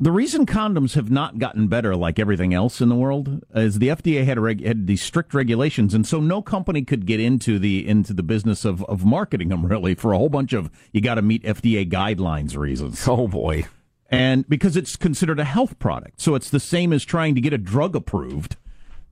The 0.00 0.10
reason 0.10 0.44
condoms 0.44 0.94
have 0.94 1.08
not 1.08 1.38
gotten 1.38 1.68
better, 1.68 1.94
like 1.94 2.18
everything 2.18 2.52
else 2.52 2.80
in 2.80 2.88
the 2.88 2.96
world, 2.96 3.44
is 3.54 3.78
the 3.78 3.88
FDA 3.88 4.24
had, 4.24 4.38
a 4.38 4.40
reg- 4.40 4.66
had 4.66 4.88
these 4.88 5.00
strict 5.00 5.32
regulations, 5.32 5.94
and 5.94 6.04
so 6.04 6.18
no 6.18 6.42
company 6.42 6.82
could 6.82 7.06
get 7.06 7.20
into 7.20 7.60
the 7.60 7.86
into 7.86 8.12
the 8.12 8.24
business 8.24 8.64
of, 8.64 8.82
of 8.86 9.04
marketing 9.04 9.50
them 9.50 9.64
really 9.64 9.94
for 9.94 10.12
a 10.12 10.18
whole 10.18 10.28
bunch 10.28 10.52
of 10.52 10.68
you 10.92 11.00
got 11.00 11.14
to 11.14 11.22
meet 11.22 11.44
FDA 11.44 11.88
guidelines 11.88 12.56
reasons. 12.56 13.06
Oh 13.06 13.28
boy! 13.28 13.66
And 14.10 14.48
because 14.48 14.76
it's 14.76 14.96
considered 14.96 15.38
a 15.38 15.44
health 15.44 15.78
product, 15.78 16.20
so 16.20 16.34
it's 16.34 16.50
the 16.50 16.58
same 16.58 16.92
as 16.92 17.04
trying 17.04 17.36
to 17.36 17.40
get 17.40 17.52
a 17.52 17.58
drug 17.58 17.94
approved, 17.94 18.56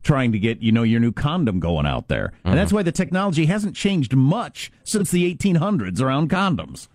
trying 0.02 0.32
to 0.32 0.38
get 0.40 0.62
you 0.62 0.72
know 0.72 0.82
your 0.82 0.98
new 0.98 1.12
condom 1.12 1.60
going 1.60 1.86
out 1.86 2.08
there, 2.08 2.32
and 2.44 2.58
that's 2.58 2.70
mm-hmm. 2.70 2.78
why 2.78 2.82
the 2.82 2.90
technology 2.90 3.46
hasn't 3.46 3.76
changed 3.76 4.16
much 4.16 4.72
since 4.82 5.12
the 5.12 5.32
1800s 5.32 6.00
around 6.00 6.28
condoms. 6.28 6.88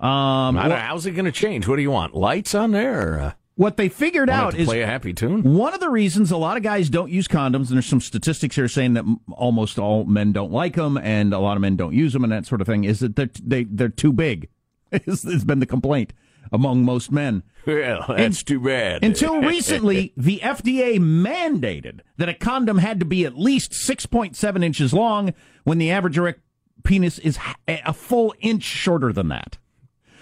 Um, 0.00 0.54
well- 0.56 0.70
how's 0.70 1.06
it 1.06 1.12
going 1.12 1.26
to 1.26 1.32
change? 1.32 1.68
What 1.68 1.76
do 1.76 1.82
you 1.82 1.90
want? 1.90 2.14
Lights 2.14 2.54
on 2.54 2.70
there? 2.72 3.14
Or, 3.14 3.20
uh, 3.20 3.32
what 3.56 3.76
they 3.76 3.90
figured 3.90 4.30
out 4.30 4.54
is 4.54 4.66
play 4.66 4.80
a 4.80 4.86
happy 4.86 5.12
tune. 5.12 5.42
one 5.42 5.74
of 5.74 5.80
the 5.80 5.90
reasons 5.90 6.30
a 6.30 6.36
lot 6.38 6.56
of 6.56 6.62
guys 6.62 6.88
don't 6.88 7.10
use 7.10 7.28
condoms, 7.28 7.66
and 7.68 7.74
there's 7.76 7.84
some 7.86 8.00
statistics 8.00 8.56
here 8.56 8.68
saying 8.68 8.94
that 8.94 9.04
almost 9.32 9.78
all 9.78 10.04
men 10.06 10.32
don't 10.32 10.50
like 10.50 10.76
them, 10.76 10.96
and 10.96 11.34
a 11.34 11.38
lot 11.38 11.56
of 11.56 11.60
men 11.60 11.76
don't 11.76 11.92
use 11.92 12.14
them, 12.14 12.24
and 12.24 12.32
that 12.32 12.46
sort 12.46 12.62
of 12.62 12.66
thing, 12.66 12.84
is 12.84 13.00
that 13.00 13.16
they're 13.16 13.28
they 13.44 13.64
they're 13.64 13.88
too 13.90 14.12
big. 14.12 14.48
It's 14.92 15.24
it's 15.24 15.44
been 15.44 15.60
the 15.60 15.66
complaint 15.66 16.12
among 16.50 16.84
most 16.84 17.12
men. 17.12 17.42
Well, 17.66 18.06
that's 18.08 18.42
too 18.42 18.58
bad. 18.60 19.04
Until 19.04 19.40
recently, 19.42 20.12
the 20.16 20.40
FDA 20.42 20.98
mandated 20.98 22.00
that 22.16 22.28
a 22.28 22.34
condom 22.34 22.78
had 22.78 22.98
to 22.98 23.06
be 23.06 23.24
at 23.24 23.38
least 23.38 23.70
6.7 23.72 24.64
inches 24.64 24.92
long 24.92 25.32
when 25.64 25.78
the 25.78 25.90
average 25.92 26.18
erect 26.18 26.40
penis 26.82 27.18
is 27.20 27.38
a 27.68 27.92
full 27.92 28.34
inch 28.40 28.64
shorter 28.64 29.12
than 29.12 29.28
that. 29.28 29.58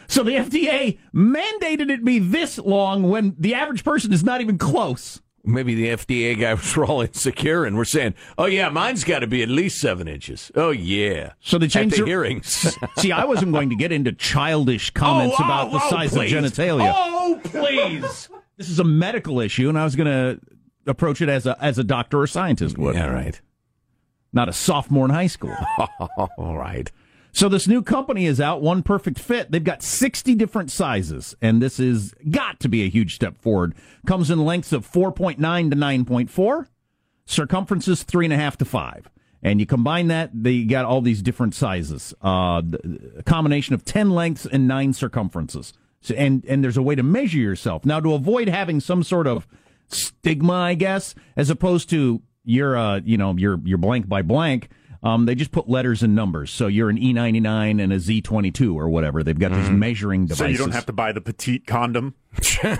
So 0.09 0.23
the 0.23 0.33
FDA 0.33 0.99
mandated 1.15 1.91
it 1.91 2.05
be 2.05 2.19
this 2.19 2.59
long 2.59 3.03
when 3.11 3.37
the 3.39 3.55
average 3.55 3.85
person 3.85 4.13
is 4.13 4.25
not 4.25 4.41
even 4.41 4.57
close. 4.59 5.21
Maybe 5.45 5.75
the 5.75 5.89
FDA 5.89 6.39
guy 6.39 6.55
was 6.55 6.77
all 6.77 7.01
insecure, 7.03 7.65
and 7.65 7.77
we're 7.77 7.85
saying, 7.85 8.15
"Oh 8.37 8.47
yeah, 8.47 8.69
mine's 8.71 9.05
got 9.05 9.21
to 9.21 9.27
be 9.27 9.43
at 9.43 9.49
least 9.49 9.79
seven 9.81 10.09
inches." 10.09 10.51
Oh 10.55 10.71
yeah. 10.71 11.33
So 11.41 11.59
they 11.59 11.69
changed 11.69 11.97
the 11.97 12.01
the- 12.03 12.07
hearings. 12.07 12.77
See, 12.99 13.13
I 13.13 13.25
wasn't 13.25 13.53
going 13.53 13.71
to 13.71 13.77
get 13.77 13.93
into 13.93 14.13
childish 14.13 14.91
oh, 14.97 14.99
comments 14.99 15.37
Oh, 15.39 15.45
about 15.45 15.69
oh, 15.69 15.73
the 15.79 15.85
oh, 15.85 15.91
size 15.91 16.13
please. 16.13 16.33
of 16.33 16.43
genitalia. 16.45 16.93
Oh 16.95 17.41
please. 17.45 18.29
This 18.57 18.69
is 18.69 18.79
a 18.81 18.85
medical 18.85 19.41
issue, 19.41 19.69
and 19.69 19.79
I 19.79 19.85
was 19.85 19.95
going 19.95 20.07
to 20.07 20.41
approach 20.87 21.21
it 21.23 21.29
as 21.29 21.47
a 21.47 21.57
as 21.63 21.79
a 21.79 21.85
doctor 21.85 22.21
or 22.21 22.27
scientist 22.27 22.77
would. 22.79 22.95
Yeah, 22.97 23.07
right. 23.09 23.41
Not 24.33 24.49
a 24.49 24.53
sophomore 24.53 25.05
in 25.07 25.11
high 25.11 25.29
school. 25.29 25.55
all 26.37 26.57
right. 26.59 26.91
So 27.39 27.49
this 27.49 27.69
new 27.69 27.83
company 27.83 28.27
is 28.27 28.41
out, 28.41 28.63
One 28.63 28.83
Perfect 28.83 29.17
Fit. 29.17 29.53
They've 29.53 29.63
got 29.63 29.81
60 29.81 30.35
different 30.35 30.73
sizes, 30.73 31.37
and 31.41 31.63
this 31.63 31.79
is 31.79 32.13
got 32.29 32.59
to 32.59 32.69
be 32.69 32.83
a 32.83 32.89
huge 32.89 33.15
step 33.15 33.41
forward. 33.41 33.77
Comes 34.09 34.29
in 34.29 34.45
lengths 34.45 34.73
of 34.73 34.85
4.9 34.85 35.37
to 35.71 35.77
9.4, 35.77 36.67
circumferences 37.27 38.03
three 38.03 38.27
and 38.27 38.33
a 38.33 38.37
half 38.37 38.59
to 38.59 38.65
five. 38.65 39.09
And 39.41 39.61
you 39.61 39.67
combine 39.67 40.09
that, 40.09 40.31
they 40.35 40.65
got 40.65 40.85
all 40.85 41.01
these 41.01 41.23
different 41.23 41.55
sizes. 41.55 42.13
Uh, 42.21 42.61
a 43.17 43.23
combination 43.23 43.73
of 43.73 43.85
10 43.85 44.11
lengths 44.11 44.45
and 44.45 44.67
nine 44.67 44.93
circumferences. 44.93 45.73
So, 46.01 46.17
and, 46.17 46.45
and 46.45 46.65
there's 46.65 46.77
a 46.77 46.83
way 46.83 46.97
to 46.97 47.05
measure 47.05 47.39
yourself. 47.39 47.87
Now, 47.87 48.01
to 48.01 48.15
avoid 48.15 48.49
having 48.49 48.81
some 48.81 49.05
sort 49.05 49.29
of 49.29 49.47
stigma, 49.87 50.55
I 50.55 50.75
guess, 50.75 51.15
as 51.37 51.51
opposed 51.51 51.89
to 51.91 52.21
you're, 52.43 52.77
uh, 52.77 53.01
you 53.05 53.17
know, 53.17 53.37
you're, 53.37 53.61
you're 53.63 53.79
blank 53.79 54.09
by 54.09 54.23
blank, 54.23 54.71
um, 55.03 55.27
they 55.27 55.35
just 55.35 55.53
put 55.53 55.69
letters 55.69 56.03
and 56.03 56.15
numbers. 56.15 56.51
So 56.51 56.67
you're 56.67 56.91
an 56.91 56.99
E99 56.99 57.83
and 57.83 57.93
a 57.93 57.97
Z22 57.97 58.75
or 58.75 58.89
whatever. 58.89 59.23
They've 59.23 59.39
got 59.39 59.53
these 59.53 59.71
measuring 59.71 60.27
devices. 60.27 60.39
So 60.39 60.47
you 60.47 60.59
don't 60.59 60.73
have 60.73 60.87
to 60.87 60.93
buy 60.93 61.13
the 61.13 61.21
petite 61.21 61.67
condom. 61.67 62.15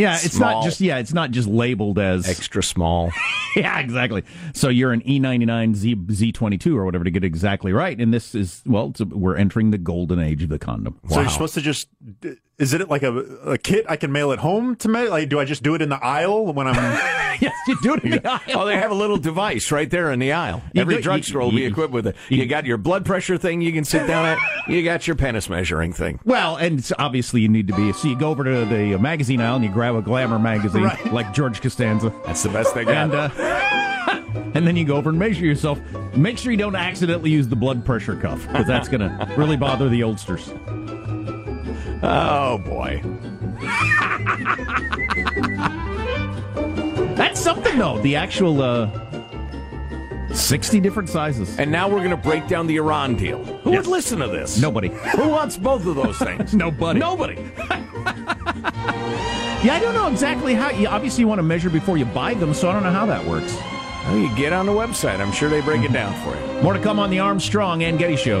Yeah, 0.00 0.14
it's 0.14 0.36
Small. 0.36 0.54
not 0.54 0.64
just 0.64 0.80
yeah, 0.80 0.98
it's 0.98 1.12
not 1.12 1.30
just 1.30 1.46
labeled 1.46 1.98
as 1.98 2.28
extra 2.28 2.62
small. 2.62 3.12
yeah, 3.56 3.78
exactly. 3.80 4.24
So 4.54 4.68
you're 4.68 4.92
an 4.92 5.02
E99 5.02 5.74
Z 5.74 5.94
Z22 5.96 6.74
or 6.74 6.84
whatever 6.84 7.04
to 7.04 7.10
get 7.10 7.22
exactly 7.22 7.72
right. 7.72 8.00
And 8.00 8.12
this 8.14 8.34
is 8.34 8.62
well, 8.64 8.94
a, 8.98 9.04
we're 9.04 9.36
entering 9.36 9.72
the 9.72 9.78
golden 9.78 10.18
age 10.18 10.42
of 10.42 10.48
the 10.48 10.58
condom. 10.58 10.98
So 11.08 11.20
you're 11.20 11.30
supposed 11.30 11.54
to 11.54 11.60
just 11.60 11.88
is 12.60 12.72
it 12.74 12.88
like 12.88 13.02
a, 13.02 13.16
a 13.52 13.58
kit 13.58 13.86
I 13.88 13.96
can 13.96 14.12
mail 14.12 14.30
at 14.32 14.38
home 14.38 14.76
to 14.76 14.88
me? 14.88 15.08
Like, 15.08 15.28
do 15.28 15.40
I 15.40 15.44
just 15.44 15.62
do 15.62 15.74
it 15.74 15.82
in 15.82 15.88
the 15.88 15.96
aisle 16.04 16.52
when 16.52 16.66
I'm? 16.68 16.74
yes, 17.40 17.54
you 17.66 17.76
do 17.82 17.94
it 17.94 18.04
in 18.04 18.10
the 18.12 18.26
aisle. 18.30 18.40
Oh, 18.54 18.66
they 18.66 18.76
have 18.76 18.90
a 18.90 18.94
little 18.94 19.16
device 19.16 19.72
right 19.72 19.90
there 19.90 20.12
in 20.12 20.18
the 20.18 20.32
aisle. 20.32 20.62
You 20.74 20.82
Every 20.82 20.96
go- 20.96 21.00
drugstore 21.00 21.40
will 21.42 21.50
be 21.50 21.62
you- 21.62 21.68
equipped 21.68 21.92
with 21.92 22.06
it. 22.06 22.16
You 22.28 22.46
got 22.46 22.66
your 22.66 22.76
blood 22.76 23.04
pressure 23.04 23.38
thing 23.38 23.60
you 23.62 23.72
can 23.72 23.84
sit 23.84 24.06
down 24.06 24.24
at. 24.26 24.38
You 24.70 24.84
got 24.84 25.06
your 25.08 25.16
penis 25.16 25.48
measuring 25.48 25.92
thing. 25.92 26.20
Well, 26.24 26.54
and 26.56 26.78
it's 26.78 26.92
obviously 26.96 27.40
you 27.40 27.48
need 27.48 27.66
to 27.68 27.74
be. 27.74 27.92
So 27.92 28.06
you 28.06 28.16
go 28.16 28.30
over 28.30 28.44
to 28.44 28.64
the 28.66 28.96
magazine 28.98 29.40
aisle 29.40 29.56
and 29.56 29.64
you 29.64 29.70
grab 29.70 29.96
a 29.96 30.02
Glamour 30.02 30.38
magazine 30.38 30.84
Right. 30.84 31.12
like 31.12 31.32
George 31.32 31.60
Costanza. 31.60 32.12
That's 32.24 32.42
the 32.44 32.50
best 32.50 32.72
they 32.76 32.84
got. 32.84 32.96
And, 33.10 33.14
uh, 33.14 33.30
and 34.54 34.64
then 34.66 34.76
you 34.76 34.84
go 34.84 34.94
over 34.96 35.10
and 35.10 35.18
measure 35.18 35.44
yourself. 35.44 35.80
Make 36.14 36.38
sure 36.38 36.52
you 36.52 36.58
don't 36.58 36.76
accidentally 36.76 37.30
use 37.30 37.48
the 37.48 37.56
blood 37.56 37.84
pressure 37.84 38.14
cuff 38.14 38.46
because 38.46 38.66
that's 38.66 38.88
going 38.88 39.00
to 39.00 39.34
really 39.36 39.56
bother 39.56 39.88
the 39.88 40.02
oldsters. 40.02 40.52
Oh 42.02 42.58
boy. 42.58 43.02
That's 47.16 47.40
something 47.40 47.78
though. 47.78 47.98
The 48.00 48.16
actual 48.16 48.62
uh, 48.62 48.90
sixty 50.32 50.80
different 50.80 51.08
sizes. 51.08 51.58
And 51.58 51.70
now 51.70 51.88
we're 51.88 51.98
going 51.98 52.10
to 52.10 52.16
break 52.16 52.46
down 52.48 52.66
the 52.66 52.76
Iran 52.76 53.16
deal. 53.16 53.44
Who 53.44 53.72
would 53.72 53.86
listen 53.86 54.20
to 54.20 54.28
this? 54.28 54.58
Nobody. 54.60 54.88
Who 54.88 55.28
wants 55.28 55.56
both 55.56 55.86
of 55.86 55.94
those 55.96 56.18
things? 56.18 56.54
Nobody. 56.66 56.98
Nobody. 57.00 57.38
Yeah, 59.62 59.74
I 59.74 59.78
don't 59.78 59.92
know 59.92 60.06
exactly 60.08 60.54
how. 60.54 60.70
You 60.70 60.86
obviously 60.88 61.20
you 61.20 61.28
want 61.28 61.38
to 61.38 61.42
measure 61.42 61.68
before 61.68 61.98
you 61.98 62.06
buy 62.06 62.32
them, 62.32 62.54
so 62.54 62.70
I 62.70 62.72
don't 62.72 62.82
know 62.82 62.92
how 62.92 63.04
that 63.04 63.22
works. 63.26 63.54
Well, 64.06 64.16
you 64.16 64.34
get 64.34 64.54
on 64.54 64.64
the 64.64 64.72
website. 64.72 65.20
I'm 65.20 65.32
sure 65.32 65.50
they 65.50 65.60
break 65.60 65.82
it 65.82 65.92
down 65.92 66.14
for 66.24 66.34
you. 66.34 66.62
More 66.62 66.72
to 66.72 66.80
come 66.80 66.98
on 66.98 67.10
the 67.10 67.18
Armstrong 67.18 67.82
and 67.82 67.98
Getty 67.98 68.16
Show. 68.16 68.40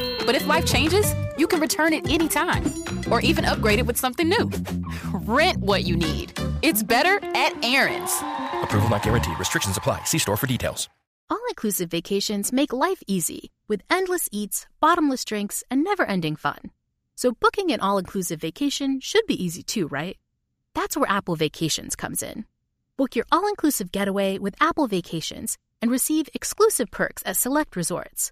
But 0.25 0.35
if 0.35 0.47
life 0.47 0.65
changes, 0.65 1.13
you 1.37 1.47
can 1.47 1.59
return 1.59 1.93
it 1.93 2.09
anytime 2.09 2.63
or 3.11 3.21
even 3.21 3.45
upgrade 3.45 3.79
it 3.79 3.85
with 3.85 3.97
something 3.97 4.29
new. 4.29 4.49
Rent 5.13 5.59
what 5.59 5.83
you 5.83 5.95
need. 5.95 6.39
It's 6.61 6.83
better 6.83 7.19
at 7.35 7.53
Aaron's. 7.63 8.11
Approval 8.63 8.89
not 8.89 9.03
guaranteed. 9.03 9.37
Restrictions 9.37 9.77
apply. 9.77 10.03
See 10.05 10.17
store 10.19 10.37
for 10.37 10.47
details. 10.47 10.89
All 11.29 11.41
inclusive 11.49 11.89
vacations 11.89 12.51
make 12.51 12.73
life 12.73 13.01
easy 13.07 13.51
with 13.67 13.81
endless 13.89 14.27
eats, 14.31 14.67
bottomless 14.81 15.23
drinks, 15.23 15.63
and 15.71 15.83
never 15.83 16.03
ending 16.05 16.35
fun. 16.35 16.71
So, 17.15 17.31
booking 17.31 17.71
an 17.71 17.79
all 17.79 17.97
inclusive 17.97 18.41
vacation 18.41 18.99
should 18.99 19.25
be 19.27 19.41
easy 19.41 19.63
too, 19.63 19.87
right? 19.87 20.17
That's 20.75 20.97
where 20.97 21.09
Apple 21.09 21.35
Vacations 21.35 21.95
comes 21.95 22.21
in. 22.21 22.45
Book 22.97 23.15
your 23.15 23.25
all 23.31 23.47
inclusive 23.47 23.91
getaway 23.91 24.39
with 24.39 24.55
Apple 24.59 24.87
Vacations 24.87 25.57
and 25.81 25.89
receive 25.89 26.27
exclusive 26.33 26.91
perks 26.91 27.23
at 27.25 27.37
select 27.37 27.75
resorts. 27.75 28.31